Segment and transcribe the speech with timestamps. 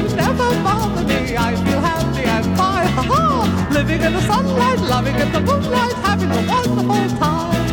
[0.00, 1.36] worries never bother me.
[1.36, 3.68] I feel happy and fine, ha ha!
[3.72, 7.66] Living in the sunlight, loving in the moonlight, having a wonderful time.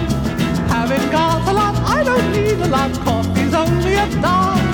[0.68, 2.92] Having got a lot, I don't need a lot.
[3.06, 4.72] Coffee's only a dime.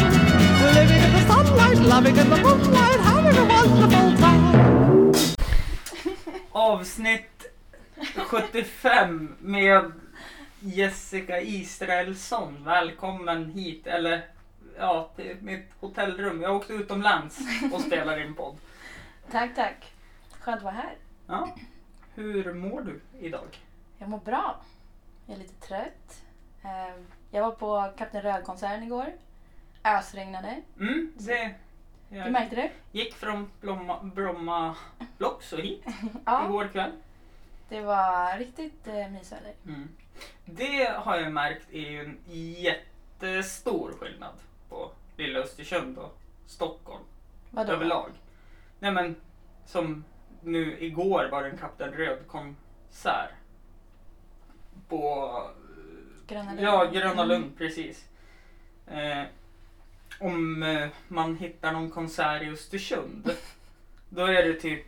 [0.73, 5.13] Living in the sunlight, loving in the moonlight, having a wonderful time.
[6.53, 7.29] Avsnitt
[8.29, 9.91] 75 med
[10.59, 12.63] Jessica Israelsson.
[12.65, 14.32] Välkommen hit, eller
[14.77, 16.41] ja, till mitt hotellrum.
[16.41, 17.39] Jag åkte utomlands
[17.73, 18.57] och spelar in podd.
[19.31, 19.91] Tack, tack.
[20.39, 20.95] Skönt att vara här.
[21.27, 21.55] Ja.
[22.15, 23.59] Hur mår du idag?
[23.97, 24.61] Jag mår bra.
[25.25, 26.21] Jag är lite trött.
[26.63, 29.13] Eh, Jag var på Kapten Röd-konserten igår.
[29.83, 30.61] Ösregnade.
[30.79, 31.55] Mm, det...
[32.09, 32.71] Du Jag märkte det?
[32.91, 34.75] gick från Bromma, Bromma
[35.17, 35.83] Blocks och hit
[36.25, 36.45] Ja.
[36.45, 36.91] igår kväll.
[37.69, 39.53] Det var riktigt eh, mysväder.
[39.67, 39.89] Mm.
[40.45, 44.33] Det har jag märkt är ju en jättestor skillnad
[44.73, 47.03] på lilla Östersund och Stockholm
[47.49, 47.71] Vadå?
[47.73, 48.09] överlag.
[48.79, 49.15] Nej men
[49.65, 50.03] som
[50.41, 53.29] nu igår var det en Kapten Röd-konsert.
[54.89, 55.31] På
[56.27, 56.61] Gröna Lund.
[56.67, 57.27] Ja, Gröna Mm.
[57.27, 58.05] Lund, precis.
[58.87, 59.23] Eh,
[60.19, 63.31] om eh, man hittar någon konsert i Östersund,
[64.09, 64.85] då är det typ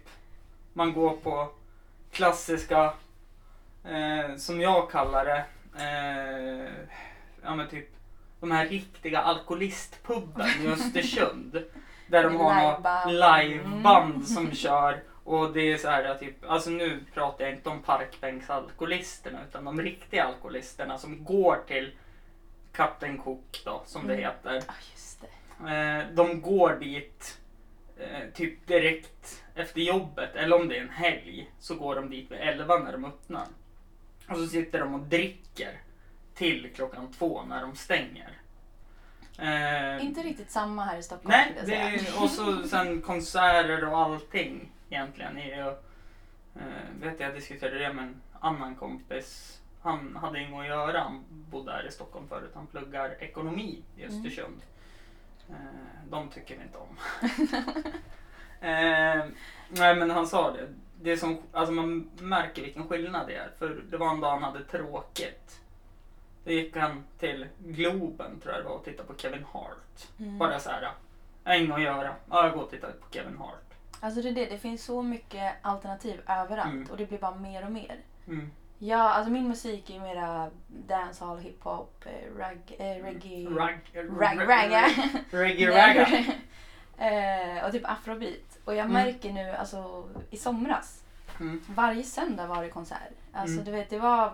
[0.73, 1.49] man går på
[2.11, 2.93] klassiska,
[3.83, 5.45] eh, som jag kallar det,
[5.83, 6.71] eh,
[7.43, 7.89] ja men typ
[8.45, 11.63] de här riktiga alkoholistpubben i Östersund.
[12.07, 13.11] Där de har några Liveband.
[13.51, 17.81] liveband som kör och det är så här typ, alltså nu pratar jag inte om
[17.81, 21.91] parkbänksalkoholisterna utan de riktiga alkoholisterna som går till
[22.71, 24.25] Kapten Cook då som det Mm.
[24.25, 24.53] heter.
[24.67, 25.71] Ja, just det.
[25.73, 27.39] Eh, de går dit
[27.99, 32.31] eh, typ direkt efter jobbet eller om det är en helg så går de dit
[32.31, 33.45] vid 11 när de öppnar.
[34.29, 35.79] Och så sitter de och dricker
[36.35, 38.29] till klockan två när de stänger.
[39.39, 43.85] Eh, Inte riktigt samma här i Stockholm Nej, jag det är, och så sen konserter
[43.87, 45.37] och allting egentligen.
[45.37, 45.67] Är ju,
[46.55, 49.59] eh, vet jag diskuterade det med en annan kompis.
[49.81, 50.99] Han hade inget att göra.
[50.99, 52.51] Han bodde här i Stockholm förut.
[52.55, 54.15] Han pluggar ekonomi i Mm.
[54.15, 54.61] Östersund.
[55.49, 55.55] Eh,
[56.09, 56.97] de tycker vi inte om.
[58.69, 59.25] eh,
[59.69, 60.67] nej men han sa det.
[61.01, 63.49] det som, alltså man märker vilken skillnad det är.
[63.59, 65.61] För det var en dag han hade tråkigt.
[66.45, 70.07] Då gick han till Globen tror jag det var och tittade på Kevin Hart.
[70.19, 70.37] Mm.
[70.37, 70.91] Bara så här.
[71.43, 72.15] Jag inget att göra.
[72.29, 73.61] Ja, jag går och tittar på Kevin Hart.
[73.99, 76.87] Alltså det är det, det finns så mycket alternativ överallt Mm.
[76.91, 77.97] och det blir bara mer och mer.
[78.27, 78.51] Mm.
[78.79, 83.49] Ja, alltså min musik är mera dancehall, hiphop, eh, rag, eh, reggae.
[83.49, 84.85] Rag, Rag, ragga.
[85.31, 86.07] Reggae ragga.
[86.97, 88.57] eh, och typ afrobeat.
[88.65, 88.93] Och jag Mm.
[88.93, 91.03] märker nu, alltså i somras,
[91.39, 91.61] Mm.
[91.67, 92.99] varje söndag var det konsert.
[93.33, 93.65] Alltså Mm.
[93.65, 94.33] du vet, det var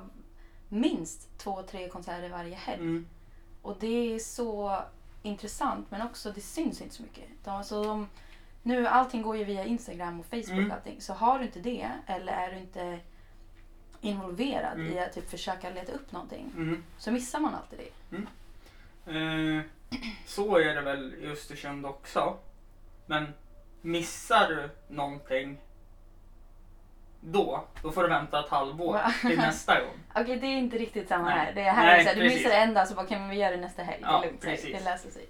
[0.72, 2.82] minst två, tre konserter varje helg.
[2.82, 3.08] Mm.
[3.62, 4.82] Och det är så
[5.24, 7.24] intressant men också det syns inte så mycket.
[7.44, 8.08] De, alltså, de,
[8.64, 10.72] nu allting går ju via Instagram och Facebook Mm.
[10.72, 11.02] allting.
[11.02, 13.00] Så har du inte det eller är du inte
[14.02, 14.94] involverad Mm.
[14.94, 16.84] i att typ försöka leta upp någonting Mm.
[16.98, 18.18] så missar man alltid det.
[19.12, 19.62] Eh,
[20.26, 22.38] så är det väl i Östersund också.
[23.06, 23.34] Men
[23.82, 25.58] missar du någonting
[27.22, 30.00] då, då får du vänta ett halvår till nästa gång.
[30.16, 31.38] Okej, det är inte riktigt samma Nej.
[31.38, 31.54] här.
[31.54, 33.36] Det är här Nej, är så här, du missar en dag så bara kan vi
[33.36, 34.00] göra det nästa helg.
[34.02, 34.80] Ja, det är lugnt, precis.
[34.80, 35.26] det löser sig.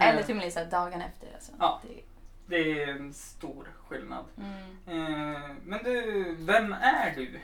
[0.00, 1.34] Eller till och med dagen efter.
[1.34, 1.52] Alltså.
[1.58, 1.80] Ja.
[1.82, 2.02] Det,
[2.46, 4.24] Det är en stor skillnad.
[4.36, 5.34] mm.
[5.34, 7.40] Eh, men du, vem är du?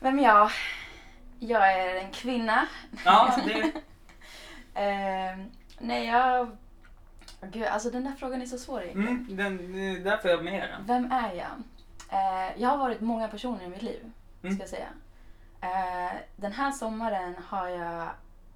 [0.00, 0.50] Vem är jag?
[1.38, 2.66] Jag är en kvinna.
[3.04, 3.72] Ja, det...
[4.74, 5.38] Eh,
[5.78, 6.56] nej, jag...
[7.42, 9.26] Gud, alltså den där frågan är så svår egentligen.
[9.30, 10.86] Mm, den, det är därför jag med den.
[10.86, 11.62] Vem är jag?
[12.10, 14.12] Eh, jag har varit många personer i mitt liv,
[14.42, 14.54] Mm.
[14.54, 14.88] ska jag säga.
[15.60, 18.08] Eh, den här sommaren har jag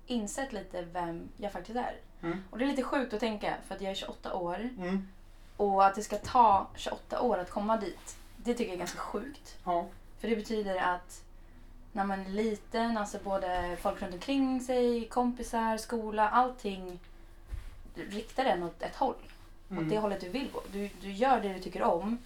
[0.07, 1.97] insett lite vem jag faktiskt är.
[2.23, 2.45] Mm.
[2.51, 4.69] Och det är lite sjukt att tänka, för att jag är 28 år.
[4.79, 5.09] Mm.
[5.57, 8.99] Och att det ska ta 28 år att komma dit, det tycker jag är ganska
[8.99, 9.59] sjukt.
[9.65, 9.87] Ja.
[10.21, 11.23] För det betyder att
[11.93, 16.99] när man är liten, alltså både folk runt omkring sig, kompisar, skola, allting
[17.95, 19.15] riktar en åt ett håll.
[19.71, 20.03] Åt det Mm.
[20.03, 20.61] hållet du vill gå.
[20.73, 22.19] Du, du gör det du tycker om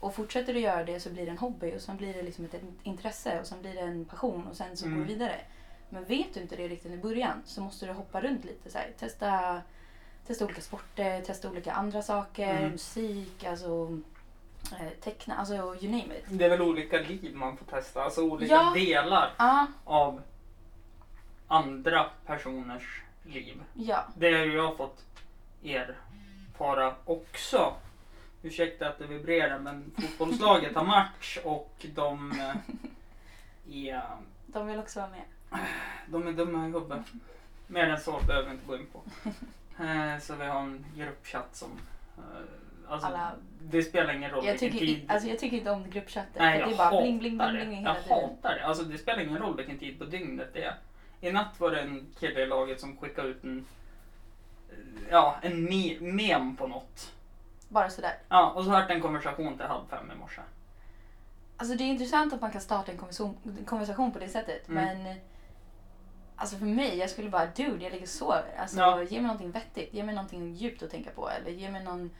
[0.00, 2.44] och fortsätter du göra det så blir det en hobby och sen blir det liksom
[2.44, 4.98] ett intresse och sen blir det en passion och sen så Mm.
[4.98, 5.40] går du vidare.
[5.88, 8.70] Men vet du inte det riktigt i början så måste du hoppa runt lite.
[8.70, 9.62] Så här, testa,
[10.26, 12.70] testa olika sporter, testa olika andra saker, Mm.
[12.70, 13.98] musik, alltså
[14.80, 16.24] eh, teckna, alltså you name it.
[16.28, 18.72] Det är väl olika liv man får testa, alltså olika Ja.
[18.74, 20.22] delar Ja, av
[21.48, 23.62] andra personers liv.
[23.74, 24.04] ja.
[24.16, 25.04] Det har jag fått
[25.64, 27.74] erfara också.
[28.46, 32.56] Ursäkta att det vibrerar men fotbollslaget har match och de eh,
[33.88, 34.02] är,
[34.46, 35.60] De vill också vara med.
[36.08, 37.06] de är dumma i huvudet.
[37.66, 39.02] Mer än så behöver vi inte gå in på.
[39.84, 41.70] Eh, Så vi har en gruppchatt som
[42.18, 43.32] eh, Alltså, Alla-
[43.62, 45.10] Det spelar ingen roll Jag vilken tycker, tid.
[45.10, 46.32] alltså, jag tycker inte om gruppchatten.
[46.36, 48.16] Nej, jag det är bara bling, bling, bling, bling Jag hela tiden.
[48.30, 48.64] hatar det.
[48.66, 50.74] Alltså, det spelar ingen roll vilken tid på dygnet det är.
[51.20, 53.66] I natt var det en kille i laget som skickade ut en,
[55.10, 57.12] ja, en me- mem på något.
[57.68, 58.18] Bara sådär.
[58.28, 60.40] Ja, och så hade en konversation till halv fem i morse.
[61.56, 64.68] Alltså det är intressant att man kan starta en konversation, konversation på det sättet.
[64.68, 64.84] Mm.
[65.04, 65.16] Men
[66.36, 68.54] alltså för mig, jag skulle bara dude, jag ligger och sover.
[68.58, 69.02] Alltså Ja.
[69.02, 69.94] ge mig någonting vettigt.
[69.94, 71.30] Ge mig någonting djupt att tänka på.
[71.30, 72.10] Eller ge mig någon,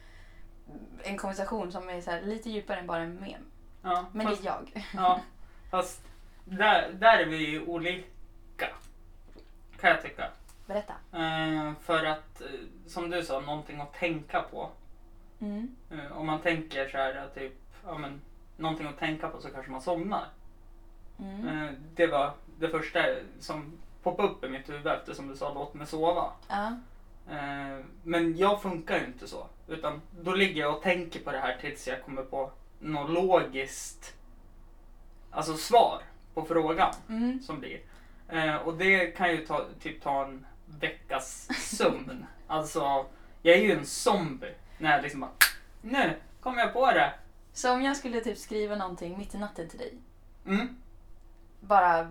[1.03, 3.41] en konversation som är så här, lite djupare än bara en mem.
[3.81, 4.85] Ja, Men fast, det är jag.
[4.93, 5.19] ja,
[5.71, 6.01] fast
[6.45, 8.67] där, där är vi ju olika.
[9.79, 10.29] Kan jag tycka.
[10.65, 10.93] Berätta.
[11.13, 12.47] Eh, för att, eh,
[12.87, 14.69] som du sa, någonting att tänka på.
[15.39, 15.75] Mm.
[15.91, 17.53] Eh, om man tänker så här, typ,
[17.85, 18.21] ja men,
[18.57, 20.25] någonting att tänka på så kanske man somnar.
[21.19, 21.47] Mm.
[21.47, 22.99] Eh, det var det första
[23.39, 23.71] som
[24.03, 26.31] poppade upp i mitt huvud eftersom du sa låt mig sova.
[27.29, 29.47] Eh, men jag funkar ju inte så.
[29.67, 34.13] Utan då ligger jag och tänker på det här tills jag kommer på något logiskt
[35.31, 36.01] alltså svar
[36.33, 37.39] på frågan Mm.
[37.41, 37.79] som blir.
[38.63, 42.25] Och det kan ju ta, typ ta en veckas sömn.
[42.47, 43.05] alltså,
[43.41, 45.31] jag är ju en zombie när jag liksom bara,
[45.81, 47.13] nu kom jag på det.
[47.53, 49.93] Så om jag skulle typ skriva någonting mitt i natten till dig.
[50.45, 50.77] Mm.
[51.59, 52.07] Bara eh,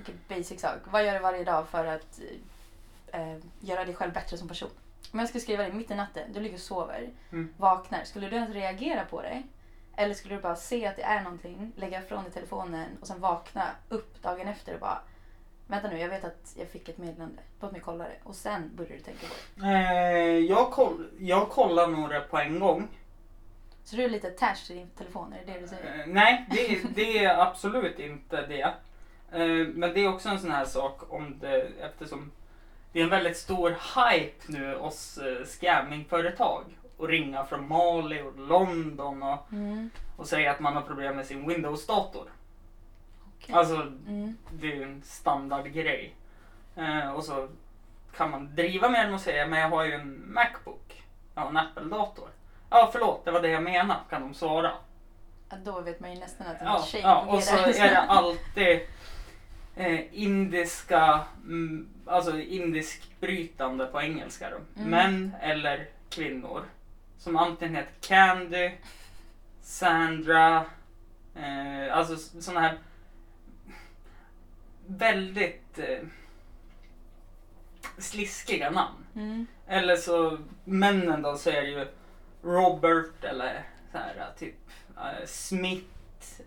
[0.00, 0.78] okej, basic sak.
[0.84, 2.20] Vad gör du varje dag för att
[3.12, 4.70] eh, göra dig själv bättre som person?
[5.12, 7.54] Om jag skulle skriva det mitt i natten, du ligger och sover, Mm.
[7.56, 8.04] vaknar.
[8.04, 9.42] Skulle du ens reagera på det?
[9.96, 13.20] Eller skulle du bara se att det är någonting, lägga ifrån dig telefonen och sen
[13.20, 14.98] vakna upp dagen efter och bara
[15.66, 17.42] Vänta nu, jag vet att jag fick ett meddelande.
[17.60, 18.16] Låt mig kolla det.
[18.22, 19.66] Och sen börjar du tänka på det.
[19.66, 22.88] Eh, jag, koll, jag kollar det på en gång.
[23.84, 25.98] Så du är lite attached till din telefon, är det det du säger?
[26.00, 28.60] Eh, nej, det, det är absolut inte det.
[29.32, 32.30] Eh, men det är också en sån här sak om det, eftersom
[32.92, 36.64] det är en väldigt stor hype nu hos eh, scammingföretag.
[36.96, 39.90] Och ringa från Mali och London och, Mm.
[40.16, 42.28] och säga att man har problem med sin Windows-dator.
[43.44, 43.54] Okej.
[43.54, 43.74] Alltså,
[44.06, 44.36] Mm.
[44.52, 46.14] det är ju en standardgrej.
[46.76, 47.48] Eh, och så
[48.16, 51.02] kan man driva med den och säga, men jag har ju en Macbook.
[51.34, 52.28] Jag har en Apple-dator.
[52.70, 54.72] Ja, förlåt, det var det jag menade, kan de svara.
[55.50, 57.98] Ja, då vet man ju nästan att en Ja, tjej ja, och så är det
[58.08, 58.80] alltid
[59.76, 64.56] eh, indiska, mm, alltså indiskbrytande på engelska då.
[64.80, 64.90] Mm.
[64.90, 66.64] Män eller kvinnor.
[67.18, 68.70] Som antingen heter Candy,
[69.62, 70.64] Sandra,
[71.36, 72.78] eh, alltså sådana här
[74.86, 75.98] väldigt eh,
[77.98, 79.06] sliskiga namn.
[79.14, 79.46] Mm.
[79.66, 81.86] Eller så männen då så är det ju
[82.42, 84.54] Robert eller så här typ
[84.96, 85.86] eh, Smith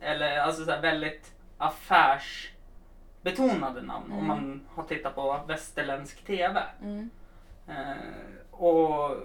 [0.01, 4.27] eller alltså så här väldigt affärsbetonade namn om Mm.
[4.27, 6.61] man har tittat på västerländsk TV.
[6.81, 7.09] Mm.
[7.67, 7.95] Eh,
[8.51, 9.17] och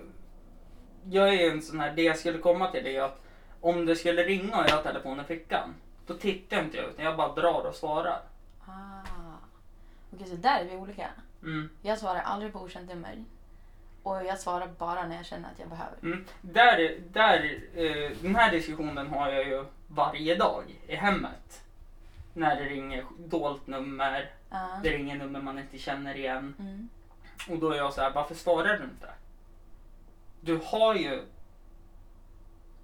[1.11, 3.21] jag är ju en sån här, det jag skulle komma till är att
[3.61, 5.75] om det skulle ringa och jag har telefonen i fickan
[6.07, 8.21] då tittar jag inte jag utan jag bara drar och svarar.
[8.73, 9.37] Ah.
[10.15, 11.11] Okej, så där är vi olika.
[11.43, 11.69] Mm.
[11.83, 13.25] Jag svarar aldrig på okänt nummer.
[14.03, 15.99] Och jag svarar bara när jag känner att jag behöver.
[16.03, 16.25] Mm.
[16.41, 21.63] Där, där, eh, den här diskussionen har jag ju varje dag i hemmet.
[22.35, 24.69] När det ringer dolt nummer, Ja.
[24.83, 26.55] det ringer nummer man inte känner igen.
[26.59, 26.89] Mm.
[27.51, 29.09] Och då är jag så här, varför svarar du inte?
[30.41, 31.23] Du har ju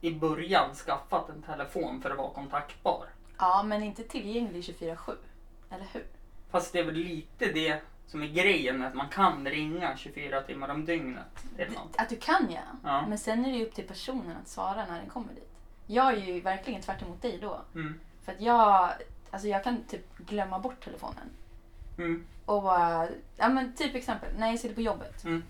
[0.00, 3.06] i början skaffat en telefon för att vara kontaktbar.
[3.38, 5.16] ja, men inte tillgänglig 24-7.
[5.70, 6.04] Eller hur?
[6.50, 10.42] Fast det är väl lite det som är grejen med att man kan ringa 24
[10.42, 11.46] timmar om dygnet.
[11.58, 11.96] Något.
[11.96, 12.60] Att du kan ja.
[12.84, 13.06] Ja.
[13.06, 15.52] Men sen är det ju upp till personen att svara när den kommer dit.
[15.86, 17.60] Jag är ju verkligen tvärt emot dig då.
[17.74, 18.00] Mm.
[18.22, 18.90] För att jag,
[19.30, 21.30] alltså jag kan typ glömma bort telefonen.
[21.98, 22.26] Mm.
[22.44, 25.24] Och bara, ja men typ exempel, när jag sitter på jobbet.
[25.24, 25.42] Mm.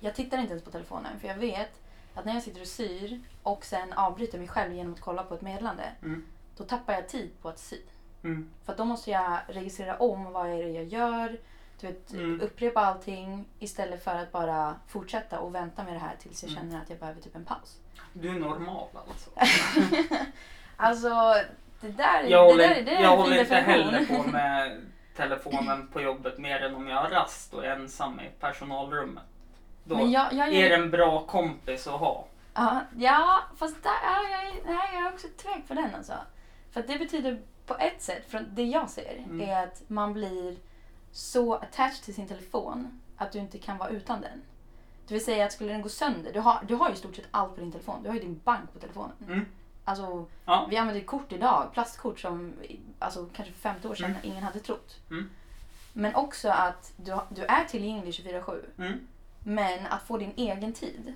[0.00, 1.80] Jag tittar inte ens på telefonen för jag vet
[2.14, 5.34] att när jag sitter och syr och sen avbryter mig själv genom att kolla på
[5.34, 5.92] ett meddelande.
[6.02, 6.26] Mm.
[6.56, 7.78] Då tappar jag tid på att sy.
[8.24, 8.50] Mm.
[8.66, 11.38] För då måste jag registrera om vad är det jag gör.
[11.80, 12.40] Du vet, Mm.
[12.40, 16.62] upprepa allting istället för att bara fortsätta och vänta med det här tills jag Mm.
[16.64, 17.76] känner att jag behöver typ en paus.
[18.12, 19.30] Du är normal alltså.
[20.76, 21.08] Alltså,
[21.80, 24.80] det där, Jag det håller, där, det är jag håller inte heller på med
[25.16, 29.22] telefonen på jobbet mer än om jag har rast och är ensam i personalrummet.
[29.84, 32.26] Då Men jag, jag, är det en bra kompis att ha.
[32.54, 36.12] Ja, ja, fast där, ja, jag, nej, jag är också tvek på den alltså.
[36.72, 39.40] För det betyder på ett sätt, från det jag ser, Mm.
[39.48, 40.56] är att man blir
[41.12, 44.42] så attached till sin telefon att du inte kan vara utan den.
[45.06, 47.16] Det vill säga att skulle den gå sönder, du har, du har ju i stort
[47.16, 48.02] sett allt på din telefon.
[48.02, 49.12] Du har ju din bank på telefonen.
[49.26, 49.46] Mm.
[49.84, 50.66] Alltså, Ja.
[50.70, 52.52] vi använder kort idag, plastkort som
[52.98, 54.20] alltså, kanske för 50 år sedan Mm.
[54.24, 54.96] ingen hade trott.
[55.10, 55.30] Mm.
[55.92, 58.64] Men också att du, du är tillgänglig 24-7.
[58.78, 59.06] Mm.
[59.40, 61.14] Men att få din egen tid,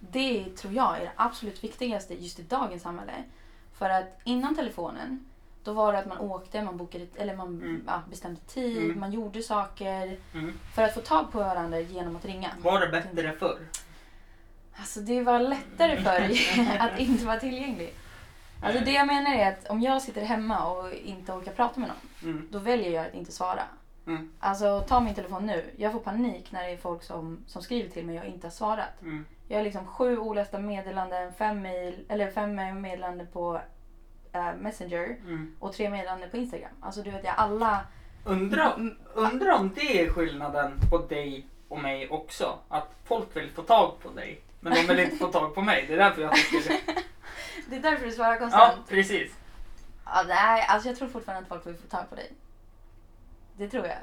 [0.00, 3.24] det tror jag är det absolut viktigaste just i dagens samhälle.
[3.72, 5.26] För att innan telefonen,
[5.64, 7.84] då var det att man åkte, man, bokade, eller man Mm.
[7.86, 9.00] ja, bestämde tid, Mm.
[9.00, 10.52] man gjorde saker Mm.
[10.74, 12.50] för att få tag på varandra genom att ringa.
[12.62, 13.58] Var det bättre förr?
[14.76, 16.30] Alltså det var lättare förr
[16.80, 17.94] att inte vara tillgänglig.
[18.62, 21.88] Alltså det jag menar är att om jag sitter hemma och inte orkar prata med
[21.88, 22.48] någon, Mm.
[22.50, 23.62] då väljer jag att inte svara.
[24.06, 24.32] Mm.
[24.40, 25.64] Alltså ta min telefon nu.
[25.76, 28.46] Jag får panik när det är folk som, som skriver till mig och jag inte
[28.46, 29.02] har svarat.
[29.02, 29.26] Mm.
[29.48, 33.60] Jag har liksom sju olästa meddelanden, fem, mail, eller fem meddelanden på
[34.32, 35.56] eh, Messenger Mm.
[35.58, 36.70] och tre meddelanden på Instagram.
[36.80, 37.80] Alltså du vet jag alla...
[38.24, 38.96] Undra, Mm.
[39.14, 42.58] undra om det är skillnaden på dig och mig också.
[42.68, 44.40] Att folk vill få tag på dig.
[44.60, 45.84] Men de vill inte få tag på mig.
[45.88, 47.76] Det är därför jag tycker det.
[47.76, 48.88] Är därför du svarar Ja, konstant.
[48.88, 49.32] precis.
[50.04, 52.32] Ja, nej, alltså jag tror fortfarande att folk vill få tag på dig.
[53.56, 53.96] Det tror jag.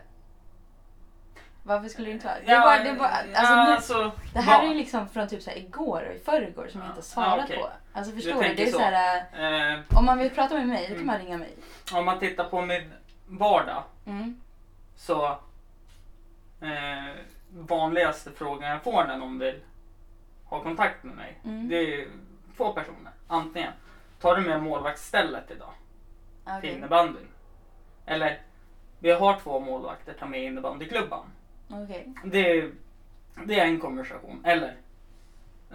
[1.68, 2.36] Varför skulle det inte vara?
[2.46, 5.42] Det, bara, det, bara, alltså, ja, alltså, det här va- är ju liksom från typ
[5.44, 6.90] så här igår och i förrgår som jag Ja.
[6.92, 7.58] inte har svarat Ja, okej.
[7.58, 7.70] på.
[7.94, 8.54] Alltså förstår du?
[8.56, 8.78] Det är så.
[8.78, 11.06] så här, Eh, om man vill prata med mig, då kan Mm.
[11.08, 11.54] man ringa mig.
[11.94, 12.94] om man tittar på min
[13.28, 14.42] vardag Mm.
[14.96, 15.26] så
[16.62, 17.16] eh,
[17.50, 19.60] vanligaste frågan jag får när någon vill
[20.46, 21.40] ha kontakt med mig.
[21.46, 21.70] Mm.
[21.70, 22.08] Det är
[22.58, 23.12] två personer.
[23.28, 23.72] Antingen
[24.22, 25.72] tar du med målvaktsstället idag
[26.46, 26.70] till Okej.
[26.76, 27.28] innebandyn.
[28.06, 28.40] Eller
[29.00, 31.26] vi har två målvakter, ta med innebandyklubban.
[31.70, 32.14] Okej.
[32.26, 32.72] Det är,
[33.46, 34.42] det är en konversation.
[34.46, 34.76] Eller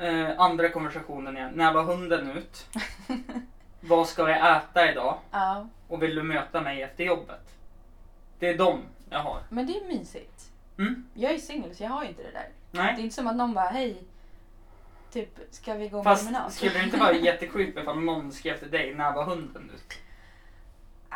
[0.01, 2.67] eh, andra konversationen är när var hunden ut?
[3.81, 5.19] Vad ska vi äta idag?
[5.31, 7.55] Ja, Och vill du möta mig efter jobbet?
[8.39, 9.41] Det är de jag har.
[9.49, 10.51] men det är mysigt.
[10.79, 11.05] Mm?
[11.15, 12.49] Jag är singel så jag har ju inte det där.
[12.71, 13.03] Det är Nej.
[13.03, 14.03] inte som att någon bara, hej,
[15.13, 16.53] typ, ska vi gå på Fast promenad?
[16.53, 19.99] skulle det inte vara jättecreepy ifall någon skrev till dig när var hunden ut?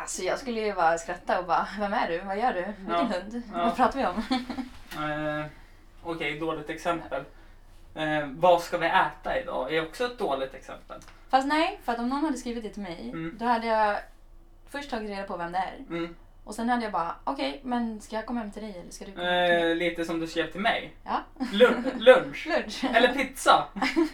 [0.01, 2.17] Alltså jag skulle ju bara skratta och bara, vem är du?
[2.19, 2.61] Vad gör du?
[2.77, 3.03] Vilken Ja.
[3.03, 3.41] hund?
[3.53, 3.63] Ja.
[3.65, 4.23] Vad pratar vi om?
[4.97, 5.45] Eh,
[6.03, 7.23] Okej, dåligt exempel.
[7.95, 9.73] Eh, vad ska vi äta idag?
[9.73, 10.99] Är också ett dåligt exempel.
[11.29, 13.35] Fast nej, för att om någon hade skrivit det till mig, Mm.
[13.39, 13.97] då hade jag
[14.69, 15.75] först tagit reda på vem det är.
[15.89, 16.15] Mm.
[16.43, 19.05] Och sen hade jag bara, okej, men ska jag komma hem till dig eller ska
[19.05, 19.71] du komma hem till mig?
[19.71, 20.93] Eh, lite som du skrev till mig.
[21.03, 22.47] Ja, Lun- lunch.
[22.57, 22.83] lunch.
[22.95, 23.67] Eller pizza.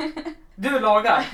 [0.56, 1.26] Du lagar.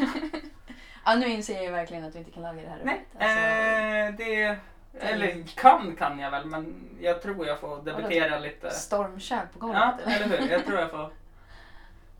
[1.05, 4.17] Ja, nu inser jag verkligen att vi inte kan laga det här Nej, rummet.
[4.17, 4.59] Alltså, eh, det...
[4.99, 8.71] Eller kan kan jag väl, men jag tror jag får debitera lite.
[8.71, 9.93] Stormkök på golvet.
[10.05, 10.49] Ja, eller hur?
[10.49, 11.09] Jag tror jag får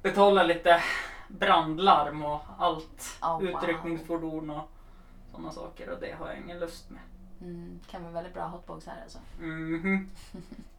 [0.01, 0.83] betala lite
[1.27, 3.17] brandlarm och allt.
[3.21, 3.43] Oh, wow.
[3.43, 4.69] Utryckningsfordon och
[5.31, 7.01] sådana saker och det har jag ingen lust med.
[7.41, 9.19] Mm, kan vara väldigt bra hotbox här alltså.
[9.39, 10.09] Mhm.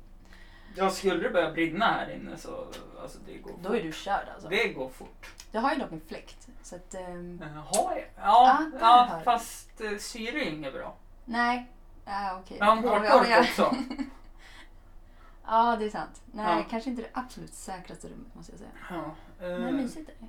[0.77, 2.67] Ja, skulle det börja brinna här inne så
[3.03, 3.79] alltså, det går Då fort.
[3.79, 4.49] är du körd alltså.
[4.49, 5.27] Det går fort.
[5.53, 6.49] Jag har ju dock en fläkt.
[6.62, 7.65] Så att, ehm, Jaha,
[7.97, 8.00] ja.
[8.17, 10.95] Ja, Ah, ja har fast eh, syre är inget bra.
[11.25, 11.67] nej.
[12.05, 12.57] Ja, okej.
[12.61, 13.75] Jag har en jag- hårtork jag- också.
[15.47, 16.23] Ja, det är sant.
[16.33, 16.65] Nej, Ja.
[16.71, 18.71] kanske inte det absolut säkraste rummet måste jag säga.
[18.91, 20.27] Ja, eh, Men mysigt är det.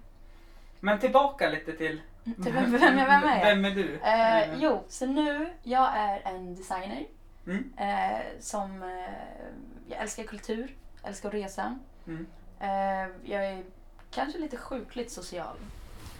[0.79, 2.01] Men tillbaka lite till...
[2.23, 3.45] Till vem, vem, jag- vem är jag?
[3.55, 3.99] Vem är du?
[3.99, 7.05] Eh, Eh, jo, så nu, jag är en designer
[7.47, 7.73] Mm.
[8.39, 8.83] som,
[9.91, 11.79] jag älskar kultur, älskar att resa.
[12.07, 12.25] Mm.
[12.59, 13.63] Eh, jag är
[14.11, 15.55] kanske lite sjukligt social,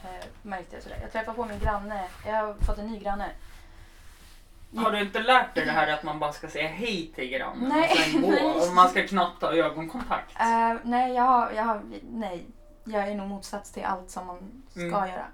[0.04, 0.98] eh, märkte jag sådär.
[1.02, 3.30] Jag träffade på min granne, jag har fått en ny granne.
[4.76, 7.70] Har du inte lärt dig det här att man bara ska säga hej till grannen
[7.70, 8.28] Nej, och sen gå?
[8.28, 8.46] nej.
[8.70, 10.40] Och man ska knappt ha ögonkontakt?
[10.40, 12.46] Eh, nej, jag har, jag har, nej,
[12.84, 14.92] jag är nog motsats till allt som man ska Mm.
[15.10, 15.26] göra.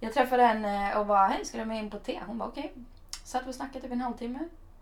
[0.00, 2.20] Jag träffade henne och bara, hej ska du med in på te?
[2.26, 2.72] Hon bara okej.
[3.24, 4.38] Satt vi och snackade typ en halvtimme.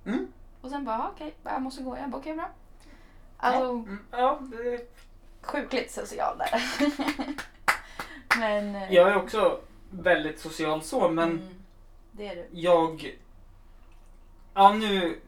[0.06, 0.32] Mm.
[0.60, 1.96] Och sen bara, okej, jag måste gå.
[1.98, 2.48] Jag bara, okej bra.
[3.40, 3.70] Alltså.
[3.70, 4.80] Mm, ja, det,
[5.42, 6.62] sjukligt social där.
[8.38, 8.76] men...
[8.76, 11.48] eh, jag är också väldigt social så, men mm,
[12.12, 12.46] det är du.
[12.50, 13.16] jag...
[14.54, 15.18] Ja, nu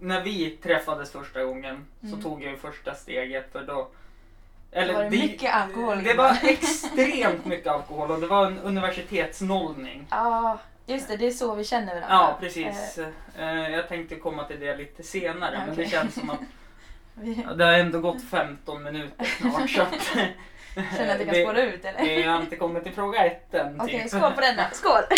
[0.00, 2.16] när vi träffades första gången Mm.
[2.16, 3.88] så tog jag ju första steget för då...
[4.72, 10.06] Då var det mycket alkohol Det var extremt mycket alkohol och det var en universitetsnollning.
[10.10, 11.16] Ja, just det.
[11.16, 12.08] Det är så vi känner varandra.
[12.10, 12.98] Ja, precis.
[12.98, 16.38] Eh, Eh, Jag tänkte komma till det lite senare, men det känns som att
[17.56, 19.70] det har ändå gått 15 minuter snart.
[19.70, 19.94] så att,
[20.96, 22.02] känner att vi kan spåra ut eller?
[22.04, 23.80] Vi har inte kommit till fråga ett än.
[23.80, 24.10] Okej, typ.
[24.10, 24.62] skål på den då.
[24.72, 25.02] Skål!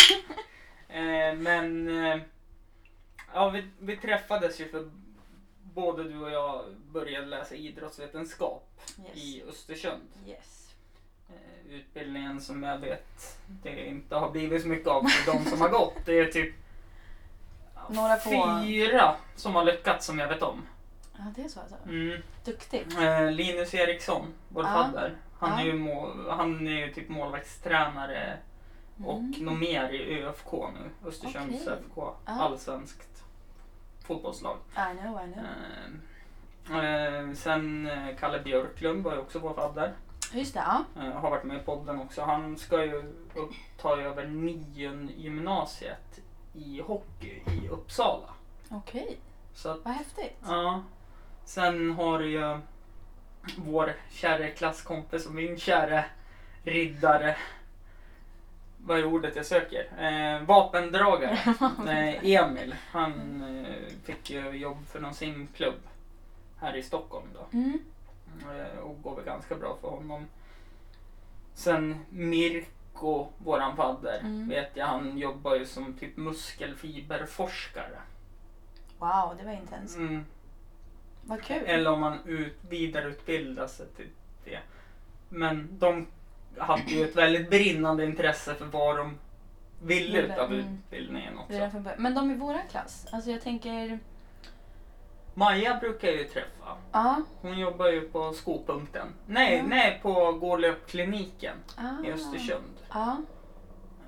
[0.94, 2.20] Eh, Men eh,
[3.34, 4.90] ja, vi, vi träffades ju för
[5.62, 8.68] både du och jag började läsa idrottsvetenskap
[9.06, 9.16] Yes.
[9.24, 10.02] i Östersund.
[10.26, 10.70] yes.
[11.30, 15.60] Eh, Utbildningen som jag vet det inte har blivit så mycket av för de som
[15.60, 15.94] har gått.
[16.06, 16.54] Det är typ
[17.88, 18.60] Några få.
[18.64, 20.66] fyra som har lyckats som jag vet om.
[21.24, 21.76] Ja, det är så alltså.
[21.88, 22.22] Mm.
[22.44, 22.98] Duktigt.
[23.00, 24.68] Eh, Linus Eriksson, vår Ja.
[24.70, 25.16] fadder.
[25.38, 25.60] Han, Ja.
[25.60, 28.38] är ju mål, han är ju typ målvaktstränare
[29.04, 29.34] och Mm.
[29.38, 31.08] något mer i ÖFK nu.
[31.08, 31.78] Östersunds Okej.
[31.90, 32.14] FK.
[32.26, 32.32] Ja.
[32.32, 33.24] Allsvenskt
[34.04, 34.56] fotbollslag.
[34.70, 35.44] I know, I know.
[36.82, 39.92] Eh, eh, sen eh, Kalle Björklund var ju också vår fadder.
[40.32, 40.84] Just det, ja.
[41.02, 42.22] Eh, har varit med i podden också.
[42.22, 42.94] Han ska ju
[43.34, 43.50] upp,
[43.80, 46.20] ta över nion gymnasiet
[46.54, 48.28] i hockey i Uppsala.
[48.70, 49.18] Okej,
[49.54, 50.36] Så att, vad häftigt.
[50.46, 50.82] ja.
[51.44, 52.58] Sen har ju
[53.56, 56.04] vår kära klasskompis och min kära
[56.64, 57.36] riddare.
[58.84, 59.84] Vad är ordet jag söker?
[59.98, 61.38] Eh, vapendragare.
[61.84, 62.74] Nej, Emil.
[62.90, 65.80] Han eh, fick ju jobb för någon simklubb
[66.60, 67.46] här i Stockholm då.
[67.58, 67.78] Mm.
[68.50, 70.26] Eh, och går väl ganska bra för honom.
[71.54, 74.48] Sen Mirko, våran fadder, Mm.
[74.48, 77.98] vet jag, han jobbar ju som typ muskelfiberforskare.
[78.98, 79.98] Wow, det var intensivt.
[80.00, 80.24] Mm.
[81.22, 81.62] Vad kul.
[81.66, 84.08] Eller om man ut, vidareutbildar sig till
[84.44, 84.58] det.
[85.28, 86.06] Men de
[86.58, 89.18] hade ju ett väldigt brinnande intresse för vad de
[89.82, 90.74] ville Ville, utav mm.
[90.74, 91.52] utbildningen också.
[91.52, 92.02] Redan från början.
[92.02, 93.98] Men de i våran klass, alltså jag tänker...
[95.34, 96.76] Maja brukar jag ju träffa.
[96.92, 97.22] Ja.
[97.40, 99.06] Hon jobbar ju på skopunkten.
[99.26, 99.62] Nej, Ja.
[99.66, 102.04] nej på Gårlöpkliniken Ah.
[102.06, 102.80] i Östersund.
[102.90, 103.16] Ja.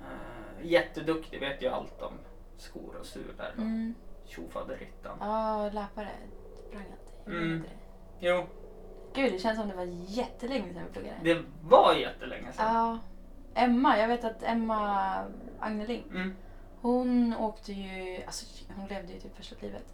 [0.01, 2.13] Uh, jätteduktig, vet ju allt om
[2.57, 3.95] skor och sular och Mm.
[4.25, 5.17] tjofaderittan.
[5.19, 6.09] Ja, läpare
[6.67, 7.04] sprang alltid.
[7.27, 7.61] Mm.
[7.61, 7.69] det.
[8.27, 8.45] Jo,
[9.13, 11.15] Gud, det känns som det var jättelänge sedan vi pluggade.
[11.23, 12.73] det var jättelänge sedan.
[12.75, 12.99] Ja.
[13.53, 15.13] Emma, jag vet att Emma
[15.59, 16.35] Agneling, Mm.
[16.81, 19.93] hon åkte ju, alltså hon levde ju typ första livet.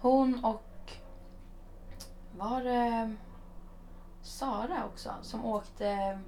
[0.00, 0.92] Hon och,
[2.36, 3.14] var det
[4.22, 6.18] Sara också som åkte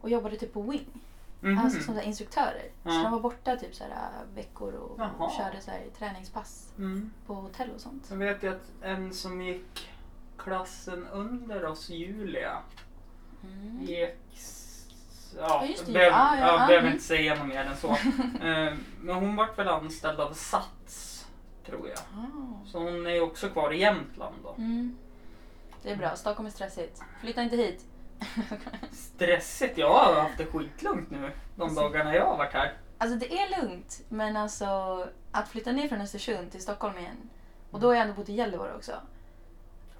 [0.00, 1.00] och jobbade typ på Wing.
[1.40, 1.58] Mhm.
[1.58, 2.70] Alltså som instruktörer.
[2.82, 2.90] Ja.
[2.90, 5.30] Så de var borta typ så här veckor och Jaha.
[5.30, 7.10] körde så här träningspass mm.
[7.26, 8.06] på hotell och sånt.
[8.10, 9.88] Jag vet ju att en som gick
[10.36, 12.58] klassen under oss, Julia,
[13.44, 13.80] Mm.
[13.82, 14.16] gick...
[15.36, 15.92] Ja, Ja, det.
[15.92, 16.92] behöver, Ja, ja, behöver Mm.
[16.92, 17.88] inte säga något mer än så.
[18.46, 21.26] Eh, Men hon vart väl anställd av Sats,
[21.66, 21.98] tror jag.
[21.98, 22.66] Ah.
[22.66, 24.54] Så hon är ju också kvar i Jämtland då.
[24.58, 24.96] Mm.
[25.82, 26.16] Det är bra.
[26.16, 27.00] Stockholm är stressigt.
[27.20, 27.84] Flytta inte hit.
[28.92, 29.78] Stressigt?
[29.78, 32.72] Jag har haft det skitlugnt nu de Alltså- dagarna jag har varit här.
[32.98, 34.66] Alltså det är lugnt, men alltså
[35.32, 37.30] att flytta ner från Östersund till Stockholm igen.
[37.70, 38.92] Och då har jag ändå bott i Gällivare också.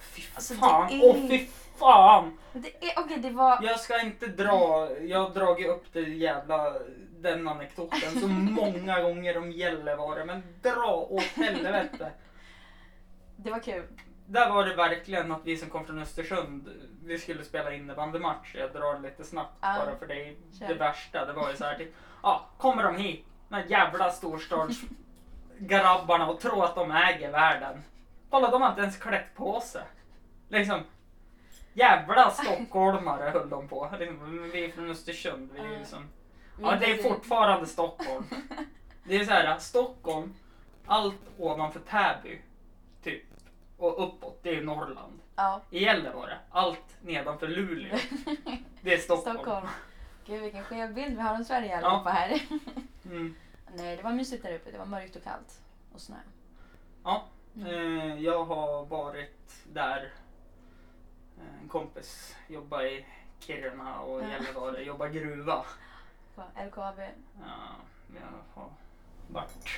[0.00, 0.88] Fy Alltså, fan!
[0.92, 1.46] är- Åh fy
[1.78, 2.38] fan!
[2.52, 3.58] Det är, okej det var...
[3.62, 6.74] Jag ska inte dra, jag har dragit upp det jävla,
[7.20, 12.12] den anekdoten så många gånger om Gällivare men dra åt helvete.
[13.36, 13.82] Det var kul.
[14.26, 16.68] Där var det verkligen att vi som kom från Östersund,
[17.08, 18.54] vi skulle spela innebandymatch.
[18.54, 19.76] Jag drar lite snabbt Ja.
[19.86, 20.68] bara för det, Kör.
[20.68, 21.24] det värsta.
[21.26, 26.40] Det var ju så här typ, ja, kommer de hit, de här jävla storstadsgrabbarna och
[26.40, 27.82] tror att de äger världen.
[28.30, 29.82] Kolla, de har inte ens klätt på sig.
[30.48, 30.80] Liksom,
[31.72, 33.90] jävla stockholmare höll de på.
[33.98, 36.08] Liksom, Vi är från Östersund, vi är liksom,
[36.62, 38.24] ja det är fortfarande Stockholm.
[39.04, 40.34] Det är så här, Stockholm,
[40.86, 42.42] allt ovanför Täby,
[43.02, 43.22] typ,
[43.78, 45.18] och uppåt, det är Norrland.
[45.36, 47.96] Ja, I Gällivare, allt nedanför Luleå,
[48.80, 49.36] det är Stockholm.
[49.38, 49.66] Stockholm.
[50.26, 52.42] Gud vilken skev bild vi har om Sverige allihopa här.
[53.04, 53.34] Mm.
[53.74, 54.70] Nej, det var mysigt där uppe.
[54.70, 55.60] Det var mörkt och kallt.
[55.94, 56.16] Och snö.
[57.04, 57.24] Ja,
[57.56, 58.00] Mm.
[58.00, 60.12] eh, jag har varit där.
[61.62, 63.06] En kompis jobbar i
[63.40, 64.28] Kiruna och Ja.
[64.28, 65.64] Gällivare, jobbar gruva.
[66.34, 66.98] På LKAB.
[66.98, 67.76] Ja,
[68.14, 68.70] jag har
[69.28, 69.68] varit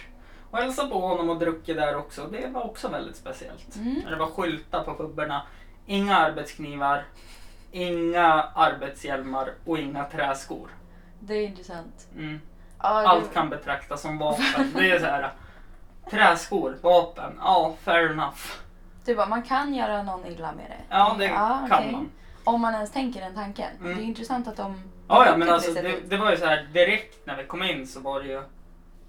[0.51, 2.27] och hälsat på honom och druckit där också.
[2.27, 3.77] Det var också väldigt speciellt.
[3.77, 4.03] Mm.
[4.11, 5.43] Det var skyltar på pubarna.
[5.87, 7.05] Inga arbetsknivar,
[7.71, 10.69] inga arbetshjälmar och inga träskor.
[11.21, 12.07] Det är intressant.
[12.17, 12.41] Mm.
[12.79, 14.73] Det- Allt kan betraktas som vapen.
[14.75, 15.31] Det är så här.
[16.11, 18.41] Träskor, vapen, ja fair enough.
[19.05, 20.77] Du bara, man kan göra någon illa med det.
[20.95, 21.93] Ja det Ja, kan okej.
[21.93, 22.11] man.
[22.45, 23.71] Om man ens tänker den tanken.
[23.81, 23.97] Mm.
[23.97, 24.83] Det är intressant att de...
[25.09, 27.63] Ja, ja men alltså det det, det var ju så här direkt när vi kom
[27.63, 28.43] in så var det ju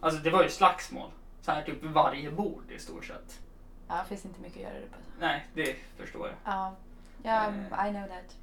[0.01, 1.09] Alltså det var ju slagsmål.
[1.41, 3.39] Så här typ varje bord i stort sett.
[3.87, 4.97] Ja, det finns inte mycket att göra det på.
[5.19, 6.35] Nej, det förstår jag.
[6.53, 6.75] Ja,
[7.23, 7.87] ja Eh.
[7.87, 8.35] I know that.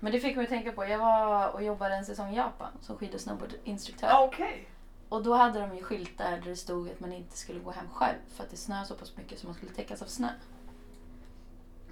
[0.00, 2.70] Men det fick mig att tänka på, jag var och jobbade en säsong i Japan
[2.80, 4.10] som skid och snowboardinstruktör.
[4.18, 4.68] Okej.
[5.08, 7.88] Och då hade de ju skyltar där det stod att man inte skulle gå hem
[7.92, 10.28] själv för att det snöade så pass mycket så man skulle täckas av snö.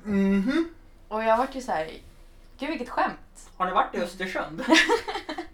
[0.02, 0.74] Mhm.
[1.08, 1.90] Och jag vart ju så här,
[2.58, 3.50] gud vilket skämt.
[3.56, 4.64] Har ni varit i Östersund?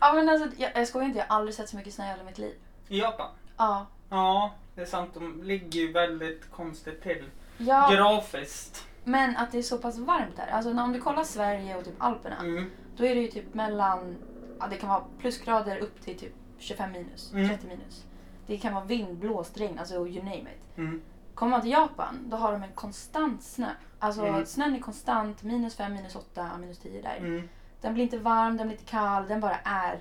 [0.00, 2.08] Ja men alltså, jag, jag skojar inte, jag har aldrig sett så mycket snö i
[2.08, 2.54] hela mitt liv.
[2.88, 3.30] I Japan?
[3.56, 3.86] Ja.
[4.14, 5.10] Ja, det är sant.
[5.14, 7.24] De ligger ju väldigt konstigt till.
[7.58, 8.86] ja Grafiskt.
[9.04, 10.46] men att det är så pass varmt där.
[10.46, 12.36] Alltså när- om du kollar Sverige och typ Alperna.
[12.40, 12.70] Mm.
[12.96, 14.16] Då är det ju typ mellan,
[14.60, 17.48] ja det kan vara plusgrader upp till typ 25 minus, Mm.
[17.48, 18.04] 30 minus.
[18.46, 20.76] Det kan vara vind, blåst, regn, alltså you name it.
[20.78, 21.02] Mm.
[21.34, 23.68] Kommer man till Japan, då har de en konstant snö.
[23.98, 24.46] Alltså Mm.
[24.46, 27.16] snön är konstant, minus 5, minus 8, minus 10 där.
[27.16, 27.48] Mm.
[27.80, 30.00] Den blir inte varm, den blir inte kall, den bara är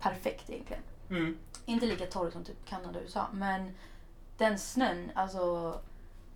[0.00, 0.82] perfekt egentligen.
[1.18, 1.38] Mm.
[1.66, 3.70] Inte lika torr som typ Kanada och USA, men
[4.38, 5.72] den snön, alltså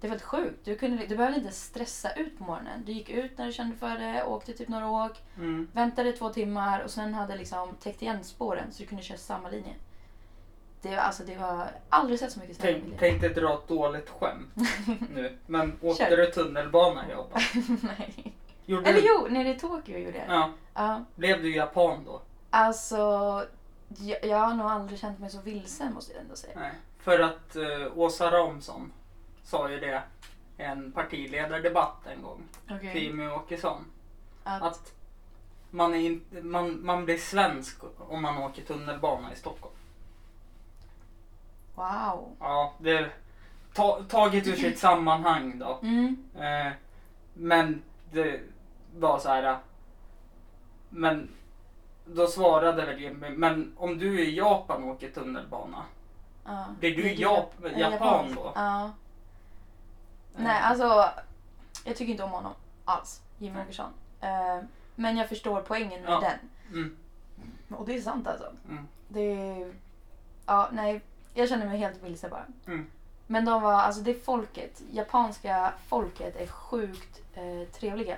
[0.01, 0.65] Det var helt sjukt.
[0.65, 2.83] Du, kunde, du behövde inte stressa ut på morgonen.
[2.87, 5.69] Du gick ut när du kände för det, åkte typ några åk, Mm.
[5.73, 9.49] väntade två timmar och sen hade liksom täckt igen spåren så du kunde köra samma
[9.49, 9.75] linje.
[10.83, 14.11] Det var, alltså, det var aldrig sett så mycket snö Tänk, tänkte dra ett dåligt
[14.11, 14.55] skämt
[15.15, 15.37] nu.
[15.47, 16.17] Men åkte Kör.
[16.17, 17.43] du tunnelbana i Japan?
[17.99, 18.35] Nej.
[18.67, 19.07] Gjorde Eller du?
[19.09, 20.35] jo, nere i Tokyo gjorde jag det.
[20.35, 20.51] Ja.
[20.75, 21.05] Ja.
[21.15, 22.21] Blev du japan då?
[22.51, 23.45] Alltså,
[23.89, 26.59] jag, jag har nog aldrig känt mig så vilsen måste jag ändå säga.
[26.61, 26.73] Nej.
[26.99, 28.93] För att uh, Åsa Ramsson
[29.43, 30.03] sa ju det
[30.59, 33.05] i en partiledardebatt en gång Okej.
[33.05, 33.85] Jimmie Åkesson.
[34.45, 34.93] Att, Att
[35.71, 39.75] man, är inte, man, man blir svensk om man åker tunnelbana i Stockholm.
[41.75, 42.37] wow.
[42.41, 43.13] Ja, det är
[43.75, 45.79] ta, taget ur sitt sammanhang då.
[45.83, 46.17] Mm.
[46.37, 46.73] Eh,
[47.35, 48.41] men det
[48.97, 49.43] var så här.
[49.43, 49.57] eh,
[50.89, 51.29] Men
[52.07, 55.83] då svarade väl Jimmy, men om du i Japan åker tunnelbana,
[56.45, 56.65] Ja.
[56.81, 58.53] blir du är Jap- eh, japan då?
[58.55, 58.91] Ja.
[60.37, 61.11] Nej, alltså.
[61.85, 62.53] Jag tycker inte om honom
[62.85, 63.65] alls, Jimmy Nej.
[63.65, 63.91] Åkesson.
[64.21, 64.59] Eh,
[64.95, 66.21] men jag förstår poängen med Ja.
[66.21, 66.39] den.
[66.73, 66.97] Mm,
[67.71, 68.53] Och det är sant alltså.
[68.69, 69.73] mm, Det är...
[70.47, 71.01] Ja, nej.
[71.35, 72.47] Jag känner mig helt vilse bara.
[72.67, 72.87] mm.
[73.27, 78.17] Men de var, alltså det folket, japanska folket är sjukt eh, trevliga.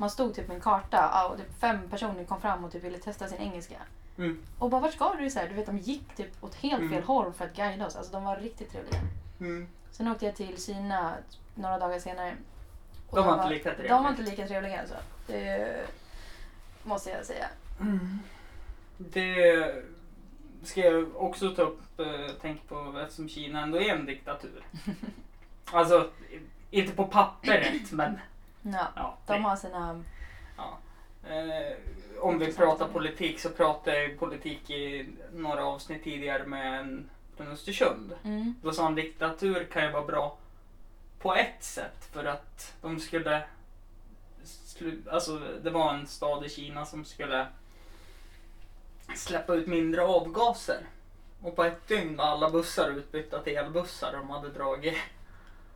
[0.00, 2.98] Man stod typ med en karta och typ fem personer kom fram och typ ville
[2.98, 3.76] testa sin engelska.
[4.18, 4.42] Mm.
[4.58, 5.30] Och bara vart ska du?
[5.30, 7.02] Så här, du vet de gick typ åt helt fel Mm.
[7.04, 7.96] håll för att guida oss.
[7.96, 9.00] Alltså de var riktigt trevliga.
[9.40, 9.68] Mm.
[9.90, 11.14] Sen åkte jag till Kina
[11.54, 12.36] några dagar senare.
[13.10, 13.94] Och De var inte lika trevliga.
[13.94, 14.94] De var inte lika trevliga alltså.
[15.26, 15.86] Det
[16.82, 17.46] måste jag säga.
[18.98, 19.74] Det
[20.62, 22.06] ska jag också ta upp, eh,
[22.40, 24.66] tänk på eftersom Kina ändå är en diktatur.
[25.72, 26.10] Alltså,
[26.70, 28.18] inte på pappret men
[28.62, 29.16] Ja, ja.
[29.26, 30.04] de har sina...
[30.56, 30.78] Ja.
[31.28, 31.76] Eh,
[32.20, 37.48] om vi pratar politik så pratade jag politik i några avsnitt tidigare med en från
[37.48, 38.12] Östersund.
[38.24, 40.36] Mm, Då sa han diktatur kan ju vara bra
[41.18, 43.42] på ett sätt för att de skulle
[45.10, 47.46] Alltså det var en stad i Kina som skulle
[49.16, 50.80] släppa ut mindre avgaser.
[51.42, 54.94] Och på ett dygn var alla bussar utbytta till elbussar de hade dragit.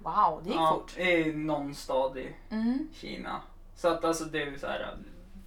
[0.02, 0.98] Wow, det gick ja, fort.
[0.98, 3.40] I någon stad i Mm, Kina.
[3.74, 4.96] Så att alltså det är så här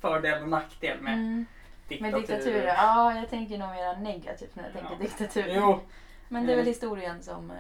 [0.02, 1.46] fördel och nackdel med mm.
[1.88, 2.12] diktaturer.
[2.12, 4.98] Med diktaturer, ja jag tänker nog mer negativt när jag tänker Ja.
[5.02, 5.46] diktatur.
[5.56, 5.80] Jo,
[6.30, 6.74] Men det är väl Mm.
[6.74, 7.58] historien som eh,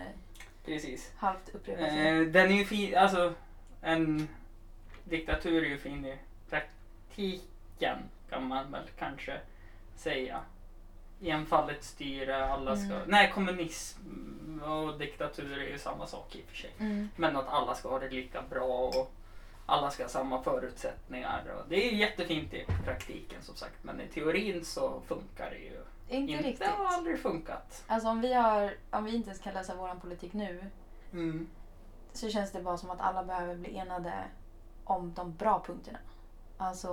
[0.65, 1.11] precis.
[1.17, 2.17] halvt sig.
[2.19, 3.33] Eh, den är ju fin, alltså
[3.81, 4.27] en
[5.03, 6.17] diktatur är ju fin i
[6.49, 7.97] praktiken
[8.29, 9.39] kan man väl kanske
[9.95, 10.39] säga.
[11.21, 12.93] Enfaldigt styre, alla ska...
[12.93, 13.01] Mm.
[13.07, 13.99] Nej, kommunism
[14.63, 16.71] och diktatur är ju samma sak i och för sig.
[16.79, 17.09] Mm.
[17.15, 19.11] Men att alla ska ha det lika bra och
[19.65, 21.43] alla ska ha samma förutsättningar.
[21.57, 23.83] Och det är jättefint i praktiken som sagt.
[23.83, 25.81] Men i teorin så funkar det ju
[26.19, 26.43] Inte, inte.
[26.43, 26.59] riktigt.
[26.67, 27.83] Det har aldrig funkat.
[27.87, 30.65] Alltså om vi, har, om vi inte ens kan läsa vår politik nu
[31.13, 31.47] Mm.
[32.13, 34.13] så känns det bara som att alla behöver bli enade
[34.83, 35.99] om de bra punkterna.
[36.57, 36.89] Alltså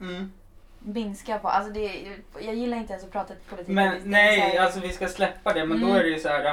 [0.00, 0.32] Mm.
[0.80, 3.74] Minska på, alltså det, jag gillar inte ens att prata politik.
[3.74, 5.66] Men Det nej, alltså vi ska släppa det.
[5.66, 5.98] Men då Mm.
[5.98, 6.44] är det ju så här.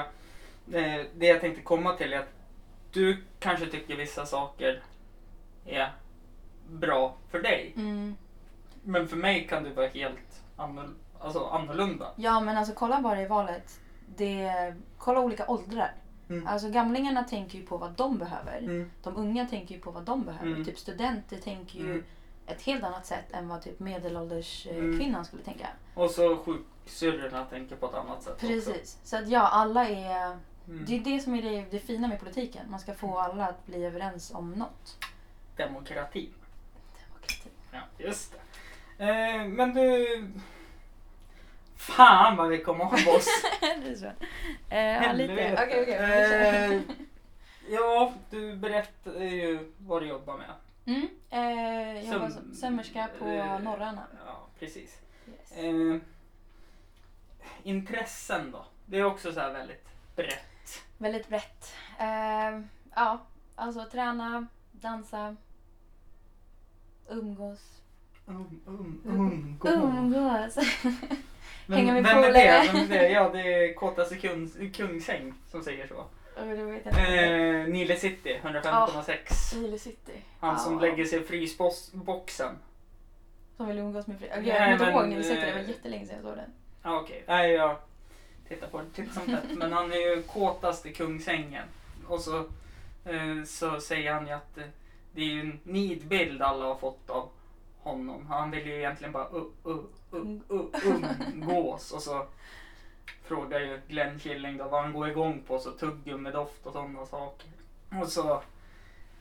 [0.73, 2.33] Eh, det jag tänkte komma till är att
[2.91, 4.81] du kanske tycker vissa saker
[5.65, 5.91] är
[6.69, 7.73] bra för dig.
[7.77, 8.15] Mm.
[8.83, 10.41] Men för mig kan det vara helt
[11.19, 12.11] alltså annorlunda.
[12.15, 13.79] Ja men alltså kolla bara i valet.
[14.15, 14.51] Det,
[14.97, 15.93] kolla olika åldrar.
[16.29, 16.47] Mm.
[16.47, 18.57] Alltså gamlingarna tänker ju på vad de behöver.
[18.57, 18.91] Mm.
[19.03, 20.47] De unga tänker ju på vad de behöver.
[20.47, 20.65] Mm.
[20.65, 22.03] Typ studenter tänker ju Mm.
[22.47, 24.99] Ett helt annat sätt än vad typ medelålders eh, Mm.
[24.99, 25.67] kvinnan skulle tänka.
[25.93, 28.47] Och så sjuksyrrorna tänker på ett annat sätt också.
[28.47, 28.99] Precis.
[29.03, 30.37] Så att ja, alla är...
[30.67, 30.85] Mm.
[30.87, 32.71] Det är det som är det, det fina med politiken.
[32.71, 34.97] Man ska få alla att bli överens om något.
[35.57, 36.29] Demokrati.
[37.07, 37.49] Demokrati.
[37.71, 38.33] Ja, just
[38.97, 39.05] det.
[39.05, 40.07] Eh, men du...
[41.75, 43.27] Fan vad vi kommer av oss.
[43.61, 44.11] det är så.
[44.69, 45.33] Eh, ja, lite.
[45.63, 46.73] Okej, okej.
[46.75, 46.81] Eh,
[47.69, 50.51] Ja, du berättar ju vad du jobbar med.
[50.85, 51.07] Mm.
[51.29, 54.07] Eh, jag Söm- som sömmerska på eh, Norrarna.
[54.25, 54.99] Ja, precis.
[55.27, 55.51] Yes.
[55.57, 55.97] Eh,
[57.63, 58.65] intressen då?
[58.85, 60.83] Det är också så här väldigt brett.
[60.97, 61.73] Väldigt brett.
[61.99, 62.61] Eh,
[62.95, 63.21] ja,
[63.55, 65.35] alltså träna, dansa,
[67.09, 67.81] umgås.
[68.25, 69.19] Um, um, Mm.
[69.19, 69.71] umgås.
[69.73, 70.55] Umgås.
[71.67, 72.31] Hänga med vem är polare.
[72.31, 72.69] det?
[72.73, 73.09] Vem är det?
[73.09, 73.73] Ja, det är
[74.21, 76.05] kung, Kungsäng som säger så.
[76.35, 77.59] Jag.
[77.59, 79.55] Eh, Nile City, 115,6.
[79.55, 80.13] Nile City.
[80.39, 82.57] Han som lägger sig i frysboxen.
[83.57, 84.27] Som vill umgås med fler.
[84.29, 86.53] Jag Nej, kommer inte ihåg Nile City, det var eh, jättelänge sedan jag såg den.
[86.93, 87.23] Okej.
[87.27, 87.77] Nej, jag
[88.47, 89.57] tittar på det titt som tätt.
[89.57, 91.67] Men han är ju kåtast i Kungsängen.
[92.07, 92.37] Och så,
[93.05, 94.63] eh, så säger han ju att eh,
[95.11, 97.29] det är ju en nidbild alla har fått av
[97.77, 98.27] honom.
[98.27, 99.79] Han vill ju egentligen bara uh, uh,
[100.13, 100.65] uh, uh,
[101.33, 101.91] umgås.
[101.91, 102.27] Och så
[103.27, 105.59] frågar ju Glenn Killing då vad han går igång på.
[105.59, 107.49] Så tuggummidoft och sådana saker.
[108.01, 108.41] Och så,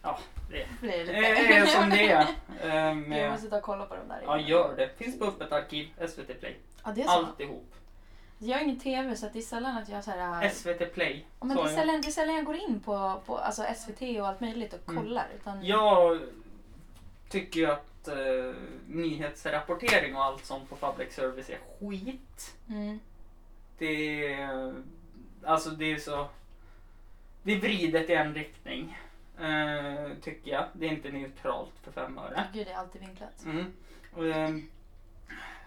[0.02, 0.18] ja,
[0.50, 2.26] det Blir det är som det är.
[2.62, 4.22] Eh, Jag måste ta och kolla på dem där.
[4.24, 4.88] ja, gör det.
[4.96, 6.56] Finns på öppet arkiv, SVT Play.
[6.84, 7.10] Ja, det är så.
[7.10, 7.74] Alltihop.
[8.38, 10.48] Jag har ingen TV så att det är sällan att jag så här...
[10.48, 11.26] SVT Play.
[11.40, 11.78] Ja, men sa det, är jag.
[11.80, 14.88] sällan, det är sällan jag går in på, på alltså SVT och allt möjligt och
[14.90, 15.02] Mm.
[15.04, 15.26] kollar.
[15.36, 16.20] Utan, Jag
[17.28, 18.14] tycker ju att eh,
[18.86, 22.54] nyhetsrapportering och allt sånt på public service är skit.
[22.68, 23.00] Mm.
[23.78, 24.74] Det är,
[25.44, 26.28] alltså det är så,
[27.42, 28.98] det är vridet i en riktning.
[29.40, 30.64] eh, tycker jag.
[30.72, 32.44] Det är inte neutralt för fem öre.
[32.52, 33.44] Gud, det är alltid vinklat.
[33.44, 33.72] Mm.
[34.32, 34.64] Eh,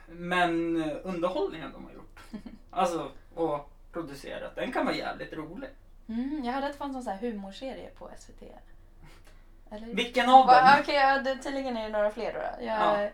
[0.08, 2.20] men underhållningen de har gjort,
[2.72, 5.70] alltså och producerat, den kan vara jävligt rolig.
[6.08, 8.44] Mm, jag hörde att det fanns sån här humorserie på SVT.
[9.72, 9.88] Eller?
[9.88, 10.80] Vilken av Va, dem?
[10.82, 12.66] Okej, ja, det, tydligen är det några fler då.
[12.66, 13.10] Jag, Ja.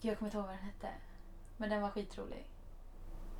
[0.00, 0.88] Jag kommer inte ihåg vad den hette.
[1.56, 2.44] Men den var skitrolig.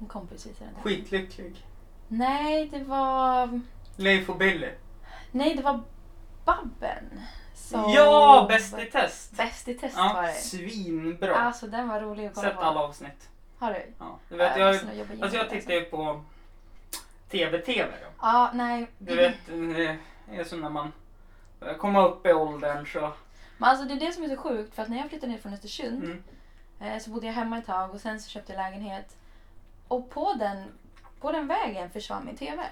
[0.05, 0.83] En kompis visade den.
[0.83, 1.67] Skitlycklig.
[2.09, 3.61] Nej, det var...
[3.97, 4.69] Leif och Billy.
[5.31, 5.81] Nej, det var
[6.45, 7.21] Babben.
[7.55, 9.37] som- Ja, Bäst i test!
[9.37, 10.33] Bäst i test var det.
[10.33, 11.35] svinbra.
[11.37, 12.63] Alltså den var rolig att kolla Sett på.
[12.63, 13.29] alla avsnitt.
[13.59, 13.93] Har du?
[13.99, 16.25] Ja, du vet, Ja, jag, jobba alltså jag tittar ju på
[17.31, 17.93] TV-TV.
[18.21, 18.87] Ja, nej.
[18.99, 19.99] Du vet, det
[20.31, 20.93] är så när man
[21.79, 23.13] komma upp i åldern så...
[23.59, 25.39] Men alltså det är det som är så sjukt för att när jag flyttade ner
[25.39, 26.23] från Östersund Mm.
[26.81, 29.17] eh, så bodde jag hemma ett tag och sen så köpte jag lägenhet.
[29.89, 30.65] Och på den,
[31.21, 32.63] på den vägen försvann min TV.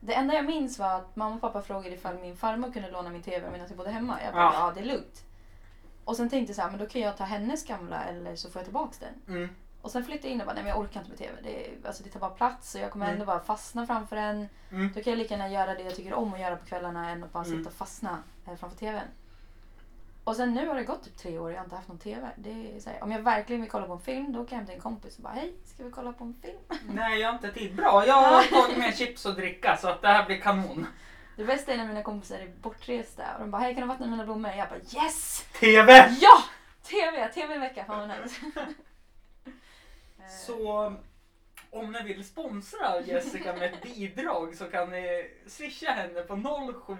[0.00, 3.10] Det enda jag minns var att mamma och pappa frågade ifall min farmor kunde låna
[3.10, 4.18] min TV medan jag bodde hemma.
[4.24, 4.52] Jag bara, Ja.
[4.54, 5.24] ja det är lugnt.
[6.04, 8.50] Och sen tänkte jag så här, men då kan jag ta hennes gamla eller så
[8.50, 9.14] får jag tillbaks den.
[9.36, 9.48] Mm.
[9.82, 11.32] Och sen flyttade jag in och bara, nej men jag orkar inte med TV.
[11.42, 13.14] Det, är- alltså, det tar bara plats och jag kommer Mm.
[13.14, 14.48] ändå bara fastna framför den.
[14.70, 14.92] Mm.
[14.94, 17.24] Då kan jag lika gärna göra det jag tycker om att göra på kvällarna än
[17.24, 17.58] att bara Mm.
[17.58, 19.06] sitta och fastna eh, framför TVn.
[20.24, 21.98] Och sen nu har det gått typ tre år och jag har inte haft någon
[21.98, 22.30] TV.
[22.36, 24.56] Det är så här, om jag verkligen vill kolla på en film då kan jag
[24.56, 26.58] hem till en kompis och bara hej, ska vi kolla på en film?
[26.94, 27.76] Nej, jag har inte tid.
[27.76, 30.86] Bra, jag har tagit med chips och dricka så att det här blir kanon.
[31.36, 34.06] Det bästa är när mina kompisar är bortresta och de bara hej kan du vattna
[34.06, 34.50] mina blommor?
[34.50, 35.46] Jag bara yes!
[35.60, 35.92] TV!
[36.20, 36.42] Ja!
[36.82, 37.28] TV!
[37.28, 38.40] TV en vecka, fan vad nice.
[40.46, 40.92] Så
[41.70, 46.36] om ni vill sponsra Jessica med ett bidrag så kan ni swisha henne på
[46.86, 46.96] 070.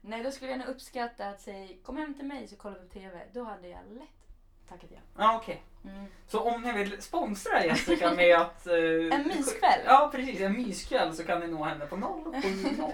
[0.00, 2.86] Nej då skulle jag nog uppskatta att säga kom hem till mig så kollar vi
[2.88, 3.20] på TV.
[3.32, 4.08] Då hade jag lätt
[4.68, 4.98] tackat ja.
[5.18, 5.62] Ja, okej.
[5.84, 6.04] Mm.
[6.26, 8.66] Så om ni vill sponsra Jessica med att...
[8.66, 8.72] eh,
[9.12, 9.80] En myskväll.
[9.84, 10.40] Ja, precis.
[10.40, 11.96] En myskväll så kan ni nå henne på
[12.42, 12.92] 070.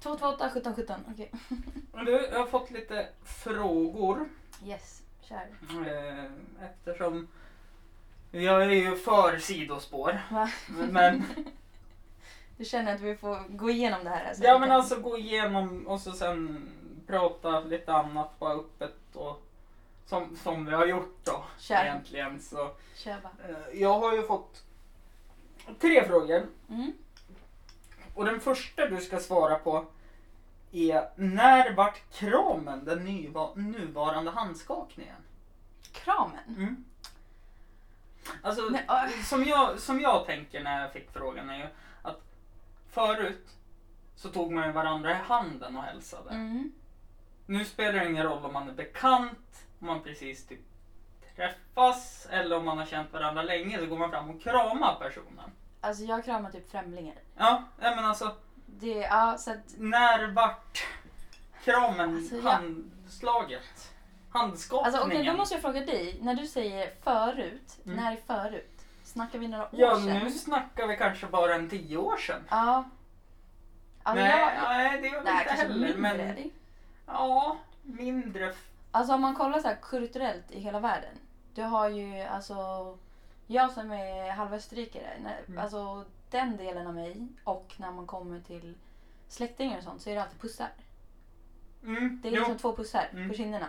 [0.00, 1.30] 228 17 17, okej.
[2.06, 4.28] Du, jag har fått lite frågor.
[4.64, 5.48] Yes, kör.
[5.86, 6.24] eh,
[6.64, 7.28] Eftersom
[8.30, 10.20] jag är ju för sidospår.
[10.30, 10.50] Va?
[10.90, 11.24] Men,
[12.58, 14.28] Du känner att vi får gå igenom det här?
[14.28, 16.68] Alltså, ja men kan- alltså gå igenom och så sen
[17.06, 19.42] prata lite annat bara öppet och
[20.06, 21.84] som, som vi har gjort då Kör.
[21.84, 22.40] egentligen.
[22.40, 23.48] Så, Kör bara.
[23.48, 24.62] eh, jag har ju fått
[25.80, 26.92] tre frågor Mm.
[28.14, 29.84] och den första du ska svara på
[30.72, 35.16] är när vart kramen den nyva, nuvarande handskakningen?
[35.92, 36.38] Kramen?
[36.56, 36.84] Mm.
[38.42, 39.22] Alltså, Nej, äh.
[39.24, 41.66] som, jag, som jag tänker när jag fick frågan är ju
[42.98, 43.46] förut
[44.16, 46.30] så tog man ju varandra i handen och hälsade.
[46.30, 46.72] Mm.
[47.46, 50.60] Nu spelar det ingen roll om man är bekant, om man precis typ
[51.36, 55.50] träffas eller om man har känt varandra länge så går man fram och kramar personen.
[55.80, 57.14] Alltså jag kramar typ främlingar.
[57.36, 60.86] Ja, men alltså Det, ja, så att, när vart
[61.64, 63.92] kramen Alltså, jag- handslaget?
[64.30, 64.94] Handskakningen?
[64.94, 66.18] alltså okej, då måste jag fråga dig.
[66.22, 67.96] När du säger förut, Mm.
[67.96, 68.77] när är förut?
[69.08, 70.18] Snackar vi några år Ja, sedan?
[70.18, 72.42] nu snackar vi kanske bara en tio år sedan.
[72.50, 72.84] Ja.
[74.02, 75.74] Alltså, nej, jag, nej, det är väl nej, inte heller.
[75.74, 75.96] mindre.
[76.00, 76.50] Men det.
[77.06, 78.54] ja, mindre.
[78.90, 81.14] Alltså om man kollar så här kulturellt i hela världen.
[81.54, 82.54] Du har ju alltså,
[83.46, 85.10] jag som är halvösterrikare,
[85.46, 85.58] Mm.
[85.58, 88.74] alltså den delen av mig och när man kommer till
[89.28, 90.68] släktingar och sånt så är det alltid pussar.
[91.82, 92.38] Mm, Det är jo.
[92.38, 93.28] liksom två pussar Mm.
[93.28, 93.66] på kinderna.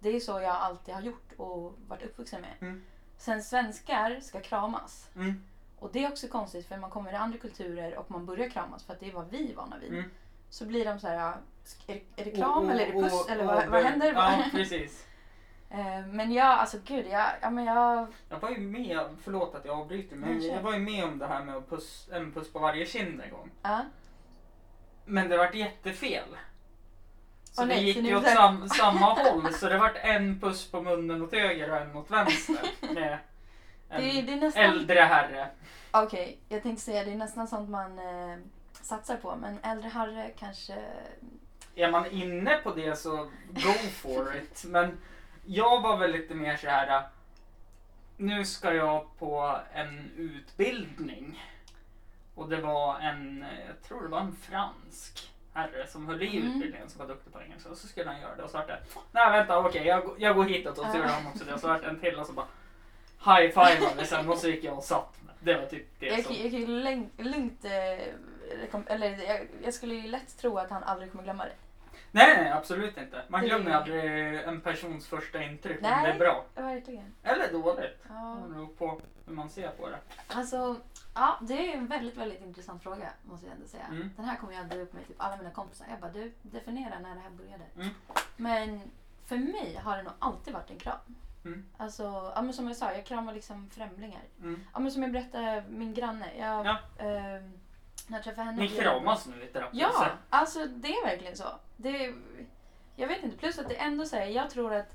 [0.00, 2.50] Det är så jag alltid har gjort och varit uppvuxen med.
[2.60, 2.82] Mm.
[3.20, 5.08] Sen svenskar ska kramas.
[5.16, 5.42] Mm,
[5.78, 8.84] Och det är också konstigt för man kommer i andra kulturer och man börjar kramas
[8.84, 9.88] för att det är vad vi är vana vid.
[9.92, 10.10] mm.
[10.50, 11.36] Så blir de så här, är
[11.86, 14.12] det, är det kram och- eller är det puss och- eller vad, vad händer?
[14.12, 15.06] Ja, precis.
[15.72, 19.64] Eh, men jag, alltså gud, jag, ja, men jag, Jag var ju med, förlåt att
[19.64, 20.48] jag avbryter, men kör.
[20.48, 23.20] jag var ju med om det här med att puss, en puss på varje kind
[23.20, 23.50] en gång.
[23.62, 23.84] ja.
[25.04, 26.24] Men det vart jättefel.
[27.60, 30.70] Så Åh, det nej, gick ju åt sam, samma håll, så det vart en puss
[30.70, 32.58] på munnen åt höger och en åt vänster.
[32.94, 33.18] Med
[33.88, 35.48] en Det, det nästan, äldre herre.
[35.90, 38.38] okej, jag tänkte säga det är nästan sånt man eh,
[38.72, 40.74] satsar på, men äldre herre kanske,
[41.74, 43.16] är man inne på det så
[43.48, 44.64] go for it.
[44.66, 44.98] Men
[45.46, 47.02] jag var väl lite mer så här.
[48.16, 51.44] Nu ska jag på en utbildning.
[52.34, 56.48] Och det var en, jag tror det var en fransk herre som höll i Mm.
[56.52, 57.70] utbildningen som var duktig på engelska.
[57.70, 58.78] Och så skulle han göra det och så vart det,
[59.12, 61.54] nej vänta okej jag, går- jag går hitåt och så gjorde han också det.
[61.54, 62.46] Och så vart det en till och så bara
[63.24, 65.34] high-fivade sen och så gick jag och satt mig.
[65.40, 66.34] Det var typ det Jag, som...
[66.34, 66.66] jag kan ju
[67.18, 71.52] lugnt, eh, eller jag, jag skulle ju lätt tro att han aldrig kommer glömma det.
[72.12, 73.22] Nej, nej absolut inte.
[73.28, 76.44] Man Det- glömmer aldrig en persons första intryck om det är bra.
[76.54, 77.14] Verkligen.
[77.22, 77.98] Eller dåligt.
[78.08, 78.38] Ja.
[78.42, 79.98] Det beror på hur man ser på det.
[80.28, 80.76] Alltså,
[81.14, 83.84] ja, det är en väldigt, väldigt intressant fråga måste jag ändå säga.
[83.90, 84.10] Mm.
[84.16, 85.86] Den här kommer jag dra upp med typ alla mina kompisar.
[85.90, 87.64] Jag bara, du definiera när det här började.
[87.76, 87.88] Mm.
[88.36, 88.80] Men
[89.26, 90.98] för mig har det nog alltid varit en kram.
[91.44, 91.64] Mm.
[91.76, 94.22] Alltså, ja, men som jag sa, jag kramar liksom främlingar.
[94.40, 94.64] Mm.
[94.72, 96.26] Ja, men som jag berättade, min granne.
[96.38, 96.78] Jag, Ja.
[97.04, 97.42] eh,
[98.10, 98.62] när jag träffade henne.
[98.62, 99.80] Ni kramas nu i terapin.
[99.80, 101.44] Ja, alltså det är verkligen så.
[101.76, 102.14] Det,
[102.96, 104.94] jag vet inte, plus att det ändå säger, jag tror att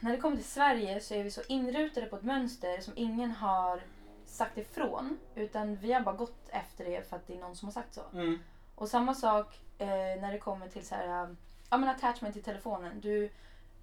[0.00, 3.30] när det kommer till Sverige så är vi så inrutade på ett mönster som ingen
[3.30, 3.80] har
[4.26, 5.18] sagt ifrån.
[5.34, 7.94] Utan vi har bara gått efter det för att det är någon som har sagt
[7.94, 8.02] så.
[8.12, 8.38] Mm.
[8.74, 11.36] Och samma sak eh, när det kommer till så här, um,
[11.70, 13.00] ja, men attachment till telefonen.
[13.00, 13.30] Du,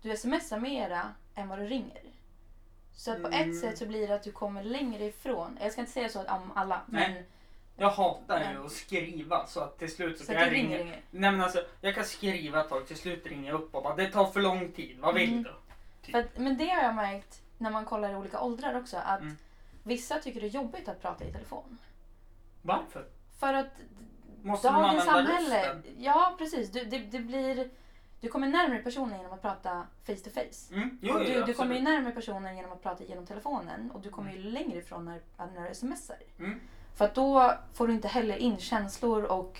[0.01, 2.01] du smsar mera än vad du ringer.
[2.95, 3.49] Så att på Mm.
[3.51, 5.57] ett sätt så blir det att du kommer längre ifrån.
[5.61, 7.25] Jag ska inte säga så om alla, Nej.
[7.83, 10.77] Jag hatar ju att skriva så att till slut så så kan jag du ringa.
[10.77, 11.01] ringer.
[11.11, 13.95] Nej men alltså, jag kan skriva ett tag, till slut ringer jag upp och bara
[13.95, 15.43] det tar för lång tid, vad vill Mm.
[15.43, 16.11] du?
[16.11, 18.97] För att, men det har jag märkt när man kollar i olika åldrar också.
[18.97, 19.37] Att Mm.
[19.83, 21.77] vissa tycker det är jobbigt att prata i telefon.
[22.61, 23.05] Varför?
[23.39, 23.67] För att
[24.41, 25.57] Måste dagens samhälle...
[25.59, 25.83] rösten?
[25.97, 26.71] Ja, precis.
[26.71, 27.69] Du, det, det blir,
[28.21, 30.73] du kommer närmare personen genom att prata face to face.
[30.73, 31.57] Mm, jo, du, du absolut.
[31.57, 35.05] kommer ju närmare personen genom att prata genom telefonen och du kommer ju längre ifrån
[35.05, 35.21] när,
[35.55, 36.17] när du smsar.
[36.39, 36.59] Mm.
[36.95, 39.59] För då får du inte heller in känslor och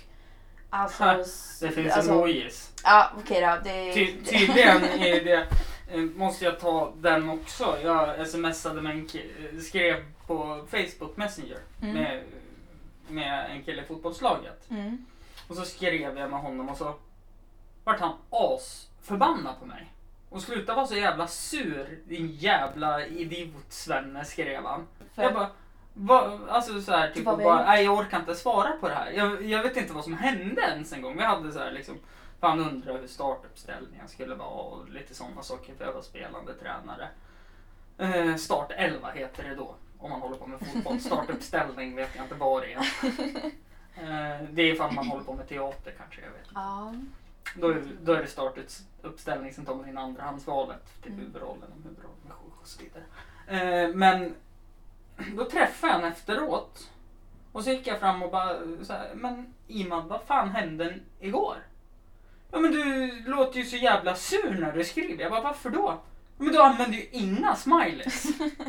[0.69, 1.03] alltså...
[1.03, 1.13] Ha,
[1.61, 2.71] Det finns alltså, emojis.
[2.83, 3.57] Ja, okej då.
[3.63, 5.47] Det, Ty, tydligen är det,
[5.91, 7.77] eh, måste jag ta den också.
[7.83, 11.93] Jag smsade med en ki- skrev på Facebook Messenger Mm.
[11.95, 12.23] med,
[13.07, 14.69] med en kille i fotbollslaget.
[14.69, 15.05] Mm.
[15.47, 16.95] Och så skrev jag med honom och så
[17.83, 19.91] vart han as förbannad på mig.
[20.29, 24.87] Och sluta vara så jävla sur din jävla idiot Svenne skrev han.
[25.15, 25.49] För, Jag bara,
[25.93, 29.11] va, alltså så här, typ bara, nej jag orkar inte svara på det här.
[29.11, 31.17] Jag, jag vet inte vad som hände ens en gång.
[31.17, 31.97] Vi hade så här liksom,
[32.39, 36.53] för han undrade hur startuppställningen skulle vara och lite sådana saker för jag var spelande
[36.53, 37.07] tränare.
[37.97, 39.75] Eh, start 11 heter det då.
[39.99, 40.99] Om man håller på med fotboll.
[40.99, 42.79] Startuppställning vet jag inte vad det är.
[43.95, 46.47] Eh, det är ifall man håller på med teater kanske, jag vet.
[46.53, 46.93] ja.
[47.55, 51.25] Då är, då är det startuppställning, sen tar man in andrahandsvalet till Mm.
[51.25, 53.03] huvudrollen om huvudrollen och så vidare.
[53.87, 54.35] Eh, men
[55.37, 56.89] då träffade jag honom efteråt
[57.51, 61.55] och så gick jag fram och bara så här, men Iman vad fan hände igår?
[62.51, 65.23] Ja men du låter ju så jävla sur när du skriver.
[65.23, 65.85] Jag bara varför då?
[65.89, 66.01] "Ja,
[66.37, 68.27] Men du använder ju inga smileys.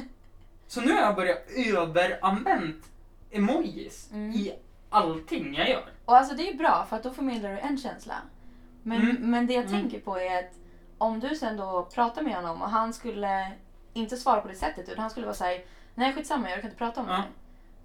[0.67, 2.85] så nu har jag börjat överanvänt
[3.31, 4.31] emojis Mm.
[4.33, 4.55] i
[4.91, 5.85] allting jag gör.
[6.05, 8.15] Och alltså det är bra för att då förmedlar du en känsla.
[8.83, 9.17] Men, Mm.
[9.31, 9.81] men det jag Mm.
[9.81, 10.55] tänker på är att
[10.99, 13.53] om du sen då pratar med honom och han skulle
[13.93, 16.79] inte svara på det sättet utan han skulle vara såhär, nej skitsamma jag kan inte
[16.79, 17.17] prata om Ja.
[17.17, 17.23] det.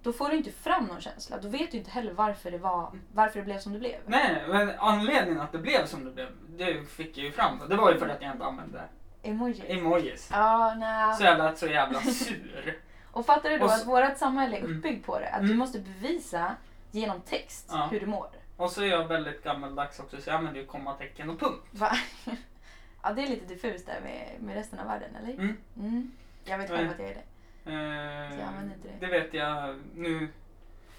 [0.02, 1.38] Då får du inte fram någon känsla.
[1.38, 3.96] Då vet du inte heller varför det, var, varför det blev som det blev.
[4.06, 7.58] Nej, men anledningen att det blev som det blev, det fick jag ju fram.
[7.68, 8.82] Det var ju för att jag inte använde
[9.22, 9.62] Emoji.
[9.68, 10.28] emojis.
[10.32, 11.14] Ja, nej.
[11.16, 12.78] Så jag lät så jävla sur.
[13.12, 14.76] Och fattar du då så- att vårt samhälle är Mm.
[14.76, 15.28] uppbyggt på det?
[15.28, 15.58] Att du Mm.
[15.58, 16.54] måste bevisa
[16.90, 17.88] genom text Ja.
[17.90, 18.26] hur du mår.
[18.56, 21.66] Och så är jag väldigt gammaldags också, så jag använder ju kommatecken och punkt.
[21.70, 21.92] Va?
[23.02, 25.34] ja, det är lite diffust där med, med resten av världen, eller?
[25.34, 25.56] Mm.
[25.78, 26.12] Mm.
[26.44, 27.22] Jag vet själv att jag är det.
[27.66, 29.06] Eh, jag använder inte det.
[29.06, 30.28] det vet jag nu.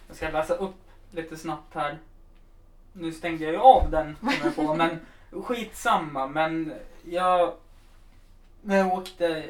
[0.08, 0.76] Jag ska läsa upp
[1.12, 2.00] lite snabbt här.
[2.94, 5.00] Nu stängde jag ju av den, jag på, men
[5.44, 6.28] skitsamma.
[6.28, 6.74] Men
[7.06, 7.54] jag,
[8.62, 9.50] när jag åkte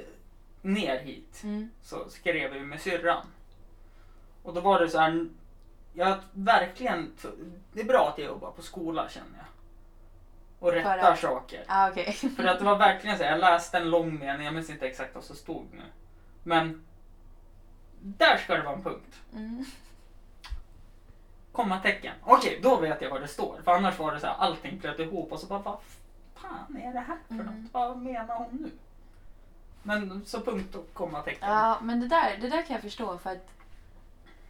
[0.61, 1.69] ner hit Mm.
[1.81, 3.25] så skrev jag med syrran.
[4.43, 5.29] Och då var det så här,
[5.93, 7.11] jag verkligen,
[7.73, 9.45] det är bra att jag jobbar på skola känner jag.
[10.59, 11.63] Och rättar att- saker.
[11.67, 12.13] Ah, okej.
[12.13, 14.87] För att det var verkligen så här, jag läste en lång mening, jag minns inte
[14.87, 15.83] exakt vad som stod nu.
[16.43, 16.85] Men
[18.01, 19.19] där ska det vara en punkt.
[19.33, 19.65] Mm.
[21.51, 22.13] Kommatecken.
[22.23, 23.61] Okej, då vet jag vad det står.
[23.63, 25.77] För annars var det så här, allting flöt ihop och så bara, vad
[26.35, 27.45] fan är det här för Mm.
[27.45, 27.73] något?
[27.73, 28.71] Vad menar hon nu?
[29.83, 31.49] Men så punkt och kommatecken.
[31.49, 33.47] Ja, men det där, det där kan jag förstå för att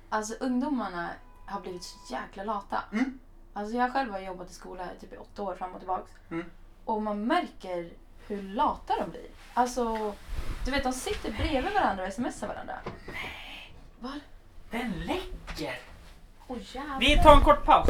[0.10, 1.10] alltså ungdomarna
[1.46, 2.84] har blivit så jäkla lata.
[2.92, 3.20] Mm.
[3.54, 6.12] Alltså jag själv har jobbat i skola typ i åtta år fram och tillbaks.
[6.32, 6.46] Mm.
[6.86, 7.90] Och man märker
[8.28, 9.28] hur lata de blir.
[9.54, 10.16] Alltså,
[10.66, 12.80] du vet de sitter bredvid varandra och smsar varandra.
[14.02, 14.20] Vad?
[14.72, 15.80] Den läcker!
[16.74, 17.00] Jävlar.
[17.00, 17.88] Vi tar en kort paus.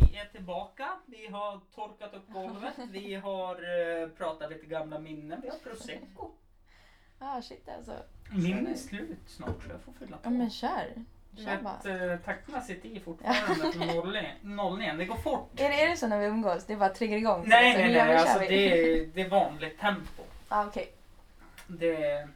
[0.00, 0.88] Vi är tillbaka.
[1.06, 2.74] Vi har torkat upp golvet.
[2.90, 5.40] Vi har eh, pratat lite gamla minnen.
[5.42, 6.30] Vi har prosecco.
[7.18, 7.92] Ah shit alltså.
[8.30, 10.22] Min är slut snart så jag får fylla på.
[10.24, 11.04] Ja men kör.
[11.38, 11.76] Du Kör bara.
[11.84, 14.36] vet, eh, takterna sitter i fortfarande från nollningen.
[14.42, 14.98] nollningen.
[14.98, 15.50] Det går fort.
[15.56, 16.66] Är det, är det så när vi umgås?
[16.66, 17.44] Det bara triggar igång?
[17.46, 18.16] Nej, Så nej, nej.
[18.16, 20.22] Alltså, det, är, det är vanligt tempo.
[20.48, 20.92] Ah, okej.
[21.66, 22.28] Det,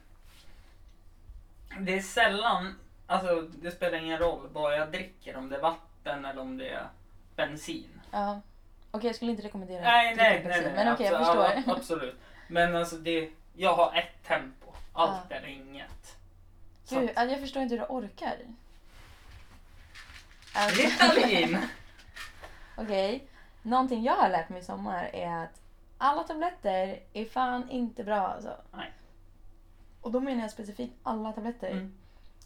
[1.79, 2.75] det är sällan,
[3.07, 6.69] alltså det spelar ingen roll vad jag dricker, om det är vatten eller om det
[6.69, 6.87] är
[7.35, 8.01] bensin.
[8.11, 8.41] Ja.
[8.91, 10.43] Okej, jag skulle inte rekommendera Nej, nej, nej.
[10.43, 11.63] bensin, nej Men okej, jag abso- förstår.
[11.67, 12.15] ja, Absolut.
[12.47, 14.71] Men alltså det, jag har ett tempo.
[14.93, 15.35] Allt Ja.
[15.35, 16.17] eller inget.
[16.89, 18.35] Gud, alltså, jag förstår inte hur du orkar.
[20.53, 21.57] Ritalin!
[22.77, 23.27] Okej.
[23.61, 25.61] Någonting jag har lärt mig i sommar är att
[25.97, 28.57] alla tabletter är fan inte bra alltså.
[28.71, 28.91] Nej.
[30.01, 31.71] Och då menar jag specifikt alla tabletter.
[31.71, 31.93] Mm.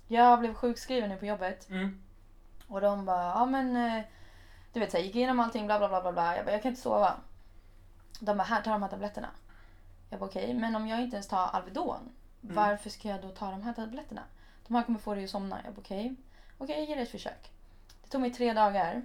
[0.07, 2.01] Jag blev sjukskriven nu på jobbet Mm.
[2.67, 4.03] och de bara, ja men eh,
[4.73, 6.35] du vet så här, gick igenom allting bla bla bla bla bla.
[6.37, 7.13] Jag bara, jag kan inte sova.
[8.19, 9.29] De bara, här ta de här tabletterna.
[10.09, 12.09] Jag bara okej, men om jag inte ens tar Alvedon,
[12.43, 12.55] Mm.
[12.55, 14.21] varför ska jag då ta de här tabletterna?
[14.67, 15.59] De här kommer få dig att somna.
[15.65, 16.15] Jag bara okej,
[16.57, 17.51] okej jag ger det ett försök.
[18.07, 19.01] Det tog mig tre dagar.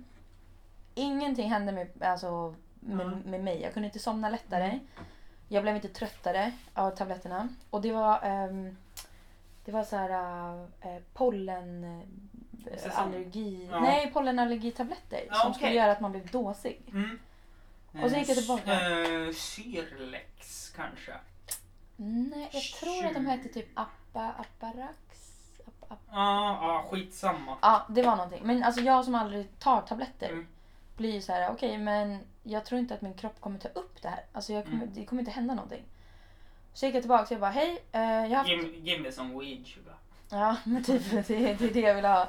[0.95, 3.19] Ingenting hände med, alltså, med, Mm.
[3.19, 3.61] med mig.
[3.63, 4.65] Jag kunde inte somna lättare.
[4.65, 4.81] Mm.
[5.49, 7.49] Jag blev inte tröttare av tabletterna.
[7.71, 8.77] Och det var, ehm,
[9.65, 10.11] det var så här
[10.81, 11.85] äh, pollen...
[11.85, 12.93] äh, Säsong.
[12.97, 13.69] allergi...
[13.71, 13.81] Ja.
[13.81, 15.25] Nej, pollenallergitabletter.
[15.29, 15.59] Ja, som okej.
[15.59, 16.83] skulle göra att man blev dåsig.
[16.93, 17.19] Mm.
[18.05, 18.73] Och så gick jag tillbaka.
[18.73, 21.13] Eh, Syrlex kanske.
[21.97, 24.97] Nej, jag tror att de hette typ Appa, Apparax.
[26.11, 27.57] Ja, ja, skitsamma.
[27.63, 28.41] Ja, det var någonting.
[28.45, 30.47] Men alltså jag som aldrig tar tabletter Mm.
[30.97, 34.03] blir ju så här, okej men jag tror inte att min kropp kommer ta upp
[34.03, 34.25] det här.
[34.33, 34.95] Alltså jag kommer, Mm.
[34.95, 35.83] det kommer inte hända någonting.
[36.75, 39.13] Så gick jag tillbaka och jag bara, hej, eh, jag har haft Give, give me
[39.13, 39.95] some weed sugar.
[40.31, 42.23] Ja, men typ det, det är det jag vill ha.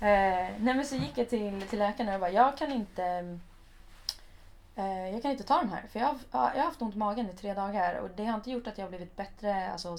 [0.00, 3.38] Eh, nej men så gick jag till, till läkaren och jag bara, jag kan inte
[4.76, 6.94] eh, jag kan inte ta de här för jag har, ja, jag har haft ont
[6.94, 9.72] i magen i tre dagar och det har inte gjort att jag har blivit bättre
[9.72, 9.96] alltså,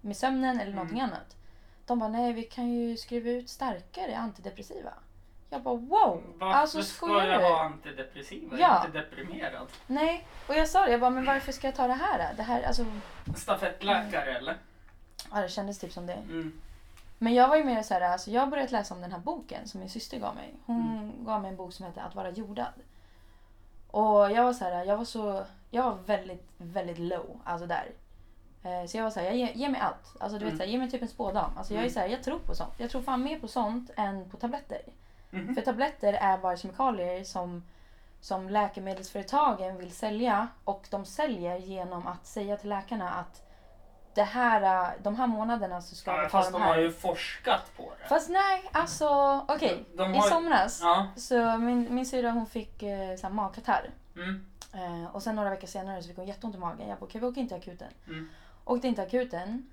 [0.00, 1.10] med sömnen eller någonting Mm.
[1.10, 1.36] annat.
[1.90, 4.92] De bara, nej vi kan ju skriva ut starkare antidepressiva.
[5.50, 6.22] Jag bara, wow!
[6.38, 8.58] Varför alltså ska jag ha antidepressiva?
[8.58, 8.80] Jag Ja.
[8.82, 9.66] är inte deprimerad.
[9.86, 12.34] Nej, och jag sa det, jag bara, men varför ska jag ta det här?
[12.36, 12.84] Det här, alltså,
[13.36, 14.56] Stafettläkare eller?
[15.32, 16.12] ja, det kändes typ som det.
[16.12, 16.60] Mm.
[17.18, 19.18] Men jag var ju mer så här, alltså jag har börjat läsa om den här
[19.18, 20.54] boken som min syster gav mig.
[20.66, 21.24] Hon Mm.
[21.24, 22.72] gav mig en bok som heter Att vara jordad.
[23.90, 27.90] Och jag var så här, jag var så, jag var väldigt, väldigt low, alltså där.
[28.62, 30.16] Eh, Så jag var så här, jag ger, ger mig allt.
[30.20, 30.56] Alltså du vet Mm.
[30.58, 31.50] så här, ge mig typ en spådam.
[31.58, 31.94] Alltså jag är Mm.
[31.94, 32.74] så här, jag tror på sånt.
[32.78, 34.80] Jag tror fan mer på sånt än på tabletter.
[35.30, 35.54] Mhm.
[35.54, 37.62] För tabletter är bara kemikalier som,
[38.20, 43.42] som läkemedelsföretagen vill sälja och de säljer genom att säga till läkarna att
[44.14, 46.80] det här, de här månaderna så ska Ja, vi ta fast de de har här.
[46.80, 48.08] ju forskat på det.
[48.08, 49.08] Fast nej, alltså
[49.48, 49.84] okej.
[49.94, 51.06] I har ju- somras Ja.
[51.16, 53.90] så min, min syrra hon fick eh, så här magkatarr.
[54.16, 54.46] Mm.
[54.74, 56.88] Eh, och sen några veckor senare så fick hon jätteont i magen.
[56.88, 57.88] Jag bara okej vi åker inte till akuten.
[58.06, 58.28] Mm.
[58.70, 59.70] Åkte inte till akuten.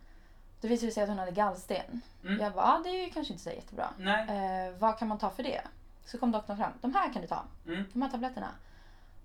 [0.61, 2.01] Då visade det sig att hon hade gallsten.
[2.23, 2.39] Mm.
[2.39, 3.89] Jag bara ah, det är ju kanske inte så jättebra.
[3.97, 4.67] Nej.
[4.67, 5.61] Eh, vad kan man ta för det?
[6.05, 6.71] Så kom doktorn fram.
[6.81, 7.43] De här kan du ta.
[7.67, 7.83] Mm.
[7.93, 8.47] De här tabletterna.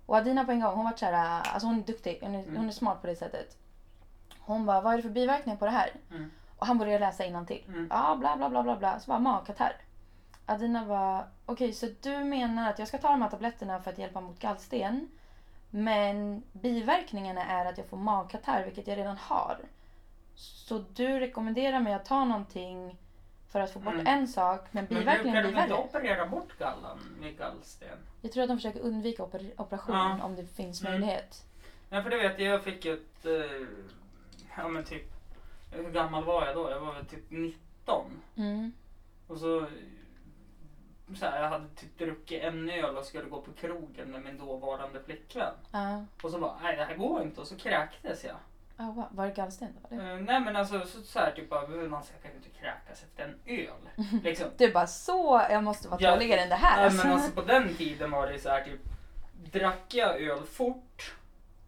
[0.05, 2.43] Och Adina på en gång, hon var så här, alltså hon är duktig, hon är,
[2.43, 2.55] Mm.
[2.57, 3.57] hon är smart på det sättet.
[4.39, 5.91] Hon bara, vad är det för biverkningar på det här?
[6.11, 6.31] Mm.
[6.57, 7.63] Och han började läsa till.
[7.67, 7.87] Mm.
[7.89, 8.99] Ja, bla bla bla bla bla.
[8.99, 9.75] Så bara magkatarr.
[10.45, 13.97] Adina var, okej så du menar att jag ska ta de här tabletterna för att
[13.97, 15.09] hjälpa mot gallsten.
[15.75, 19.57] Men biverkningarna är att jag får magkatarr, vilket jag redan har.
[20.35, 22.97] Så du rekommenderar mig att ta någonting
[23.51, 24.07] för att få bort Mm.
[24.07, 25.83] en sak, men Men biverkningen blir de inte värre.
[25.83, 27.97] operera bort gallan med gallsten?
[28.21, 30.23] Jag tror att de försöker undvika oper- operation Ja.
[30.23, 30.91] om det finns Mm.
[30.93, 31.45] möjlighet.
[31.89, 32.53] Ja, för det vet jag.
[32.53, 33.25] Jag fick ett...
[33.25, 33.67] Eh,
[34.57, 35.13] ja, men typ...
[35.71, 36.69] Hur gammal var jag då?
[36.71, 38.11] Jag var väl typ 19.
[38.35, 38.73] Mm.
[39.27, 39.65] Och så...
[41.15, 44.37] så här, jag hade typ druckit en öl och skulle gå på krogen med min
[44.37, 45.53] dåvarande flickvän.
[45.71, 46.05] Ja.
[46.21, 47.41] Och så bara, nej det här går inte.
[47.41, 48.35] Och så kräktes jag.
[48.77, 49.05] Ah, wow.
[49.11, 49.95] Var det gallsten då?
[49.95, 53.03] Eh, nej men alltså så, så här typ bara, man ska kan ju inte kräkas
[53.03, 53.89] efter en öl.
[54.23, 54.47] Liksom.
[54.57, 56.75] Du bara så, jag måste vara tåligare än det här.
[56.75, 57.07] Nej alltså.
[57.07, 58.79] men alltså på den tiden var det så här typ,
[59.51, 61.15] drack jag öl fort.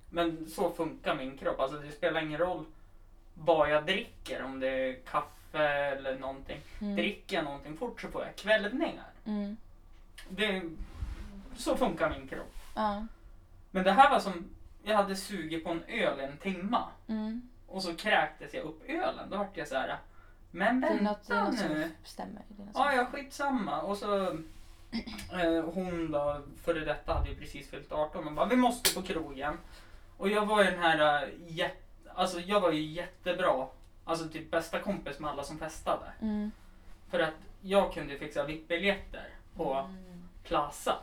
[0.09, 1.59] Men så funkar min kropp.
[1.59, 2.65] Alltså det spelar ingen roll
[3.33, 4.43] vad jag dricker.
[4.43, 6.61] Om det är kaffe eller någonting.
[6.81, 6.95] Mm.
[6.95, 9.09] Dricker jag någonting fort så får jag kvällningar.
[9.25, 9.57] Mm.
[10.29, 10.61] Det,
[11.55, 12.53] så funkar min kropp.
[12.75, 13.05] Ja.
[13.71, 14.49] Men det här var som,
[14.83, 16.83] jag hade sugit på en öl en timma.
[17.07, 17.49] Mm.
[17.67, 19.29] Och så kräktes jag upp ölen.
[19.29, 19.97] Då vart jag så här.
[20.51, 21.81] Men Det är något, det är vänta något nu.
[21.83, 22.41] som stämmer.
[22.47, 23.81] Det är något Ja, ja, skitsamma.
[23.81, 24.25] Och så
[25.33, 29.01] eh, hon då, före detta hade ju precis fyllt 18 och bara vi måste på
[29.01, 29.57] krogen.
[30.17, 31.77] Och jag var ju den här, eh, jät,
[32.15, 33.67] alltså jag var ju jättebra,
[34.05, 36.05] alltså typ bästa kompis med alla som festade.
[36.21, 36.51] Mm.
[37.09, 40.29] För att jag kunde fixa VIP-biljetter på Mm.
[40.43, 40.95] Plaza.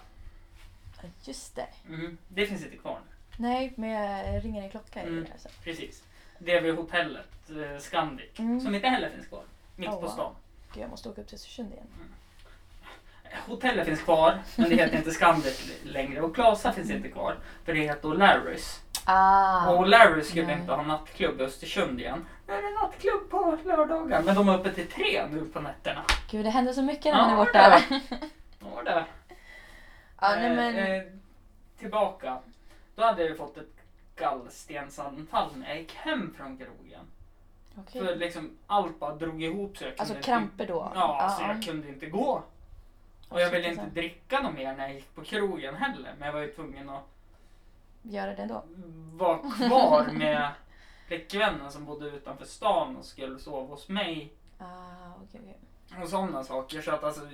[1.03, 1.69] Ja, Just det.
[1.89, 2.19] Mm.
[2.29, 3.17] Det finns inte kvar nu.
[3.37, 5.25] Nej, men jag ringer en klocka i Mm.
[5.25, 5.33] det.
[5.33, 5.49] Alltså.
[5.65, 6.03] Precis.
[6.39, 8.39] Det vid hotellet eh, Scandic.
[8.39, 8.61] Mm.
[8.61, 9.43] Som inte heller finns kvar.
[9.77, 10.35] Mitt Oh, på stan.
[10.75, 11.87] Gud, jag måste åka upp till Östersund igen.
[13.47, 16.21] Hotellet finns kvar, men det heter inte Scandic längre.
[16.21, 18.81] Och Plaza finns inte kvar, för det heter O'Larrys.
[19.05, 20.61] Ah, Och O'Larrys skulle nej.
[20.61, 22.27] inte ha nattklubb i Östersund igen.
[22.53, 26.05] Är det nattklubb på lördagar, men de är uppe till tre nu på nätterna.
[26.31, 27.69] Gud, det händer så mycket när man är borta.
[27.69, 28.01] det.
[28.77, 29.05] Ja, det.
[30.21, 30.77] Ja, nej, men...
[30.77, 31.03] Eh, eh,
[31.79, 32.39] tillbaka.
[32.95, 33.77] Då hade jag ju fått ett
[34.17, 37.01] gallstensanfall när jag gick hem från krogen.
[37.79, 38.05] okej.
[38.07, 39.89] För liksom allt bara drog ihop sig.
[39.89, 40.85] Jag Alltså kunde kramper då?
[40.87, 41.49] Inte, ja, så Ja.
[41.49, 42.43] jag kunde inte gå.
[43.29, 43.95] Och jag ville inte alltså.
[43.95, 46.15] dricka något mer när jag gick på krogen heller.
[46.19, 47.05] Men jag var ju tvungen att
[48.03, 48.63] Gör det ändå?
[49.13, 50.49] vara kvar med
[51.13, 54.33] flickvännen som bodde utanför stan och skulle sova hos mig.
[54.59, 54.65] Ah,
[55.23, 56.03] okej, okej.
[56.03, 56.83] Och sådana saker.
[56.83, 57.29] Så att alltså,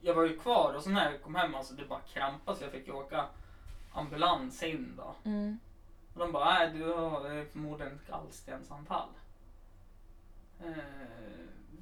[0.00, 2.64] jag var ju kvar och så när jag kom hem alltså det bara krampade så
[2.64, 3.26] jag fick åka
[3.92, 5.14] ambulans in då.
[5.30, 5.58] Mm.
[6.14, 9.08] Och de bara, nej du har eh, förmodligen gallstensanfall.
[10.60, 10.74] Eh,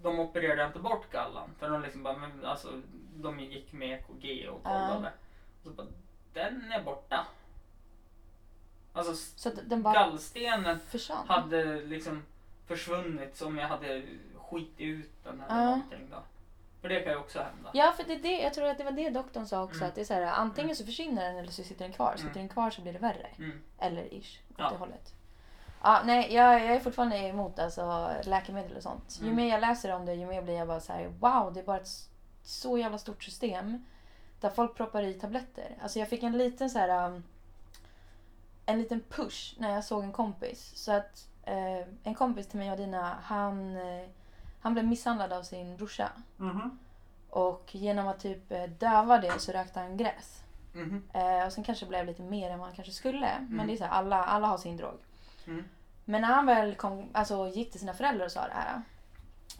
[0.02, 2.82] De opererade inte bort gallan för de liksom bara, men alltså
[3.14, 5.12] de gick med EKG och kollade.
[5.62, 5.86] Och så bara,
[6.32, 7.26] den är borta.
[8.92, 11.28] Alltså Så den bara gallstenen försvann?
[11.28, 12.22] hade liksom
[12.66, 14.02] försvunnit som jag hade
[14.36, 15.64] skitit ut den eller Ja.
[15.64, 16.16] någonting då.
[16.80, 17.70] För det kan ju också hända.
[17.74, 19.76] Ja, för det, är det, jag tror att det var det doktorn sa också.
[19.76, 19.88] Mm.
[19.88, 22.12] Att det är så här, antingen så försvinner den eller så sitter den kvar.
[22.16, 22.38] Sitter Mm.
[22.38, 23.26] den kvar så blir det värre.
[23.38, 23.62] Mm.
[23.78, 24.70] Eller ish, åt Ja.
[24.70, 25.14] det hållet.
[25.82, 29.18] Ja, nej, jag, jag är fortfarande emot alltså, läkemedel och sånt.
[29.20, 29.36] Ju Mm.
[29.36, 31.64] mer jag läser om det, ju mer blir jag bara så här: wow, det är
[31.64, 31.88] bara ett
[32.42, 33.84] så jävla stort system.
[34.40, 35.76] Där folk proppar i tabletter.
[35.82, 37.06] Alltså jag fick en liten så här...
[37.06, 37.24] um,
[38.68, 40.72] En liten push när jag såg en kompis.
[40.74, 44.08] Så att eh, en kompis till mig och Dina, han, eh,
[44.60, 46.12] han blev misshandlad av sin brorsa.
[46.36, 46.78] Mhm.
[47.30, 50.42] Och genom att typ eh, döva det så rökte han gräs.
[50.72, 51.08] Mhm.
[51.12, 53.30] Eh, och sen kanske det blev lite mer än vad han kanske skulle.
[53.40, 53.66] Men Mm.
[53.66, 54.98] det är så här, alla, alla har sin drog.
[55.46, 55.64] Mm.
[56.04, 58.82] Men när han väl kom, alltså, gick till sina föräldrar och sa det här.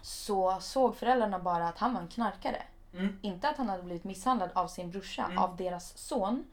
[0.03, 2.63] Så såg föräldrarna bara att han var en knarkare.
[2.93, 3.19] Mm.
[3.23, 5.39] Inte att han hade blivit misshandlad av sin brorsa, Mm.
[5.39, 6.45] av deras son.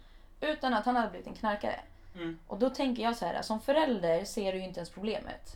[0.41, 1.79] Utan att han hade blivit en knarkare.
[2.15, 2.39] Mm.
[2.47, 5.55] Och då tänker jag så här, som förälder ser du ju inte ens problemet.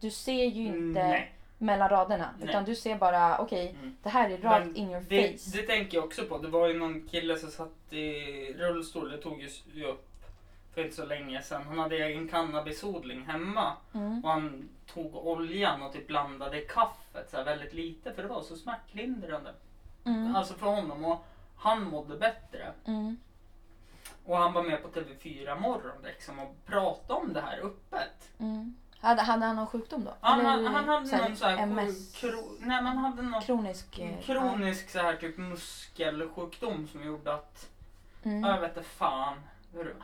[0.00, 1.32] Du ser ju inte Nej.
[1.58, 2.30] mellan raderna.
[2.38, 2.48] Nej.
[2.48, 3.96] Utan du ser bara, okej, Mm.
[4.02, 5.50] det här är rakt Men in your det, face.
[5.58, 6.38] Det tänker jag också på.
[6.38, 8.14] Det var ju någon kille som satt i
[8.58, 9.10] rullstol.
[9.10, 10.04] Det tog ju upp
[10.74, 11.62] för inte så länge sedan.
[11.62, 13.72] Han hade egen cannabisodling hemma.
[13.94, 14.24] Mm.
[14.24, 18.12] Och han tog oljan och typ blandade i kaffet så här väldigt lite.
[18.12, 19.54] För det var så smärtlindrande.
[20.04, 20.36] Mm.
[20.36, 21.04] Alltså för honom.
[21.04, 21.24] Och
[21.56, 22.72] han mådde bättre.
[22.86, 23.16] Mm.
[24.28, 28.30] Och han var med på TV4 morgon liksom och pratade om det här öppet.
[28.38, 28.76] Mm.
[29.00, 30.14] Hade, hade han någon sjukdom då?
[30.20, 32.12] Han, Eller han, han hade så här någon så här MS?
[32.16, 33.98] Kro, nej, men han hade någon Kronisk?
[33.98, 37.68] eh, kronisk så här typ muskelsjukdom som gjorde att
[38.22, 38.30] ja.
[38.30, 38.42] Mm.
[38.44, 39.34] Ja, Jag vet inte fan.
[39.72, 39.96] hur-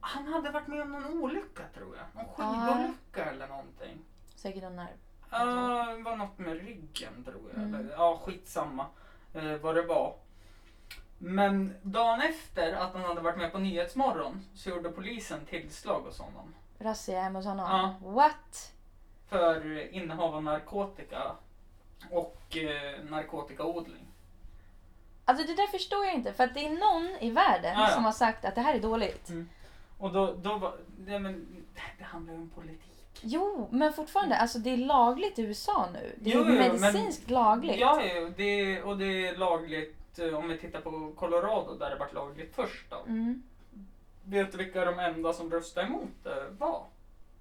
[0.00, 2.24] Han hade varit med om någon olycka tror jag.
[2.24, 3.98] Någon skidolycka eller någonting.
[4.36, 4.96] Säkert någon nerv.
[5.30, 5.44] Ja,
[5.96, 7.62] det var något med ryggen tror jag.
[7.62, 7.74] Mm.
[7.74, 8.86] Eller, ja, skitsamma
[9.34, 10.14] eh, vad det var.
[11.22, 16.18] Men dagen efter att han hade varit med på Nyhetsmorgon så gjorde polisen tillslag hos
[16.18, 16.54] honom.
[16.78, 17.66] Razzia hemma hos honom?
[17.70, 18.10] Ja.
[18.10, 18.72] What?
[19.28, 21.22] För innehav av narkotika
[22.10, 24.06] och eh, narkotikaodling.
[25.24, 26.32] Alltså det där förstår jag inte.
[26.32, 27.94] För att det är någon i världen Ja, ja.
[27.94, 29.30] som har sagt att det här är dåligt.
[29.98, 31.64] Och då, då var det, men,
[31.98, 33.20] det handlar ju om politik.
[33.20, 34.36] Jo, men fortfarande.
[34.36, 36.14] Alltså det är lagligt i USA nu.
[36.18, 37.80] Det är Jo, jo, medicinskt lagligt.
[37.80, 41.96] Ja, ja, det, och det är lagligt eh, om vi tittar på Colorado där det
[41.96, 42.96] varit lagligt först då.
[43.06, 43.42] Mm.
[44.24, 46.84] Vet du vilka de enda som röstade emot det var?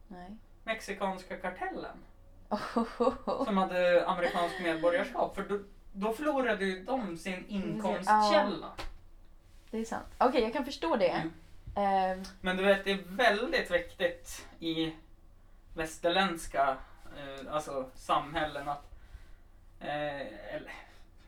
[0.07, 0.35] Nej.
[0.63, 1.97] Mexikanska kartellen
[2.49, 3.45] Oh.
[3.45, 5.35] som hade amerikanskt medborgarskap.
[5.35, 5.59] För då,
[5.93, 8.71] då förlorade ju de sin inkomstkälla.
[9.71, 10.07] Det är sant.
[10.17, 11.09] Okej, jag kan förstå det.
[11.09, 11.31] Mm.
[11.75, 14.95] Ehm, Men du vet, det är väldigt viktigt i
[15.73, 16.77] västerländska
[17.17, 18.91] eh, alltså samhällen att
[19.79, 20.21] eh,
[20.55, 20.73] eller,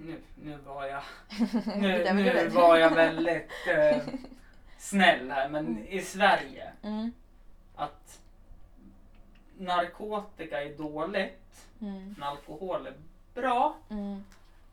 [0.05, 1.03] nu, nu var jag
[1.77, 3.97] nu, nu var jag väldigt eh,
[4.77, 7.11] snäll här men i Sverige mm.
[7.75, 8.19] att
[9.57, 11.37] narkotika är dåligt,
[11.81, 12.15] Mm.
[12.17, 12.93] men alkohol är
[13.33, 14.23] bra, Mm.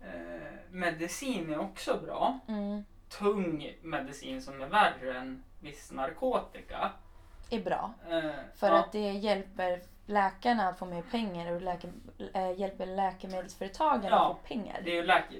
[0.00, 2.38] eh, medicin är också bra.
[2.48, 2.84] Mm.
[3.08, 6.90] Tung medicin som är värre än viss narkotika.
[7.50, 7.92] Är bra.
[8.10, 8.78] Eh, För ja.
[8.78, 11.88] att det hjälper läkarna att få mer pengar och läke,
[12.34, 14.80] äh, hjälper läkemedelsföretagen Ja, att få pengar.
[14.84, 15.34] Det är läke...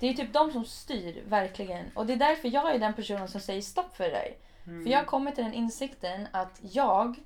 [0.00, 1.90] Det är typ de som styr verkligen.
[1.94, 4.34] Och det är därför jag är den personen som säger stopp för det där.
[4.66, 4.84] Mm.
[4.84, 7.16] För jag har kommit till den insikten att jag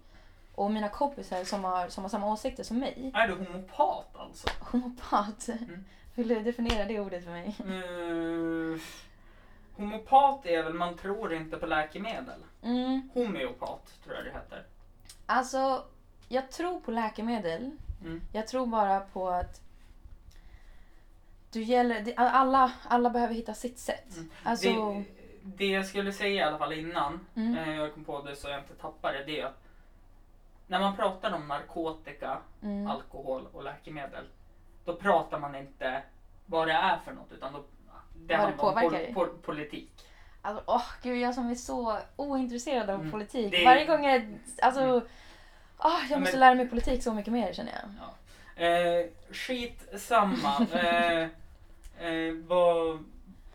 [0.54, 4.48] och mina kompisar som har, som har samma åsikter som mig, Är du homopat alltså?
[4.60, 5.48] homopat.
[5.48, 5.84] Mm.
[6.14, 7.56] Vill du definiera det ordet för mig?
[7.66, 8.78] Uh,
[9.76, 12.44] homopat är väl man tror inte på läkemedel.
[12.62, 13.10] Mm.
[13.14, 14.66] Homeopat tror jag det heter.
[15.26, 15.84] Alltså,
[16.32, 17.70] jag tror på läkemedel.
[18.04, 18.20] Mm.
[18.32, 19.60] Jag tror bara på att
[21.52, 24.16] du gäller, alla, alla behöver hitta sitt sätt.
[24.16, 24.30] Mm.
[24.42, 25.04] Alltså, Det,
[25.42, 27.58] det jag skulle säga i alla fall innan Mm.
[27.58, 29.24] eh, jag kom på det så jag inte tappar det.
[29.24, 29.62] Det är att
[30.66, 34.24] när man pratar om narkotika, mm, alkohol och läkemedel.
[34.84, 36.02] Då pratar man inte
[36.46, 37.66] vad det är för något utan då, det
[38.14, 40.06] Vad det handlar om pol, pol, politik.
[40.42, 43.10] alltså åh gud, jag som är så ointresserad av Mm.
[43.10, 43.50] politik.
[43.50, 45.00] Det- Varje gång jag, alltså, Mm.
[45.84, 47.88] Ah, jag Ja, måste men- lära mig politik så mycket mer känner jag.
[48.56, 50.66] Eh, skit samma.
[50.72, 51.22] eh,
[52.06, 53.04] eh, vad,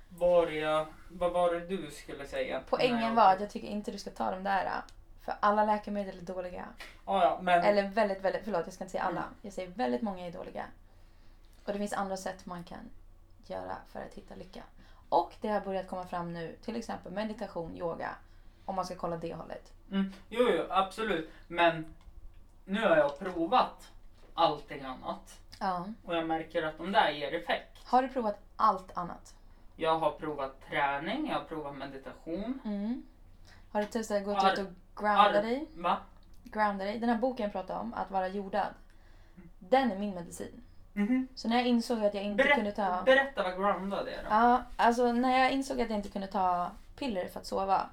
[0.10, 2.62] var jag, vad var det du skulle säga?
[2.70, 4.72] Poängen Nej, var att jag tycker inte du ska ta de där.
[5.26, 6.66] För alla läkemedel är dåliga.
[7.06, 9.22] Ja, ja, men Eller väldigt, väldigt, förlåt jag ska inte säga alla.
[9.22, 9.34] Mm.
[9.42, 10.66] Jag säger väldigt många är dåliga.
[11.66, 12.90] Och det finns andra sätt man kan
[13.46, 14.64] göra för att hitta lycka.
[15.10, 18.16] Och det har börjat komma fram nu, till exempel meditation, yoga.
[18.66, 19.74] Om man ska kolla det hållet.
[19.92, 21.30] Mm, jo, jo, absolut.
[21.48, 21.86] Men
[22.68, 23.92] nu har jag provat
[24.34, 25.86] allting annat Ja.
[26.06, 27.78] och jag märker att de där ger effekt.
[27.86, 29.36] Har du provat allt annat?
[29.76, 32.60] Jag har provat träning, jag har provat meditation.
[32.66, 33.04] Mm.
[33.72, 34.66] Har du testat att gå Ar- ut och
[34.96, 35.68] grounda ar- dig?
[35.76, 35.98] Va?
[36.44, 37.00] Grounda dig?
[37.00, 38.74] Den här boken jag pratade om, Att vara jordad.
[39.60, 40.64] Den är min medicin.
[40.94, 41.28] Mhm.
[41.36, 42.82] Så när jag insåg att jag inte kunde ta...
[42.84, 44.30] Berätta, berätta vad groundad är då.
[44.30, 47.90] Ja, alltså när jag insåg att jag inte kunde ta piller för att sova.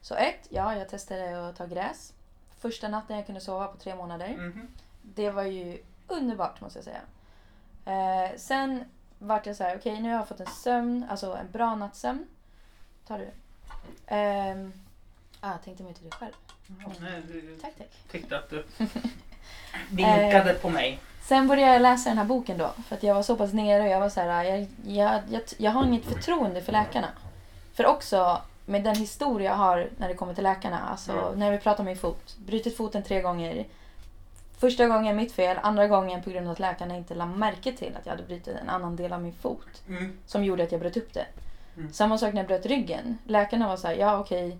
[0.00, 2.14] Så ett, ja, jag testade att ta gräs.
[2.60, 4.28] Första natten jag kunde sova på tre månader.
[4.28, 4.68] Mhm.
[5.02, 7.00] Det var ju underbart måste jag säga.
[7.84, 8.84] Eh, sen
[9.18, 12.26] vart jag så här, okej nu har jag fått en sömn, alltså en bra nattsömn.
[13.06, 13.28] Tar du?
[14.06, 14.72] Ehm,
[15.40, 16.32] ah, jag tänkte mer till dig själv.
[17.00, 17.90] Nej, du Tack, tack.
[18.10, 18.64] tyckte att du
[19.90, 20.98] vinkade på mig.
[21.22, 22.70] Sen började jag läsa den här boken då.
[22.88, 25.42] För att jag var så pass nere och jag var så här, jag, jag, jag,
[25.58, 27.08] jag har inget förtroende för läkarna.
[27.74, 30.80] För också med den historia jag har när det kommer till läkarna.
[30.80, 31.38] Alltså Mm.
[31.38, 32.36] när vi pratar om min fot.
[32.46, 33.66] Brutit foten tre gånger.
[34.58, 37.96] Första gången mitt fel, andra gången på grund av att läkarna inte lade märke till
[37.96, 39.82] att jag hade brutit en annan del av min fot.
[39.88, 40.18] Mm.
[40.26, 41.26] Som gjorde att jag bröt upp det.
[41.76, 41.92] Mm.
[41.92, 43.18] Samma sak när jag bröt ryggen.
[43.26, 44.58] Läkarna var så här, ja okej,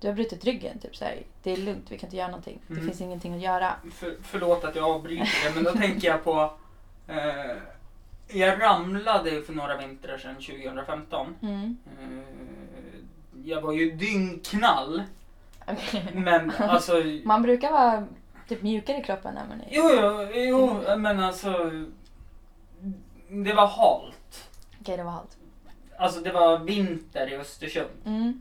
[0.00, 0.78] du har brutit ryggen.
[0.78, 2.60] Typ så här, det är lugnt, vi kan inte göra någonting.
[2.66, 2.86] Det Mm.
[2.86, 3.72] finns ingenting att göra.
[3.92, 6.52] För, förlåt att jag avbryter det, men då tänker jag på...
[7.08, 7.56] Eh,
[8.32, 11.36] jag ramlade för några vintrar sedan 2015.
[11.42, 11.76] Mm.
[13.44, 15.02] Jag var ju dyngknall,
[15.66, 16.10] Okej.
[16.14, 17.02] men alltså...
[17.24, 18.06] Man brukar vara
[18.48, 19.66] typ mjukare i kroppen när man är...
[19.70, 19.90] Jo,
[20.34, 21.70] jo, jo, men alltså...
[23.28, 24.48] Det var halt.
[24.80, 25.36] Okej, det var halt.
[25.98, 27.90] Alltså det var vinter i Östersund.
[28.06, 28.40] Mm.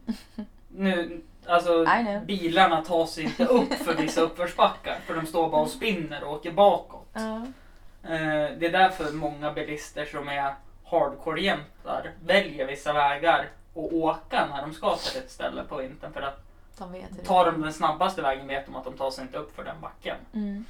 [0.67, 1.85] Nu, alltså
[2.25, 6.33] bilarna tar sig inte upp för vissa uppförsbackar för de står bara och spinner och
[6.33, 7.15] åker bakåt.
[7.15, 10.53] Eh, det är därför många bilister som är
[10.85, 16.22] hardcore-jämtar väljer vissa vägar och åka när de ska till ett ställe på vintern för
[16.22, 16.45] att
[16.78, 19.55] de vet tar de den snabbaste vägen vet de att de tar sig inte upp
[19.55, 20.17] för den backen.
[20.34, 20.65] Mm.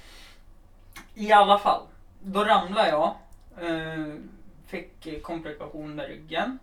[1.14, 1.82] I alla fall,
[2.22, 3.16] då ramlade jag.
[3.62, 4.14] Eh,
[4.68, 6.60] fick komplikation med ryggen.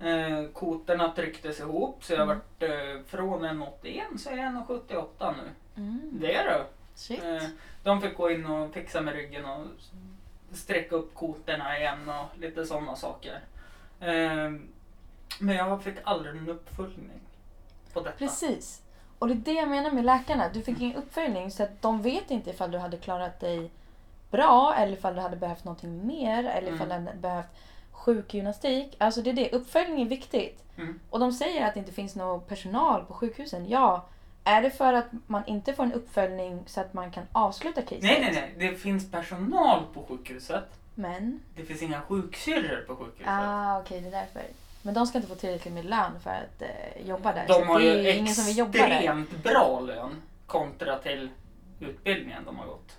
[0.00, 2.28] Eh, kotorna trycktes ihop så jag Mm.
[2.36, 5.50] vart eh, från en 81 så är jag 1,78 nu.
[5.82, 6.10] Mm.
[6.12, 6.64] Det är du.
[6.94, 7.24] Shit.
[7.24, 7.42] Eh,
[7.82, 9.66] de fick gå in och fixa med ryggen och
[10.52, 13.40] sträcka upp kotorna igen och lite sådana saker.
[14.00, 14.50] Eh,
[15.38, 17.20] men jag fick aldrig en uppföljning
[17.92, 18.16] på detta.
[18.18, 18.82] Precis.
[19.18, 20.48] Och det är det jag menar med läkarna.
[20.52, 23.70] Du fick ingen uppföljning så att de vet inte ifall du hade klarat dig
[24.30, 27.04] bra eller ifall du hade behövt någonting mer eller ifall Mm.
[27.04, 27.46] du hade behövt
[27.92, 28.96] sjukgymnastik.
[28.98, 29.50] Alltså det är det.
[29.52, 30.64] Uppföljning är viktigt.
[30.76, 31.00] Mm.
[31.10, 33.68] Och de säger att det inte finns någon personal på sjukhusen.
[33.68, 34.06] Ja,
[34.44, 38.02] är det för att man inte får en uppföljning så att man kan avsluta caset?
[38.02, 38.70] Nej, nej, nej.
[38.70, 40.64] Det finns personal på sjukhuset.
[40.94, 41.40] Men?
[41.56, 43.26] Det finns inga sjuksyrror på sjukhuset.
[43.28, 44.42] Ah, okej, det är därför.
[44.82, 47.44] Men de ska inte få tillräckligt med lön för att eh, jobba där.
[47.48, 48.90] De har det ju är ingen som vill jobba där.
[48.90, 51.28] extremt bra lön kontra till
[51.80, 52.96] utbildningen de har gått.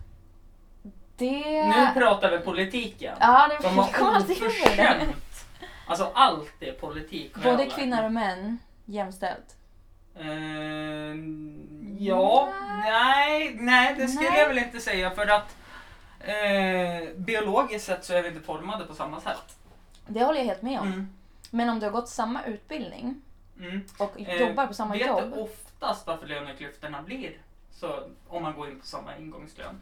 [1.18, 1.66] Det...
[1.66, 3.18] Nu pratar vi politik igen.
[3.20, 4.46] Ja, det De har alltid det.
[4.48, 5.16] oförskämt.
[5.88, 7.36] Alltså allt är politik.
[7.38, 9.56] har jag Både lärt kvinnor och män jämställt.
[10.16, 10.26] Eh,
[12.00, 12.50] ja,
[12.86, 14.40] nej, nej det skulle Nej.
[14.40, 15.56] jag väl inte säga för att
[16.20, 19.58] eh, biologiskt sett så är vi inte formade på samma sätt.
[20.08, 20.88] Det håller jag helt med om.
[20.88, 21.10] Mm.
[21.52, 23.22] Men om du har gått samma utbildning
[23.60, 23.82] Mm.
[23.98, 25.32] och Eh, jobbar på samma vet jobb.
[25.36, 27.38] du oftast varför löneklyftorna blir
[27.72, 29.82] så om man går in på samma ingångslön?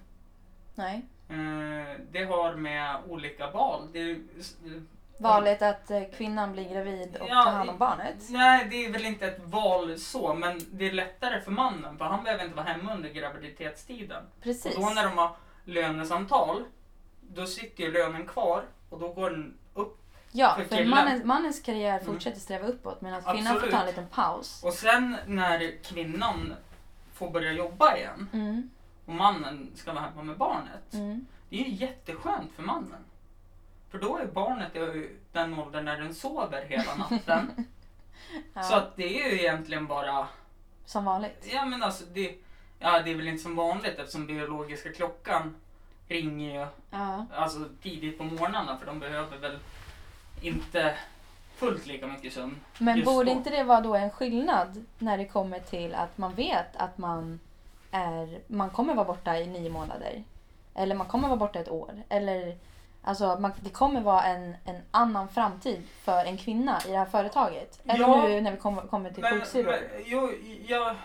[0.75, 1.05] Nej.
[1.29, 3.87] Eh, det har med olika val.
[3.93, 4.17] Det
[5.19, 8.15] Valet att eh, kvinnan blir gravid och Ja, tar hand om barnet.
[8.29, 12.05] Nej, det är väl inte ett val så, men det är lättare för mannen för
[12.05, 14.23] han behöver inte vara hemma under graviditetstiden.
[14.41, 14.75] Precis.
[14.75, 16.63] Och då när de har lönesamtal,
[17.21, 19.57] då sitter ju lönen kvar och då går den
[20.31, 21.21] Ja, För för, killen.
[21.27, 22.05] mannens, karriär Mm.
[22.05, 24.63] fortsätter sträva uppåt medan kvinnan får ta en liten paus.
[24.63, 26.53] Och sen när kvinnan
[27.13, 28.69] får börja jobba igen Mm,
[29.05, 30.93] och mannen ska vara hemma med barnet.
[30.93, 31.25] mm.
[31.49, 33.05] Det är ju jätteskönt för mannen.
[33.91, 37.51] För då är barnet i den åldern när den sover hela natten.
[38.53, 40.27] Ja, Så att det är ju egentligen bara,
[40.85, 41.47] Som vanligt.
[41.53, 42.35] ja men alltså det,
[42.79, 45.55] ja det är väl inte som vanligt eftersom biologiska klockan
[46.07, 47.25] ringer ju Ja.
[47.35, 49.59] alltså tidigt på morgnarna för de behöver väl
[50.41, 50.95] inte
[51.55, 52.55] fullt lika mycket sömn.
[52.77, 53.31] Men borde då.
[53.37, 57.39] inte det vara då en skillnad när det kommer till att man vet att man,
[57.91, 60.23] är, man kommer vara borta i nio månader?
[60.75, 62.03] Eller man kommer vara borta ett år?
[62.09, 62.57] Eller
[63.01, 67.05] alltså, man, det kommer vara en, en annan framtid för en kvinna i det här
[67.05, 67.79] företaget?
[67.85, 68.27] Eller Ja.
[68.27, 69.77] nu när vi kommer, kommer till sjuksyrror?
[70.05, 70.31] jo,
[70.67, 70.95] jag,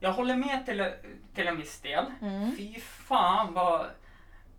[0.00, 0.90] jag håller med till,
[1.34, 2.04] till en viss del.
[2.22, 2.56] Mm.
[2.56, 3.86] Fy fan vad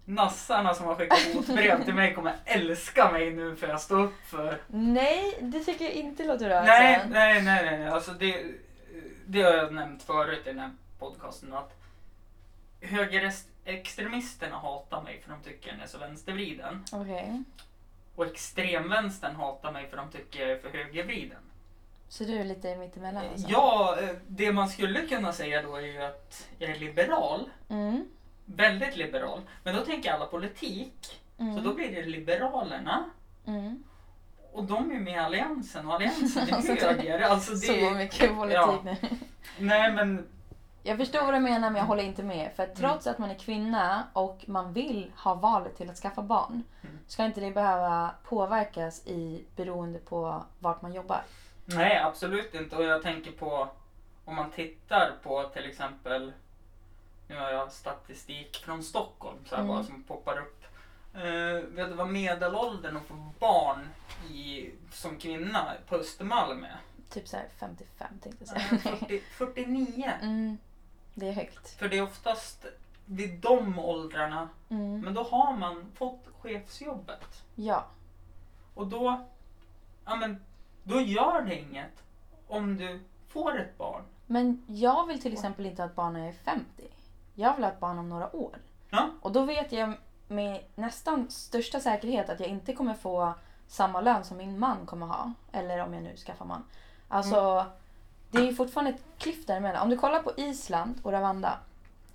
[0.05, 4.25] nassarna som har skickat motbrev till mig kommer älska mig nu för jag står upp
[4.25, 4.61] för...
[4.67, 6.63] Nej, det tycker jag inte låter bra.
[6.63, 7.09] Nej, alltså.
[7.09, 7.87] nej, nej, nej.
[7.87, 8.45] Alltså det,
[9.25, 11.73] det har jag nämnt förut i den här podcasten att
[12.81, 16.83] högerextremisterna hatar mig för de tycker jag är så vänstervriden.
[16.91, 17.43] Okej.
[18.15, 21.41] Och extremvänstern hatar mig för de tycker jag är för högervriden.
[22.07, 23.47] Så du är lite mittemellan alltså?
[23.49, 27.49] Ja, eh, det man skulle kunna säga då är ju att jag är liberal.
[27.69, 28.05] Mm.
[28.45, 29.41] Väldigt liberal.
[29.63, 31.21] Men då tänker alla politik.
[31.37, 31.55] Mm.
[31.55, 33.03] Så då blir det Liberalerna.
[33.45, 33.83] Mm.
[34.53, 37.19] Och de är med i Alliansen och Alliansen Alltså, är höger.
[37.21, 38.79] Alltså det Så mycket politik ja.
[38.83, 38.95] nu.
[39.59, 40.27] Nej men
[40.83, 42.51] Jag förstår vad du menar men jag håller inte med.
[42.55, 46.21] För att trots att man är kvinna och man vill ha valet till att skaffa
[46.21, 46.99] barn Mm.
[47.07, 51.21] ska inte det behöva påverkas i beroende på vart man jobbar.
[51.65, 52.75] nej absolut inte.
[52.75, 53.67] Och jag tänker på
[54.25, 56.33] om man tittar på till exempel
[57.27, 59.75] nu har jag statistik från Stockholm så här Mm.
[59.75, 60.61] bara som poppar upp.
[61.15, 61.21] Uh,
[61.75, 63.89] vet du vad medelåldern att få barn
[64.29, 66.77] i, som kvinna på Östermalm är?
[67.09, 68.97] Typ så här 55 tänkte jag säga.
[68.97, 70.11] 40, 49.
[70.21, 70.57] Mm.
[71.13, 71.69] Det är högt.
[71.69, 72.65] För det är oftast
[73.05, 75.01] vid de åldrarna, Mm.
[75.01, 77.43] men då har man fått chefsjobbet.
[77.55, 77.85] Ja.
[78.73, 79.25] Och då,
[80.05, 80.41] ja men,
[80.83, 82.03] då gör det inget
[82.47, 84.03] om du får ett barn.
[84.27, 86.87] Men jag vill till exempel inte att barnen är 50.
[87.35, 88.57] Jag vill ha ett barn om några år.
[88.89, 89.09] Ja.
[89.21, 89.93] Och då vet jag
[90.27, 93.33] med nästan största säkerhet att jag inte kommer få
[93.67, 95.31] samma lön som min man kommer ha.
[95.51, 96.63] Eller om jag nu skaffar man.
[97.07, 97.65] Alltså, Mm.
[98.31, 99.81] det är ju fortfarande ett kliff däremellan.
[99.81, 101.57] Om du kollar på Island och Rwanda.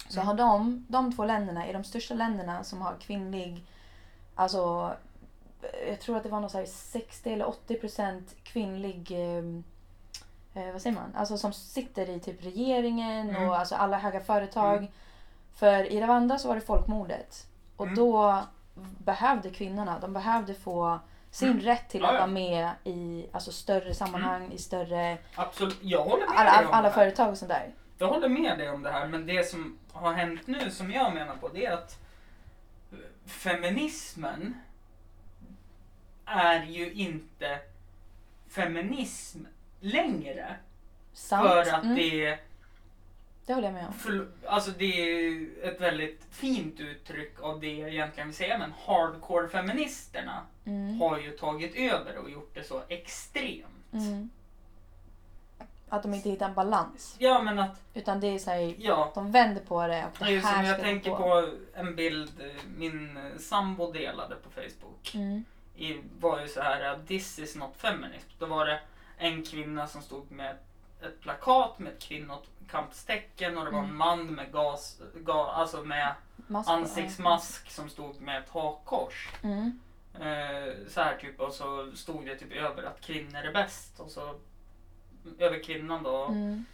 [0.08, 0.26] Så Mm.
[0.26, 3.64] har de, de två länderna är de största länderna som har kvinnlig,
[4.34, 4.92] alltså
[5.88, 9.44] jag tror att det var någon så här 60 eller 80 procent kvinnlig, eh,
[10.64, 13.48] eh, vad säger man, alltså som sitter i typ regeringen Mm.
[13.48, 14.90] och alltså alla höga företag.
[15.62, 15.84] Mm.
[15.84, 17.46] För i Rwanda så var det folkmordet.
[17.76, 17.96] Och Mm.
[17.96, 18.42] då
[18.98, 20.98] behövde kvinnorna, de behövde få
[21.30, 21.60] sin Mm.
[21.60, 22.20] rätt till Ja, att ja.
[22.20, 26.72] vara med i alltså, större sammanhang, i större, Absolut, jag håller med alla, dig om
[26.72, 26.94] alla det här.
[26.94, 27.70] företag och sånt där.
[27.98, 31.14] Jag håller med dig om det här, men det som har hänt nu som jag
[31.14, 31.98] menar på det är att
[33.26, 34.54] feminismen
[36.24, 37.58] är ju inte
[38.48, 39.38] feminism
[39.80, 40.56] längre.
[41.12, 41.48] Sant.
[41.48, 42.38] För att mm, det är
[43.50, 43.92] det håller jag med om.
[43.92, 48.72] För, alltså det är ett väldigt fint uttryck av det jag egentligen vill säga men
[48.86, 51.00] hardcore-feministerna Mm.
[51.00, 53.92] har ju tagit över och gjort det så extremt.
[53.92, 54.30] Mm.
[55.88, 57.16] Att de inte hittar en balans.
[57.18, 59.12] Ja men att, Utan det är så här, ja.
[59.14, 61.16] de vänder på det och Det det är ju som här jag tänker gå.
[61.16, 65.14] på en bild eh, min eh, sambo delade på Facebook.
[65.14, 65.44] Mm.
[65.76, 68.28] I, var ju så här, this is not feminism.
[68.38, 68.80] Då var det
[69.18, 70.64] en kvinna som stod med ett
[71.20, 73.96] plakat med ett kvinnokampstecken och det var en Mm.
[73.96, 76.14] man med gas, ga, alltså med
[76.46, 79.28] Mask ansiktsmask som stod med ett hakkors.
[79.42, 79.48] ja.
[79.48, 79.80] Mm.
[80.14, 84.10] Eh, så här typ och så stod det typ över att kvinnor är bäst och
[84.10, 84.34] så
[85.38, 86.24] över kvinnan då.
[86.24, 86.64] Mm.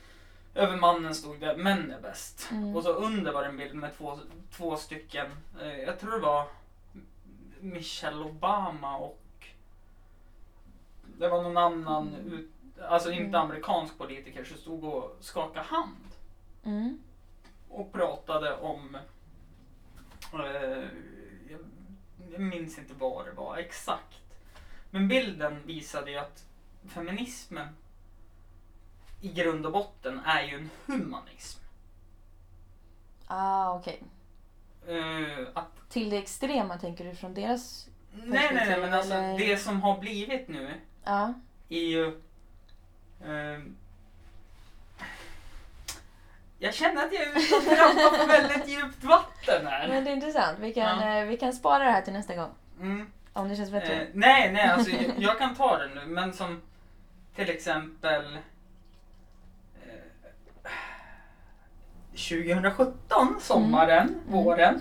[0.54, 2.48] Över mannen stod det män är bäst.
[2.50, 2.76] Mm.
[2.76, 4.18] Och så under var det en bild med två,
[4.56, 5.26] två stycken,
[5.60, 6.48] eh, jag tror det var
[7.60, 9.22] Michelle Obama och
[11.18, 12.50] det var någon annan, ut,
[12.88, 13.34] alltså inte Mm.
[13.40, 15.96] amerikansk politiker, som stod och skakade hand
[16.64, 16.98] Mm.
[17.68, 18.96] och pratade om
[20.32, 20.88] eh,
[22.30, 24.14] jag, minns inte vad det var exakt.
[24.90, 26.44] Men bilden visade ju att
[26.88, 27.68] feminismen
[29.20, 31.60] i grund och botten är ju en humanism.
[33.26, 34.02] Ah, okej.
[34.88, 37.88] Eh, att, Till det extrema tänker du från deras...
[38.12, 39.38] nej, nej, nej, men alltså eller?
[39.38, 40.74] det som har blivit nu
[41.04, 41.34] Ja.
[41.68, 42.20] är ju...
[43.24, 43.60] Eh,
[46.58, 49.88] jag känner att jag är ute och trampar på väldigt djupt vatten här.
[49.88, 50.58] Men det är intressant.
[50.60, 51.18] Vi kan, Ja.
[51.18, 52.50] eh, vi kan spara det här till nästa gång.
[52.80, 53.10] Mm.
[53.32, 53.92] Om det känns bättre.
[54.00, 56.62] Eh, nej, nej, alltså jag, jag kan ta det nu, men som
[57.34, 58.34] till exempel
[59.84, 60.70] eh,
[62.12, 64.20] 2017, sommaren, Mm.
[64.26, 64.80] våren,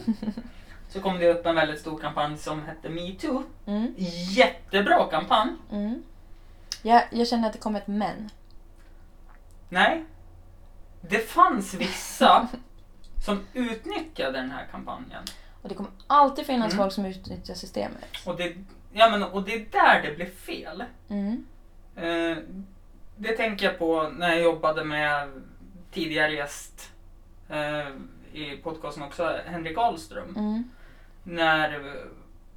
[0.89, 3.43] så kom det upp en väldigt stor kampanj som hette metoo.
[3.67, 3.93] Mm.
[3.97, 5.51] Jättebra kampanj.
[5.71, 6.03] Mm.
[6.85, 8.29] Jag, jag känner att det kommer ett men.
[9.69, 10.05] Nej,
[11.01, 12.47] det fanns vissa
[13.25, 15.23] som utnyttjade den här kampanjen.
[15.61, 16.83] Och det kommer alltid finnas Mm.
[16.83, 18.05] folk som utnyttjar systemet.
[18.25, 18.55] Och det,
[18.93, 20.83] ja, men, och det är där det blev fel.
[21.09, 21.45] Mm.
[21.95, 22.37] Eh,
[23.17, 25.29] det tänker jag på när jag jobbade med
[25.91, 26.91] tidigare gäst
[27.49, 27.87] eh,
[28.33, 30.35] i podcasten också, Henrik Ahlström.
[30.37, 30.63] Mm.
[31.23, 31.95] När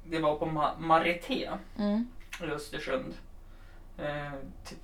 [0.03, 2.07] vi var på Ma- Marité Mm.
[2.41, 3.13] i Östersund.
[4.01, 4.33] Eh,
[4.65, 4.79] typ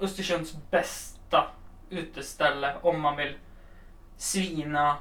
[0.00, 1.50] Östersunds bästa
[1.90, 3.36] uteställe om man vill
[4.16, 4.96] svina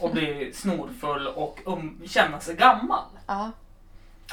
[0.00, 3.04] och bli snorfull och um, känna sig gammal.
[3.26, 3.50] Ja,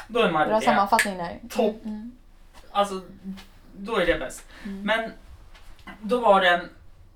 [0.08, 1.40] Då är bra Marité sammanfattning där.
[1.50, 1.84] topp.
[1.84, 2.12] Mm.
[2.70, 3.00] Alltså,
[3.76, 4.46] då är det bäst.
[4.64, 4.82] Mm.
[4.82, 5.12] Men
[6.00, 6.68] då var det en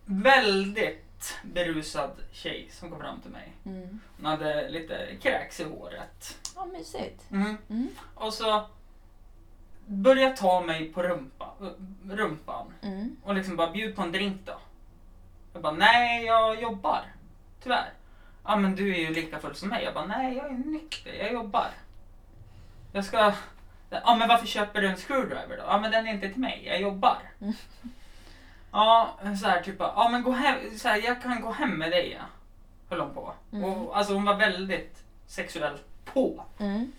[0.05, 3.53] väldigt berusad tjej som kom fram till mig.
[3.67, 4.01] Mm.
[4.17, 6.39] Hon hade lite kräks i håret.
[6.57, 7.31] Ja, mysigt.
[7.31, 7.57] Mm.
[7.71, 7.89] Mm.
[8.15, 8.67] Och så
[9.87, 11.51] började ta mig på rumpa,
[12.11, 13.17] rumpan Mm.
[13.25, 14.59] och liksom bara bjud på en drink då.
[15.53, 17.03] Jag bara, nej jag jobbar.
[17.63, 17.93] Tyvärr.
[18.45, 19.85] Ja men du är ju lika full som mig.
[19.85, 21.69] Jag bara, nej jag är nykter, jag jobbar.
[22.93, 23.33] Jag ska...
[23.91, 25.63] Ja men varför köper du en screwdriver då?
[25.67, 27.19] Ja men den är inte till mig, jag jobbar.
[27.41, 27.53] Mm.
[28.73, 31.91] Ja, så här typ ja men gå hem, så här, jag kan gå hem med
[31.91, 32.25] dig ja.
[32.91, 33.33] Höll hon på.
[33.53, 33.65] Mm.
[33.65, 36.45] Och, alltså hon var väldigt sexuellt på.
[36.59, 36.93] Mm.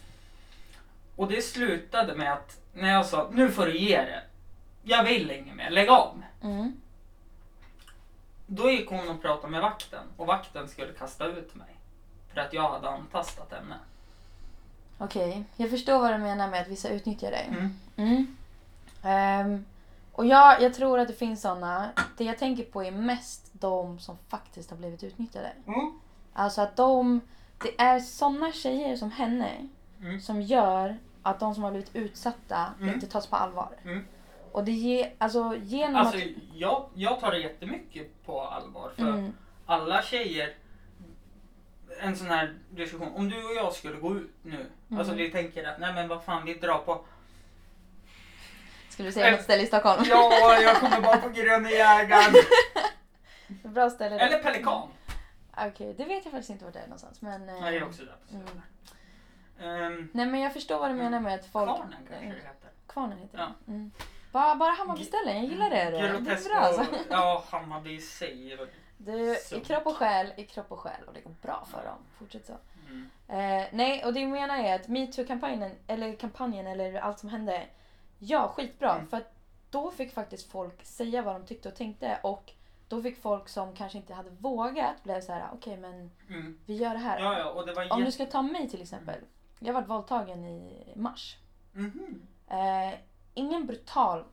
[1.16, 4.24] Och det slutade med att när jag sa, nu får du ge det.
[4.84, 6.24] Jag vill inget mer, lägg av.
[6.44, 6.74] Mm.
[8.48, 11.68] Då gick hon och pratade med vakten och vakten skulle kasta ut mig.
[12.34, 13.76] För att jag hade antastat henne.
[14.98, 17.48] Okej, jag förstår vad du menar med att vissa utnyttjar dig.
[17.50, 17.80] Mm.
[17.96, 18.38] Mm.
[19.04, 19.66] Ehm,
[20.12, 21.90] och jag, jag tror att det finns såna.
[22.18, 25.52] Det jag tänker på är mest de som faktiskt har blivit utnyttjade.
[25.68, 26.00] Mm.
[26.34, 27.22] Alltså att de,
[27.64, 29.68] det är såna tjejer som henne
[30.02, 30.20] Mm.
[30.22, 32.94] som gör att de som har blivit utsatta Mm.
[32.94, 33.70] inte tas på allvar.
[33.84, 34.06] Mm.
[34.52, 36.24] Och det ger, alltså genom Alltså att...
[36.54, 38.92] jag, jag tar det jättemycket på allvar.
[38.96, 39.34] För Mm,
[39.66, 40.54] alla tjejer,
[42.02, 44.56] en sån här diskussion, om du och jag skulle gå ut nu.
[44.90, 45.00] Mm.
[45.00, 47.06] Alltså vi tänker att nej men vad fan vi drar på
[48.90, 50.04] skulle du säga något ställe i Stockholm?
[50.10, 52.34] Ja, jag kommer bara på Gröna Jägaren.
[53.64, 54.20] Bra ställe.
[54.20, 54.90] Eller Pelikan.
[55.58, 57.22] Okej, det vet jag faktiskt inte vart det är någonstans.
[57.22, 58.62] Men, eh, Nej, jag är också där på Mm.
[59.60, 61.66] Ehm, Nej men jag förstår vad du menar med att folk...
[61.66, 62.70] Kvarnen kanske det heter.
[62.88, 63.52] Kvarnen heter Ja.
[63.66, 63.72] det.
[63.72, 63.92] Mm.
[64.32, 65.76] Bara, bara Hammarbyställen, jag gillar det.
[65.92, 66.86] Det är Grotesk bra alltså.
[67.10, 68.00] ja, Hammarby
[68.58, 68.68] väl...
[68.98, 71.98] Du, i kropp och själ, i kropp och själ och det går bra för dem.
[72.20, 72.54] Fortsätt så.
[72.90, 73.10] Mm.
[73.28, 77.64] Eh, nej, och det jag menar är att metoo-kampanjen, eller kampanjen eller allt som hände,
[78.20, 78.94] ja skitbra.
[78.96, 79.08] Mm.
[79.08, 79.34] För att
[79.70, 82.52] då fick faktiskt folk säga vad de tyckte och tänkte och
[82.88, 86.60] då fick folk som kanske inte hade vågat blev så här: okej men Mm.
[86.66, 87.20] vi gör det här.
[87.20, 89.20] Ja, ja, och det var Om du ska ta mig till exempel.
[89.66, 91.38] Jag var våldtagen i mars.
[91.74, 92.22] Mhm.
[92.48, 93.00] Eh,
[93.34, 94.24] ingen brutal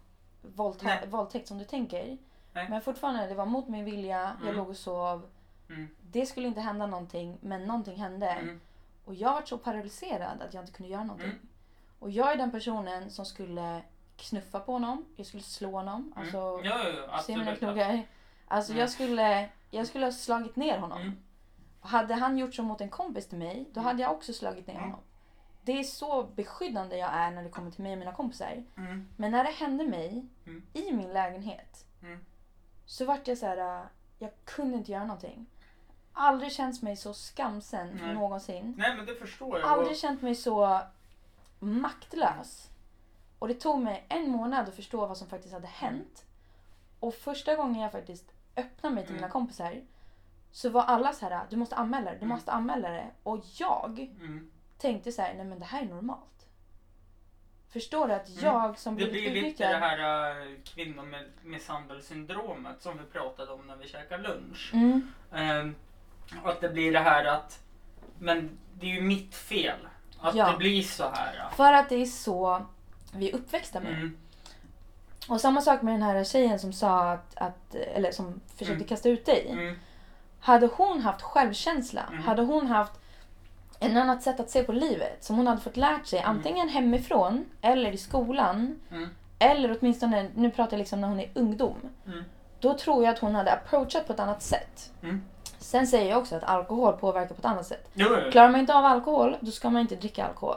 [0.43, 2.19] våldta- våldtäkt som du tänker.
[2.53, 2.69] Nej.
[2.71, 4.21] Men fortfarande, det var mot min vilja.
[4.39, 4.57] Jag Mm.
[4.57, 5.29] låg och sov.
[5.69, 5.89] Mm.
[6.03, 8.27] Det skulle inte hända någonting, men någonting hände.
[8.31, 8.61] Mm.
[9.05, 11.27] Och jag var så paralyserad att jag inte kunde göra någonting.
[11.31, 11.49] Mm.
[11.99, 13.83] Och jag är den personen som skulle
[14.17, 15.05] knuffa på honom.
[15.17, 16.13] Jag skulle slå honom.
[16.17, 16.65] Alltså, Mm.
[16.65, 16.79] Ja,
[17.09, 18.03] ja, se mina knogar.
[18.49, 18.81] Alltså Mm.
[18.81, 21.01] jag skulle, jag skulle ha slagit ner honom.
[21.01, 21.13] Mm.
[21.81, 24.67] Och hade han gjort så mot en kompis till mig, då hade jag också slagit
[24.67, 24.85] ner Mm.
[24.85, 25.01] honom.
[25.65, 28.63] Det är så beskyddande jag är när det kommer till mig och mina kompisar.
[28.77, 29.09] Mm.
[29.17, 30.63] Men när det hände mig Mm.
[30.73, 32.25] i min lägenhet Mm.
[32.87, 33.81] så vart jag så här.
[33.81, 33.87] äh,
[34.19, 35.47] jag kunde inte göra någonting.
[36.13, 38.15] Aldrig känt mig så skamsen Nej.
[38.15, 38.75] någonsin.
[38.79, 39.69] Nej, men det förstår jag.
[39.69, 40.81] Aldrig Och- känt mig så
[41.59, 42.69] maktlös.
[43.39, 46.25] Och det tog mig en månad att förstå vad som faktiskt hade hänt.
[47.01, 49.21] Och första gången jag faktiskt öppnade mig till Mm.
[49.23, 49.81] mina kompisar
[50.53, 52.29] så var alla så här, du måste anmäla det, du Mm.
[52.29, 53.07] måste anmäla det.
[53.23, 54.51] Och jag Mm.
[54.83, 56.29] Tänkte så här, nej men det här är normalt.
[57.73, 58.45] Förstår du att Mm.
[58.45, 63.89] jag som Det blir lite det här äh, kvinnomisshandelssyndromet som vi pratade om när vi
[63.89, 64.71] käkade lunch.
[64.75, 65.75] Mm, Ehm,
[66.45, 67.61] att det blir det här att,
[68.19, 69.79] men det är ju mitt fel
[70.21, 70.51] att Ja.
[70.51, 71.35] det blir så här.
[71.39, 71.51] ja.
[71.57, 72.67] för att det är så
[73.15, 73.93] vi är uppväxta med.
[73.93, 74.17] Mm.
[75.29, 78.87] Och samma sak med den här tjejen som sa att, att eller som försökte Mm.
[78.87, 79.47] kasta ut dig.
[79.51, 79.77] Mm.
[80.41, 82.23] Hade hon haft självkänsla, Mm.
[82.23, 82.93] hade hon haft
[83.83, 87.45] en annat sätt att se på livet som hon hade fått lärt sig antingen hemifrån
[87.63, 89.09] eller i skolan Mm.
[89.39, 91.77] eller åtminstone, nu pratar jag liksom när hon är ungdom.
[92.07, 92.25] Mm.
[92.61, 94.91] Då tror jag att hon hade approachat på ett annat sätt.
[95.03, 95.23] Mm.
[95.59, 97.89] Sen säger jag också att alkohol påverkar på ett annat sätt.
[97.95, 98.31] Jo, jo.
[98.31, 100.57] Klarar man inte av alkohol, då ska man inte dricka alkohol.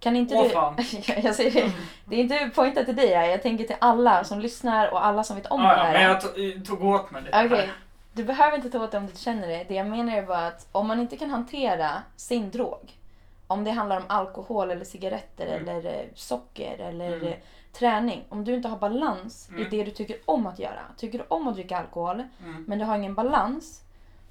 [0.00, 0.48] Kan inte Åh du...
[0.50, 0.74] fan.
[1.22, 1.72] jag säger det.
[2.04, 3.24] Det är inte pointat till dig här.
[3.24, 5.92] Jag tänker till alla som lyssnar och alla som vet om det Ja, ja, här.
[5.92, 7.72] men jag tog, åt mig lite här.
[8.12, 9.64] Du behöver inte ta åt dig om du känner det.
[9.68, 12.98] Det jag menar är bara att om man inte kan hantera sin drog,
[13.46, 15.68] om det handlar om alkohol eller cigaretter Mm.
[15.68, 17.28] eller eh, socker eller Mm.
[17.28, 17.34] eh,
[17.72, 18.24] träning.
[18.28, 19.70] Om du inte har balans i Mm.
[19.70, 20.80] det du tycker om att göra.
[20.96, 22.64] Tycker du om att dricka alkohol Mm.
[22.68, 23.80] men du har ingen balans,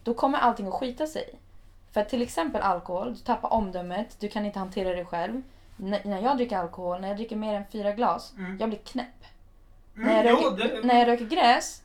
[0.04, 1.30] då kommer allting att skita sig.
[1.92, 5.42] För till exempel alkohol, du tappar omdömet, du kan inte hantera dig själv.
[5.80, 8.58] N- när jag dricker alkohol, när jag dricker mer än fyra glas, Mm.
[8.60, 9.08] jag blir knäpp.
[9.96, 11.82] Mm, När, jag jo, röker, det, när jag röker gräs,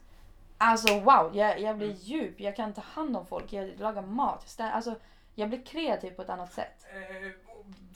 [0.58, 1.98] alltså wow, jag, jag blir Mm.
[2.00, 4.94] djup, jag kan ta hand om folk, jag lagar mat, jag alltså
[5.34, 6.86] jag blir kreativ på ett annat sätt.
[6.94, 7.30] Eh,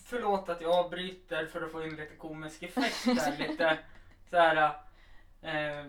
[0.05, 3.49] förlåt att jag avbryter för att få in lite komisk effekt där.
[3.49, 3.79] lite
[4.31, 4.57] så här
[5.43, 5.85] eh,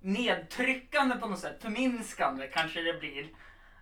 [0.00, 1.62] nedtryckande på något sätt.
[1.62, 3.22] Förminskande kanske det blir.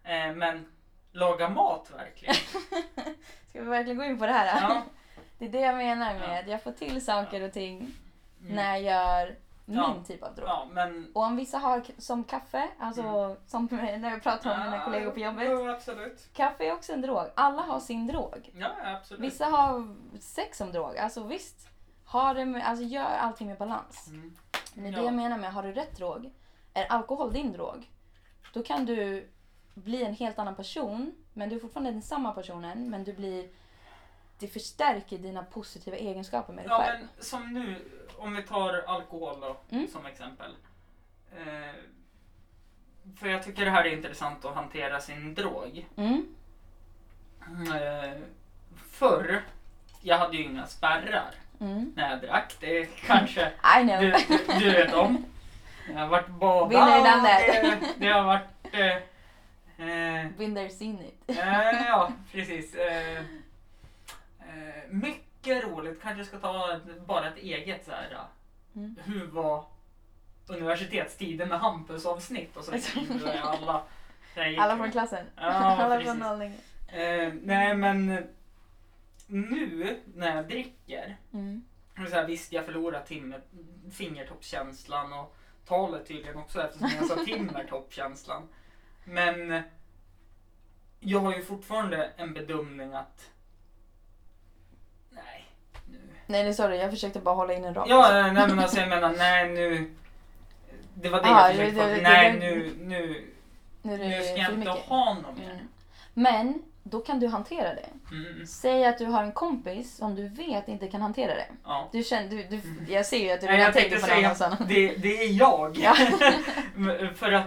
[0.04, 0.66] Eh, men
[1.12, 2.34] laga mat verkligen.
[3.50, 4.46] Ska vi verkligen gå in på det här?
[4.62, 4.82] Ja.
[5.38, 6.50] Det är det jag menar med Ja.
[6.52, 7.94] jag får till saker och ting
[8.42, 8.56] Mm.
[8.56, 9.36] när jag gör
[9.70, 9.94] min Ja.
[10.06, 10.48] typ av drog.
[10.48, 11.10] Ja, men...
[11.14, 15.20] Och om vissa har som kaffe, alltså som när jag pratar om mina kollegor på
[15.20, 15.46] jobbet.
[15.50, 16.28] Jo, absolut.
[16.32, 17.24] Kaffe är också en drog.
[17.36, 18.50] Alla har sin drog.
[18.54, 19.22] Ja, absolut.
[19.22, 20.96] Vissa har sex som drog.
[20.98, 21.68] Alltså visst,
[22.06, 24.08] ha det med, alltså gör allting med balans.
[24.08, 24.36] Mm.
[24.74, 24.98] Men det är Ja.
[24.98, 26.30] det jag menar med, har du rätt drog,
[26.74, 27.90] är alkohol din drog,
[28.54, 29.28] då kan du
[29.74, 33.48] bli en helt annan person, men du är fortfarande den samma personen, men du blir
[34.38, 36.98] det förstärker dina positiva egenskaper med dig Ja, själv.
[37.16, 37.76] men som nu,
[38.20, 39.88] om vi tar alkohol då, Mm.
[39.88, 40.50] som exempel.
[41.38, 41.74] Eh,
[43.20, 45.86] för jag tycker det här är intressant att hantera sin drog.
[45.96, 46.26] Mm.
[47.50, 48.18] Eh,
[48.90, 49.42] förr,
[50.02, 51.92] jag hade ju inga spärrar Mm.
[51.96, 52.56] när jag drack.
[52.60, 53.52] Det kanske
[54.00, 55.24] du, du, du vet om.
[55.92, 56.28] Jag har varit
[57.24, 57.46] that.
[57.46, 58.42] Det, det har varit...
[58.72, 58.96] Eh,
[59.88, 61.38] eh, Been there, seen it.
[61.38, 62.74] Eh, ja, precis.
[62.74, 63.18] Eh,
[64.40, 64.84] eh,
[65.40, 66.02] mycket roligt.
[66.02, 68.18] Kanske ska ta ett, bara ett eget så här.
[68.76, 68.96] Mm.
[69.04, 69.64] Hur var
[70.46, 72.72] universitetstiden med Hampus avsnitt och så.
[73.42, 73.82] Alla,
[74.58, 75.26] Alla från klassen.
[75.36, 76.58] Ja, Alla från nollningen.
[76.88, 78.26] Eh, nej men
[79.26, 81.16] nu när jag dricker.
[81.32, 81.64] Mm.
[81.96, 83.40] Så här, visst jag förlorar timme,
[83.92, 85.36] fingertoppskänslan och
[85.66, 88.48] talet tydligen också eftersom jag sa timmertoppskänslan.
[89.04, 89.62] Men
[91.00, 93.30] jag har ju fortfarande en bedömning att
[96.30, 96.76] Nej, det sorry.
[96.78, 97.86] Jag försökte bara hålla in en rak.
[97.88, 99.90] Ja, nej men alltså jag menar nej nu.
[100.94, 101.94] Det var det Ah, jag försökte det- få.
[101.94, 103.24] det- Nej det- nu, nu,
[103.82, 105.44] nu det nu ska jag inte ha någon mer.
[105.50, 105.68] Mm.
[106.14, 107.88] Men då kan du hantera det.
[108.10, 111.46] Mm, Säg att du har en kompis som du vet inte kan hantera det.
[111.64, 111.88] ja.
[111.92, 112.60] Du känner, du, du,
[112.92, 114.68] jag ser ju att du Nej, redan jag tänker på någon säga annan.
[114.68, 115.76] det, det är jag.
[115.78, 115.94] Ja.
[117.16, 117.46] för att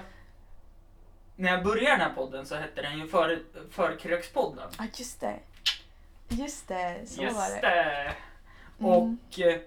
[1.36, 3.40] när jag började den här podden så hette den ju för,
[3.72, 4.70] Förkrökspodden.
[4.78, 5.36] Ja, just det.
[6.30, 7.68] Just det, så var Just det.
[7.68, 8.12] det.
[8.86, 9.18] Mm.
[9.30, 9.60] Och eh,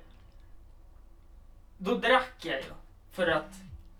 [1.78, 2.70] då drack jag ju.
[3.12, 3.50] För att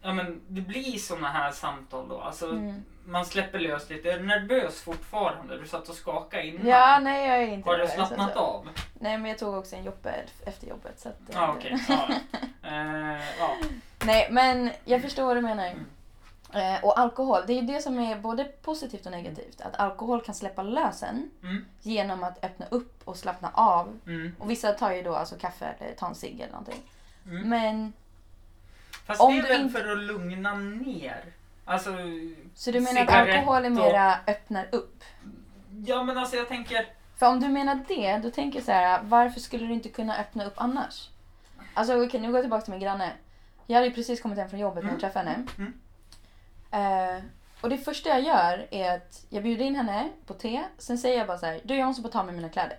[0.03, 2.21] ja, men det blir såna här samtal då.
[2.21, 2.85] Alltså, Mm.
[3.09, 4.13] Man släpper lös lite.
[4.13, 5.59] Är du nervös fortfarande?
[5.59, 6.67] Du satt och skakade innan.
[6.67, 8.39] Ja, nej jag är inte Har du slappnat alltså.
[8.39, 8.69] av?
[8.95, 11.01] Nej, men jag tog också en jobbet efter jobbet.
[11.01, 11.77] Så att, Ja, okej.
[11.89, 12.09] Ja.
[12.63, 13.57] Eh, ja.
[14.05, 15.67] Nej, men jag förstår vad du menar.
[15.67, 15.87] Mm.
[16.57, 19.61] Eh, och alkohol, det är ju det som är både positivt och negativt.
[19.61, 21.65] Att alkohol kan släppa lösen Mm.
[21.83, 23.99] genom att öppna upp och slappna av.
[24.07, 24.35] Mm.
[24.39, 26.83] Och vissa tar ju då alltså kaffe eller tar en cigg eller någonting.
[27.27, 27.49] Mm.
[27.49, 27.93] Men,
[29.07, 31.25] Fast Om det är du väl inte- för att lugna ner.
[31.65, 31.91] Alltså,
[32.55, 35.05] så du menar att alkohol är och- mera öppnar upp?
[35.87, 36.87] Ja men alltså jag tänker...
[37.17, 40.17] För om du menar det, då tänker jag så här, varför skulle du inte kunna
[40.19, 41.09] öppna upp annars?
[41.75, 43.13] Alltså okej, nu går jag tillbaka till min granne.
[43.67, 45.01] Jag hade ju precis kommit hem från jobbet när jag Mm.
[45.01, 45.73] träffade henne.
[46.71, 47.23] Eh,
[47.61, 50.65] och det första jag gör är att jag bjuder in henne på te.
[50.79, 52.79] Sen säger jag bara så här, du jag måste bara ta med mina kläder.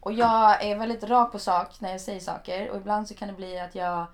[0.00, 3.28] Och jag är väldigt rak på sak när jag säger saker och ibland så kan
[3.28, 4.06] det bli att jag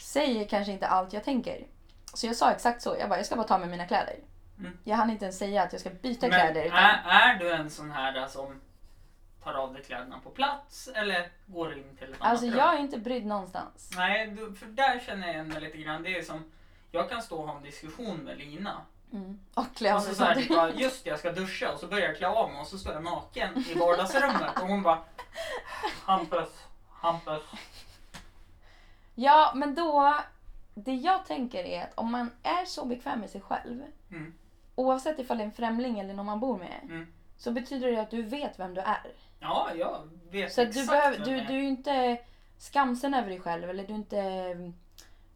[0.00, 1.66] säger kanske inte allt jag tänker.
[2.14, 4.16] Så jag sa exakt så, jag bara, jag ska bara ta med mina kläder.
[4.58, 4.78] Mm.
[4.84, 6.64] Jag hann inte ens säga att jag ska byta Men kläder.
[6.64, 6.78] Utan...
[6.78, 8.60] är, är du en sån här som
[9.44, 12.56] tar av dig kläderna på plats eller går in till ett annat Alltså rum?
[12.56, 13.90] jag är inte brydd någonstans.
[13.96, 16.02] Nej, du, för där känner jag igen mig lite grann.
[16.02, 16.52] Det är som,
[16.90, 18.82] jag kan stå och ha en diskussion med Lina.
[19.12, 19.40] Mm.
[19.54, 20.48] Och klä av så, mig så här, samtidigt.
[20.48, 22.66] typ, bara, just det, jag ska duscha och så börjar jag klä av mig och
[22.66, 24.98] så står jag naken i vardagsrummet och hon bara
[26.04, 26.48] Hampus,
[26.90, 27.42] Hampus.
[29.14, 30.14] Ja, men då...
[30.74, 34.34] Det jag tänker är att om man är så bekväm med sig själv, Mm.
[34.74, 37.06] oavsett ifall det är en främling eller någon man bor med, Mm.
[37.36, 39.12] så betyder det att du vet vem du är.
[39.40, 42.18] Ja, jag vet Så att du, exakt behöver, du, du är ju inte
[42.58, 44.72] skamsen över dig själv eller du är inte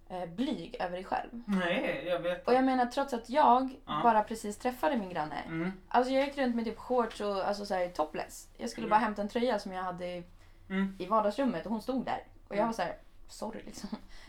[0.09, 1.43] eh, blyg över dig själv.
[1.47, 2.47] Nej, jag vet.
[2.49, 4.01] Och jag menar trots att jag Ja.
[4.03, 5.43] bara precis träffade min granne.
[5.47, 5.73] Mm.
[5.89, 8.49] Alltså jag gick runt med typ shorts och alltså så här, topless.
[8.57, 8.91] Jag skulle Mm.
[8.99, 10.25] bara hämta en tröja som jag hade i,
[10.69, 10.97] Mm.
[10.99, 12.23] i vardagsrummet och hon stod där.
[12.49, 12.67] Och jag Mm.
[12.67, 12.97] var så här,
[13.29, 13.89] sorry liksom.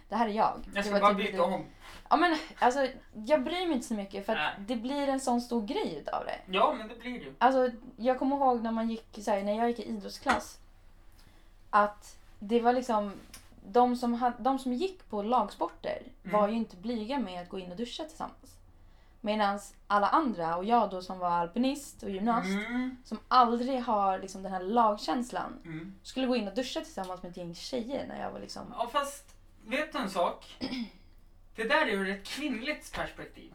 [0.10, 0.66] Det här är jag.
[0.76, 1.66] Jag ska var bara typ byta lite- om.
[2.10, 4.66] Ja men alltså jag bryr mig inte så mycket för att Nej.
[4.68, 6.40] det blir en sån stor grej utav det.
[6.46, 7.34] Ja, men det blir det ju.
[7.38, 10.60] Alltså jag kommer ihåg när man gick så här, när jag gick i idrottsklass.
[11.70, 13.14] Att det var liksom
[13.68, 16.40] de som, hade, de som gick på lagsporter Mm.
[16.42, 18.52] var ju inte blyga med att gå in och duscha tillsammans.
[19.22, 22.98] Medan alla andra och jag då som var alpinist och gymnast Mm.
[23.04, 25.96] som aldrig har liksom den här lagkänslan Mm.
[26.04, 28.74] skulle gå in och duscha tillsammans med ett gäng tjejer när jag var liksom...
[28.78, 29.36] Ja, fast
[29.66, 30.58] vet du en sak?
[31.56, 33.54] Det där är ur ett kvinnligt perspektiv.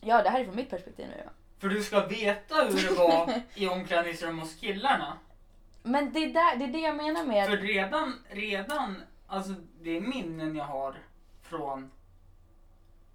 [0.00, 1.22] Ja, det här är från mitt perspektiv nu.
[1.24, 1.30] Ja.
[1.58, 5.18] För du ska veta hur det var i omklädningsrum hos killarna.
[5.82, 7.46] Men det är, där, det är det jag menar med...
[7.46, 9.52] För redan, redan, alltså
[9.82, 10.94] det är minnen jag har
[11.42, 11.90] från,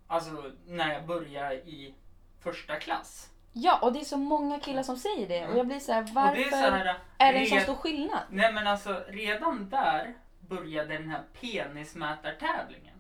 [0.08, 1.96] alltså när jag började i
[2.40, 3.30] första klass.
[3.54, 5.48] Ja, och det är så många killar som säger det.
[5.48, 7.76] Och jag blir så här, varför det är så här, är det en så stor
[7.76, 8.20] skillnad?
[8.30, 12.96] Nej men alltså redan där började den här penismätartävlingen.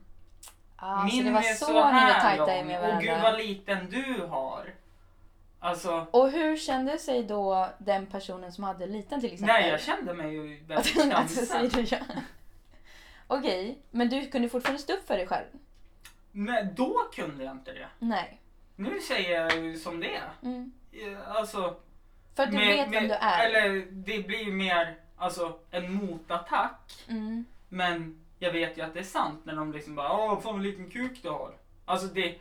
[0.75, 3.01] Ah, så Min det var är så, så ni var här tajta lång med och
[3.01, 3.31] gud varandra.
[3.31, 4.73] vad liten du har.
[5.65, 9.55] Alltså, Och hur kände sig då den personen som hade liten till exempel?
[9.55, 11.97] nej jag kände mig ju väldigt alltså, säger du ja.
[13.27, 15.45] Okej, men du kunde fortfarande stå upp för dig själv?
[16.31, 17.87] Men då kunde jag inte det.
[17.99, 18.41] Nej.
[18.75, 20.29] Nu säger jag ju som det är.
[20.43, 20.71] Mm.
[20.91, 21.75] Eh, Alltså,
[22.35, 23.45] För att du med- vet vem med- du är.
[23.45, 26.91] Eller det blir ju mer alltså, en motattack.
[27.07, 27.45] Mm.
[27.69, 30.63] Men jag vet ju att det är sant när de liksom bara Åh, fan vad
[30.63, 31.51] liten kuk du har.
[31.85, 32.35] Alltså det...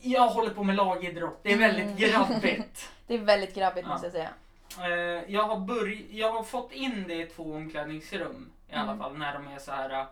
[0.00, 1.40] Jag håller på med lagidrott.
[1.42, 1.96] Det är väldigt Mm.
[1.96, 2.90] grabbigt.
[3.06, 4.30] Det är väldigt grabbigt måste jag säga.
[4.78, 8.98] Eh, jag, har börj- jag har fått in det i två omklädningsrum i alla Mm.
[8.98, 10.06] fall när de är så här.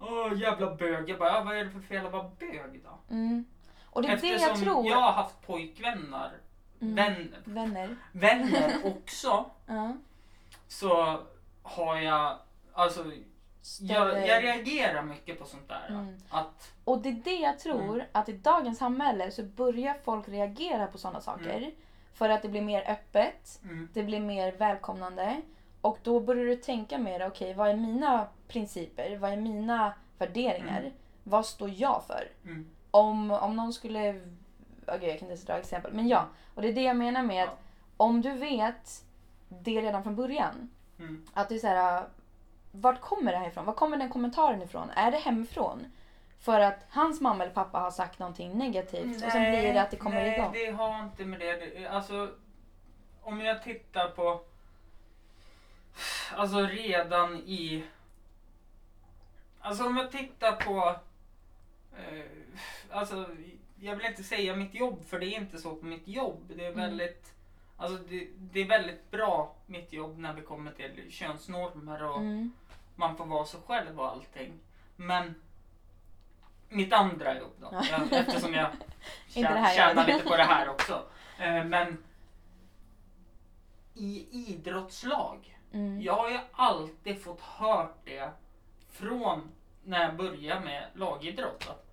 [0.00, 1.08] Åh jävla bög.
[1.10, 3.14] Jag bara, ja, vad är det för fel att vara bög då?
[3.14, 3.44] Mm.
[3.84, 4.86] Och det är det Eftersom jag tror.
[4.86, 6.30] jag har haft pojkvänner,
[6.80, 6.94] Mm.
[6.94, 7.96] vän, Vänner.
[8.12, 9.44] vänner också.
[9.66, 9.92] Ja.
[10.68, 11.18] Så
[11.62, 12.38] har jag,
[12.72, 13.04] alltså
[13.62, 15.86] Större- jag reagerar mycket på sånt där.
[15.88, 16.16] Mm.
[16.28, 18.06] Att, Och det är det jag tror, Mm.
[18.12, 21.70] att i dagens samhälle så börjar folk reagera på sådana saker.
[22.14, 25.42] För att det blir mer öppet, mm, det blir mer välkomnande.
[25.80, 29.16] Och då börjar du tänka mer, okej vad är mina principer?
[29.16, 30.80] Vad är mina värderingar?
[30.80, 30.92] Mm.
[31.24, 32.28] Vad står jag för?
[32.44, 34.20] mm, Om, om någon skulle...
[34.86, 35.92] Okej, jag kan inte dra exempel.
[35.92, 37.48] Men ja, och det är det jag menar med Ja.
[37.48, 37.58] att
[37.96, 39.04] om du vet
[39.48, 40.70] det redan från början.
[40.98, 42.04] mm, Att det är så här,
[42.72, 43.64] vart kommer det här ifrån?
[43.64, 44.90] Var kommer den kommentaren ifrån?
[44.90, 45.86] Är det hemifrån?
[46.40, 49.90] För att hans mamma eller pappa har sagt någonting negativt och sen blir det att
[49.90, 50.52] det kommer nej, igång.
[50.52, 52.30] det har inte med det Alltså,
[53.22, 54.40] om jag tittar på...
[56.36, 57.84] Alltså redan i...
[59.60, 60.96] Alltså om jag tittar på...
[61.98, 62.24] Eh,
[62.90, 63.26] alltså,
[63.80, 66.40] jag vill inte säga mitt jobb för det är inte så på mitt jobb.
[66.56, 66.80] Det är Mm.
[66.80, 67.32] väldigt...
[67.76, 72.52] Alltså det, det är väldigt bra mitt jobb när vi kommer till könsnormer och Mm.
[72.96, 74.60] Man får vara sig själv och allting.
[74.96, 75.34] Men
[76.68, 78.66] mitt andra jobb då, jag, eftersom jag
[79.28, 81.02] tjä- tjänar lite på det här också.
[81.38, 82.04] Eh, Men
[83.94, 86.02] i idrottslag, Mm.
[86.02, 88.30] jag har ju alltid fått hört det
[88.90, 89.50] från
[89.84, 91.68] när jag började med lagidrott.
[91.70, 91.86] Att,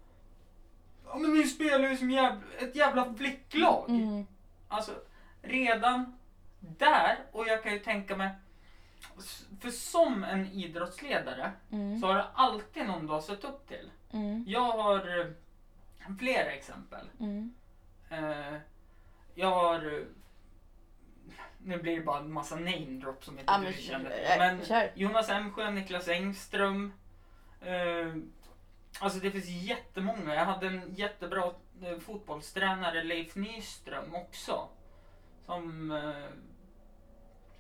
[1.06, 3.90] ja men ni spelar ju som jävla, ett jävla flicklag.
[3.90, 4.28] Mm.
[4.68, 4.92] Alltså
[5.42, 6.18] redan
[6.60, 8.30] där, och jag kan ju tänka mig,
[9.62, 12.00] för som en idrottsledare Mm.
[12.00, 13.92] så har det alltid någon du har sett upp till.
[14.12, 14.44] Mm.
[14.48, 15.26] Jag har eh,
[16.20, 17.06] flera exempel.
[17.20, 17.54] Mm.
[18.10, 18.56] Eh,
[19.36, 20.04] jag har, eh,
[21.58, 24.26] nu blir det bara en massa name drop som inte Ja, du känner till.
[24.40, 24.92] Men kör.
[24.96, 26.94] Jonas Emsjö, Niklas Engström.
[29.00, 30.36] Alltså det finns jättemånga.
[30.36, 31.52] Jag hade en jättebra
[32.00, 34.70] fotbollstränare, Leif Nyström också.
[35.46, 35.92] Som,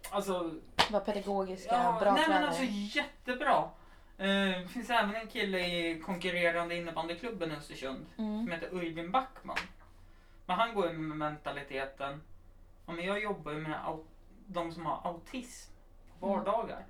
[0.09, 0.51] alltså
[0.91, 2.39] Var pedagogiska, Ja, bra nej tränare.
[2.41, 2.63] men alltså
[2.97, 3.69] jättebra.
[4.17, 8.43] Det finns även en kille i konkurrerande innebandyklubben i Östersund mm.
[8.43, 9.57] som heter Öyvind Backman.
[10.45, 12.21] Men han går ju med mentaliteten,
[12.85, 13.79] ja, men jag jobbar ju med
[14.47, 15.71] de som har autism
[16.19, 16.37] på Mm.
[16.39, 16.85] vardagar.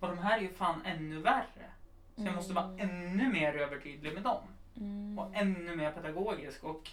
[0.00, 1.70] Och de här är ju fan ännu värre.
[2.16, 2.80] Så jag måste vara Mm.
[2.80, 4.42] ännu mer övertydlig med dem.
[4.76, 5.18] Mm.
[5.18, 6.90] Och ännu mer pedagogisk och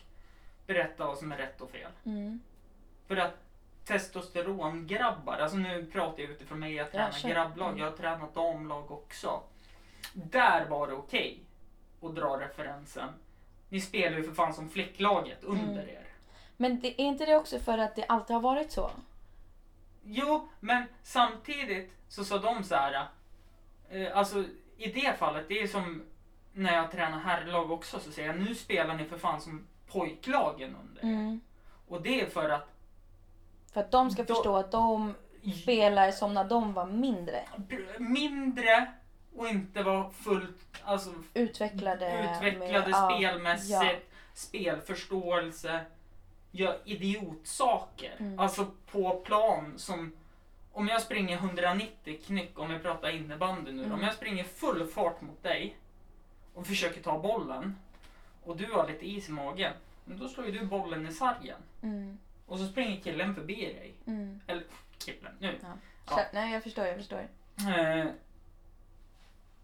[0.68, 1.92] berätta vad som är rätt och fel.
[2.06, 2.40] Mm.
[3.08, 3.34] För att
[3.86, 7.30] testosterongrabbar, alltså nu pratar jag utifrån mig, jag Ja, tränar kör.
[7.30, 9.42] grabblag, jag har tränat damlag också.
[10.14, 11.40] Där var det okej
[12.02, 13.10] att dra referensen.
[13.70, 15.90] Ni spelar ju för fan som flicklaget under Mm.
[15.90, 16.06] er.
[16.58, 18.92] Men det, är inte det också för att det alltid har varit så?
[20.04, 23.08] Jo, men samtidigt så sa de så här.
[23.90, 24.44] Eh, alltså
[24.78, 26.04] i det fallet, det är som
[26.54, 30.76] när jag tränar herrlag också så säger jag nu spelar ni för fan som pojklagen
[30.84, 31.42] under er." Mm.
[31.88, 32.68] Och det är för att
[33.72, 35.14] För att de ska Då- förstå att de
[35.64, 37.44] spelar som när de var mindre.
[37.98, 38.92] mindre
[39.36, 42.32] och inte vara fullt alltså, Utvecklade.
[42.36, 43.92] utvecklade med- spelmässigt, ja.
[44.34, 45.80] spelförståelse,
[46.52, 48.16] gör idiotsaker.
[48.20, 48.40] Mm.
[48.40, 50.12] Alltså på plan som
[50.74, 53.94] om jag springer 190 knyck, om vi pratar innebandy nu, Mm.
[53.94, 55.78] om jag springer full fart mot dig
[56.54, 57.76] och försöker ta bollen
[58.44, 59.74] och du har lite is i magen,
[60.06, 61.58] då slår ju du bollen i sargen.
[61.84, 62.18] Mm.
[62.52, 63.94] Och så springer killen förbi dig.
[64.06, 64.42] Mm.
[64.48, 64.64] Eller
[64.98, 65.60] killen, nu.
[65.62, 65.68] Ja.
[66.06, 66.16] Ja.
[66.16, 67.28] Så, nej, jag förstår, jag förstår.
[67.78, 68.06] Eh,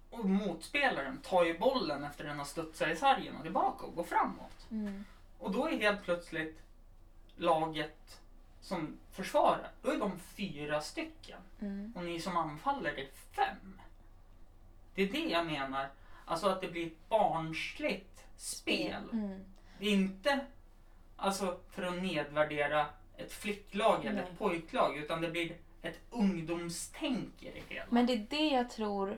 [0.10, 4.04] och motspelaren tar ju bollen efter den har studsat i sargen och tillbaka och går
[4.04, 4.68] framåt.
[4.72, 5.06] Mm.
[5.40, 6.60] Och då är helt plötsligt
[7.36, 8.22] laget
[8.62, 11.40] som försvarar, då är de fyra stycken.
[11.60, 11.94] Mm.
[11.96, 13.82] Och ni som anfaller är fem.
[14.96, 15.90] Det är det jag menar.
[16.26, 19.10] Alltså att det blir ett barnsligt spel.
[19.12, 19.46] Mm.
[19.80, 20.46] Det är inte
[21.18, 22.86] alltså för att nedvärdera
[23.18, 24.24] ett flicklag eller Nej.
[24.24, 27.86] ett pojklag utan det blir ett ungdomstänk i det hela.
[27.90, 29.18] Men det är det jag tror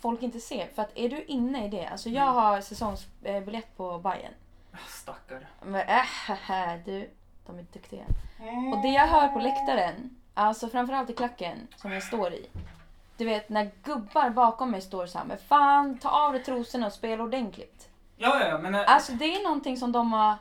[0.00, 0.66] folk inte ser.
[0.74, 1.86] För att är du inne i det.
[1.86, 2.34] Alltså jag Mm.
[2.34, 4.32] har säsongsbiljett på Bayern.
[4.72, 5.46] Ah, Stackare.
[5.62, 7.10] Men äh, du,
[7.46, 8.04] de är duktiga.
[8.74, 12.46] Och det jag hör på läktaren, alltså framförallt i klacken som jag står i.
[13.16, 16.86] Du vet när gubbar bakom mig står så här, men fan ta av dig trosorna
[16.86, 17.88] och spela ordentligt.
[18.16, 20.34] Ja, ja, ja, men, äh, Alltså det är någonting som de har,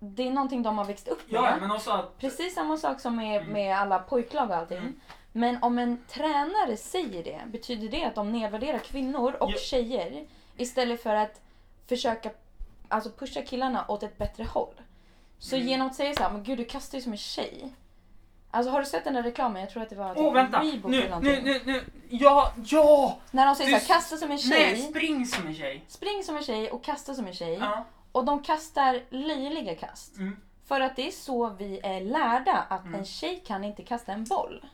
[0.00, 1.40] det är någonting de har växt upp med.
[1.42, 2.18] ja, men också att...
[2.18, 3.52] Precis samma sak som med, Mm.
[3.52, 4.78] med alla pojklag och allting.
[4.78, 5.00] Mm.
[5.32, 9.58] Men om en tränare säger det, betyder det att de nedvärderar kvinnor och Ja.
[9.58, 10.26] tjejer
[10.56, 11.40] istället för att
[11.88, 12.30] försöka
[12.88, 14.74] alltså pusha killarna åt ett bättre håll?
[15.38, 15.68] Så Mm.
[15.68, 17.72] genom att säga så här, men gud du kastar ju som en tjej.
[18.50, 19.60] Alltså har du sett den där reklamen?
[19.62, 20.60] Jag tror att det var typ Åh, vänta!
[20.60, 21.44] Reebok Nu, eller någonting.
[21.44, 21.84] nu, nu, nu!
[22.08, 23.18] Ja, ja!
[23.30, 25.84] När de säger Du så här, kasta som en tjej, Nej, spring som en tjej!
[25.88, 27.54] spring som en tjej och kasta som en tjej.
[27.60, 27.84] Ja.
[28.18, 30.16] Och de kastar löjliga kast.
[30.16, 30.36] Mm.
[30.66, 32.94] För att det är så vi är lärda att Mm.
[32.94, 34.64] en tjej kan inte kasta en boll.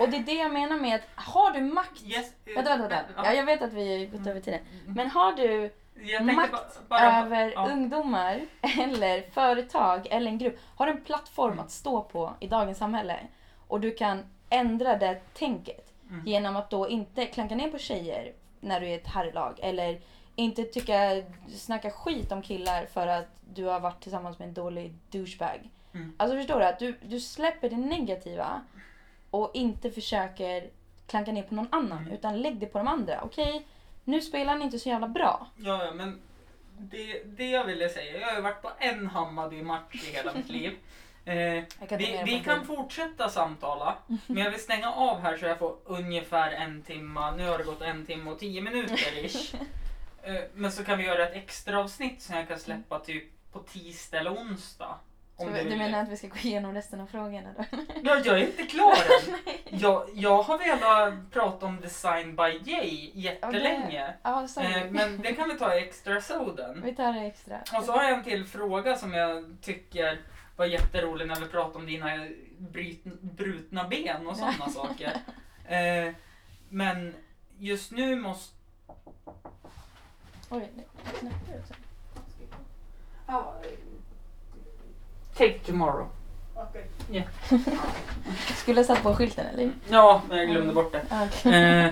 [0.00, 2.02] Och det är det jag menar med att har du makt...
[2.06, 2.32] Yes.
[2.46, 3.12] eh, Vänta, vänta, vänta.
[3.24, 4.60] Ja, jag vet att vi har gått över tiden.
[4.86, 5.70] Men har du
[6.34, 6.58] makt ba-
[6.88, 7.20] bara...
[7.22, 7.68] över ja.
[7.70, 8.40] ungdomar
[8.80, 10.58] eller företag eller en grupp.
[10.76, 11.64] Har du en plattform Mm.
[11.64, 13.20] att stå på i dagens samhälle
[13.68, 16.26] och du kan ändra det tänket Mm.
[16.26, 20.00] genom att då inte klanka ner på tjejer när du är ett herrlag eller
[20.36, 21.22] inte tycka,
[21.56, 25.70] snacka skit om killar för att du har varit tillsammans med en dålig douchebag.
[25.94, 26.14] Mm.
[26.16, 26.66] Alltså förstår du?
[26.66, 28.60] Att du, du släpper det negativa
[29.30, 30.70] och inte försöker
[31.06, 32.12] klanka ner på någon annan Mm.
[32.12, 33.20] utan lägg det på de andra.
[33.22, 33.66] Okej,
[34.04, 35.46] nu spelar ni inte så jävla bra.
[35.56, 36.20] Ja, ja, men
[36.78, 40.48] det, det jag ville säga, jag har ju varit på en Hammarby-match i hela mitt
[40.48, 40.72] liv.
[41.24, 43.96] Eh, kan vi vi kan fortsätta samtala,
[44.26, 47.30] men jag vill stänga av här så jag får ungefär en timma.
[47.30, 49.54] Nu har det gått en timme och tio minuter ish.
[50.22, 53.58] Eh, men så kan vi göra ett extra avsnitt som jag kan släppa typ på
[53.58, 54.98] tisdag eller onsdag.
[55.36, 55.78] Om du, vill.
[55.78, 57.64] menar att vi ska gå igenom resten av frågorna då?
[58.02, 59.36] Ja, jag är inte klar än.
[59.80, 64.14] Jag, jag har velat prata om Design by Jay jättelänge.
[64.48, 64.74] Sorry.
[64.74, 66.82] Eh, men det kan vi ta i extra soden.
[66.84, 67.60] Vi tar det extra.
[67.78, 70.20] Och så har jag en till fråga som jag tycker
[70.56, 72.26] var jätterolig när vi pratade om dina
[72.58, 75.12] bryt, brutna ben och sådana saker.
[75.68, 76.14] Eh,
[76.68, 77.14] men
[77.58, 78.56] just nu måste...
[80.54, 80.70] Oj,
[81.62, 81.74] också.
[83.26, 83.54] Ja,
[85.36, 86.08] take tomorrow.
[88.56, 89.72] Skulle jag satt på skylten eller?
[89.88, 91.02] Ja, men jag glömde bort det.
[91.10, 91.52] Ah, okej.
[91.52, 91.84] Eh,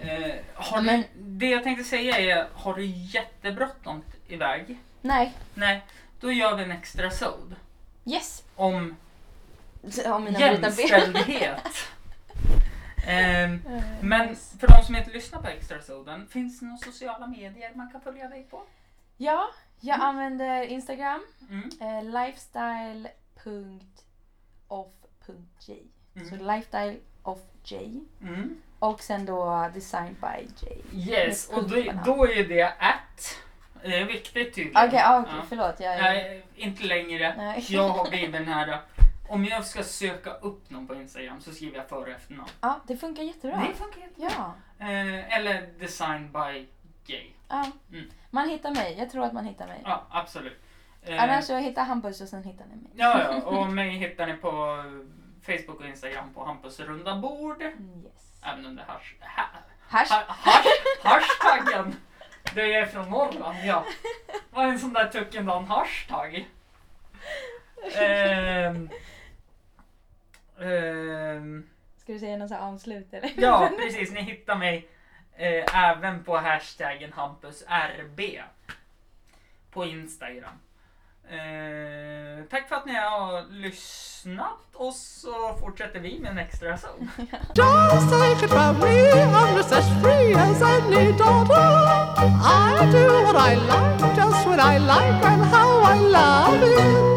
[0.00, 4.78] eh, har men- Det jag tänkte säga är, har du jättebråttom iväg?
[5.00, 5.84] Nej, Nej,
[6.20, 7.56] då gör vi en extra sod
[8.04, 8.42] yes!
[8.56, 8.96] om
[10.06, 11.60] Om jämställdhet.
[13.08, 17.72] Ehm, Eh, Men för de som inte lyssnar på extrasoden, finns det några sociala medier
[17.74, 18.62] man kan följa dig på?
[19.16, 19.48] Ja,
[19.80, 20.06] jag Mm.
[20.06, 21.20] använder Instagram.
[21.50, 21.70] Mm.
[21.80, 22.04] Eh,
[24.68, 25.82] lifestyle.off.j
[26.16, 26.28] Mm.
[26.28, 28.62] Så lifestyle.off.j Mm.
[28.78, 30.82] och sen då design by J.
[31.10, 33.36] Yes, och då, då är det at.
[33.82, 34.86] Det är viktigt tydligen.
[34.88, 35.42] Okej, ah, okej, Ja.
[35.48, 35.80] förlåt.
[35.80, 36.02] Jag är...
[36.02, 37.34] Nej, inte längre.
[37.36, 37.64] Nej.
[37.68, 38.80] Jag har blivit den här.
[39.28, 42.48] Om jag ska söka upp någon på Instagram så skriver jag före och efternamn.
[42.60, 43.56] Ja, det funkar jättebra.
[43.68, 44.30] Det funkar jättebra.
[44.78, 44.86] Ja.
[44.86, 46.66] Eh, eller design by
[47.06, 47.30] gay.
[47.48, 47.66] ja.
[47.92, 48.10] Mm.
[48.30, 48.96] Man hittar mig.
[48.98, 49.80] Jag tror att man hittar mig.
[49.84, 50.62] Ja, absolut.
[51.02, 52.90] Eh, Annars så hittar Hampus och sen hittar ni mig.
[52.94, 54.84] ja, ja, och mig hittar ni på
[55.46, 57.62] Facebook och Instagram på Hampus runda bord.
[57.62, 58.32] Mm, Yes.
[58.42, 59.42] Även under hash, ha,
[59.88, 60.10] Hash.
[60.12, 60.66] ha, hash,
[61.02, 61.96] hashtaggen.
[62.54, 63.84] Det är från Norrland, ja.
[64.50, 66.48] Vad är en sån där tuckendan hashtag?
[67.98, 68.88] Ehm,
[70.60, 71.68] ehm,
[72.02, 73.30] Ska du säga något så här avslut eller?
[73.36, 74.12] ja, precis.
[74.12, 74.88] Ni hittar mig
[75.40, 78.20] Eh, även på hashtaggen HampusRB
[79.70, 80.52] på Instagram.
[81.30, 87.10] Eh, tack för att ni har lyssnat och så fortsätter vi med en extra zon.
[87.54, 91.68] Just take it from me, I'm just as free as any daughter.
[92.42, 97.08] I do what I like, just when I like, and how I love it.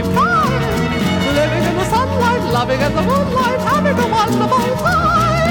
[0.00, 5.42] Living in the sunlight, loving in the moonlight, having a wonderful time.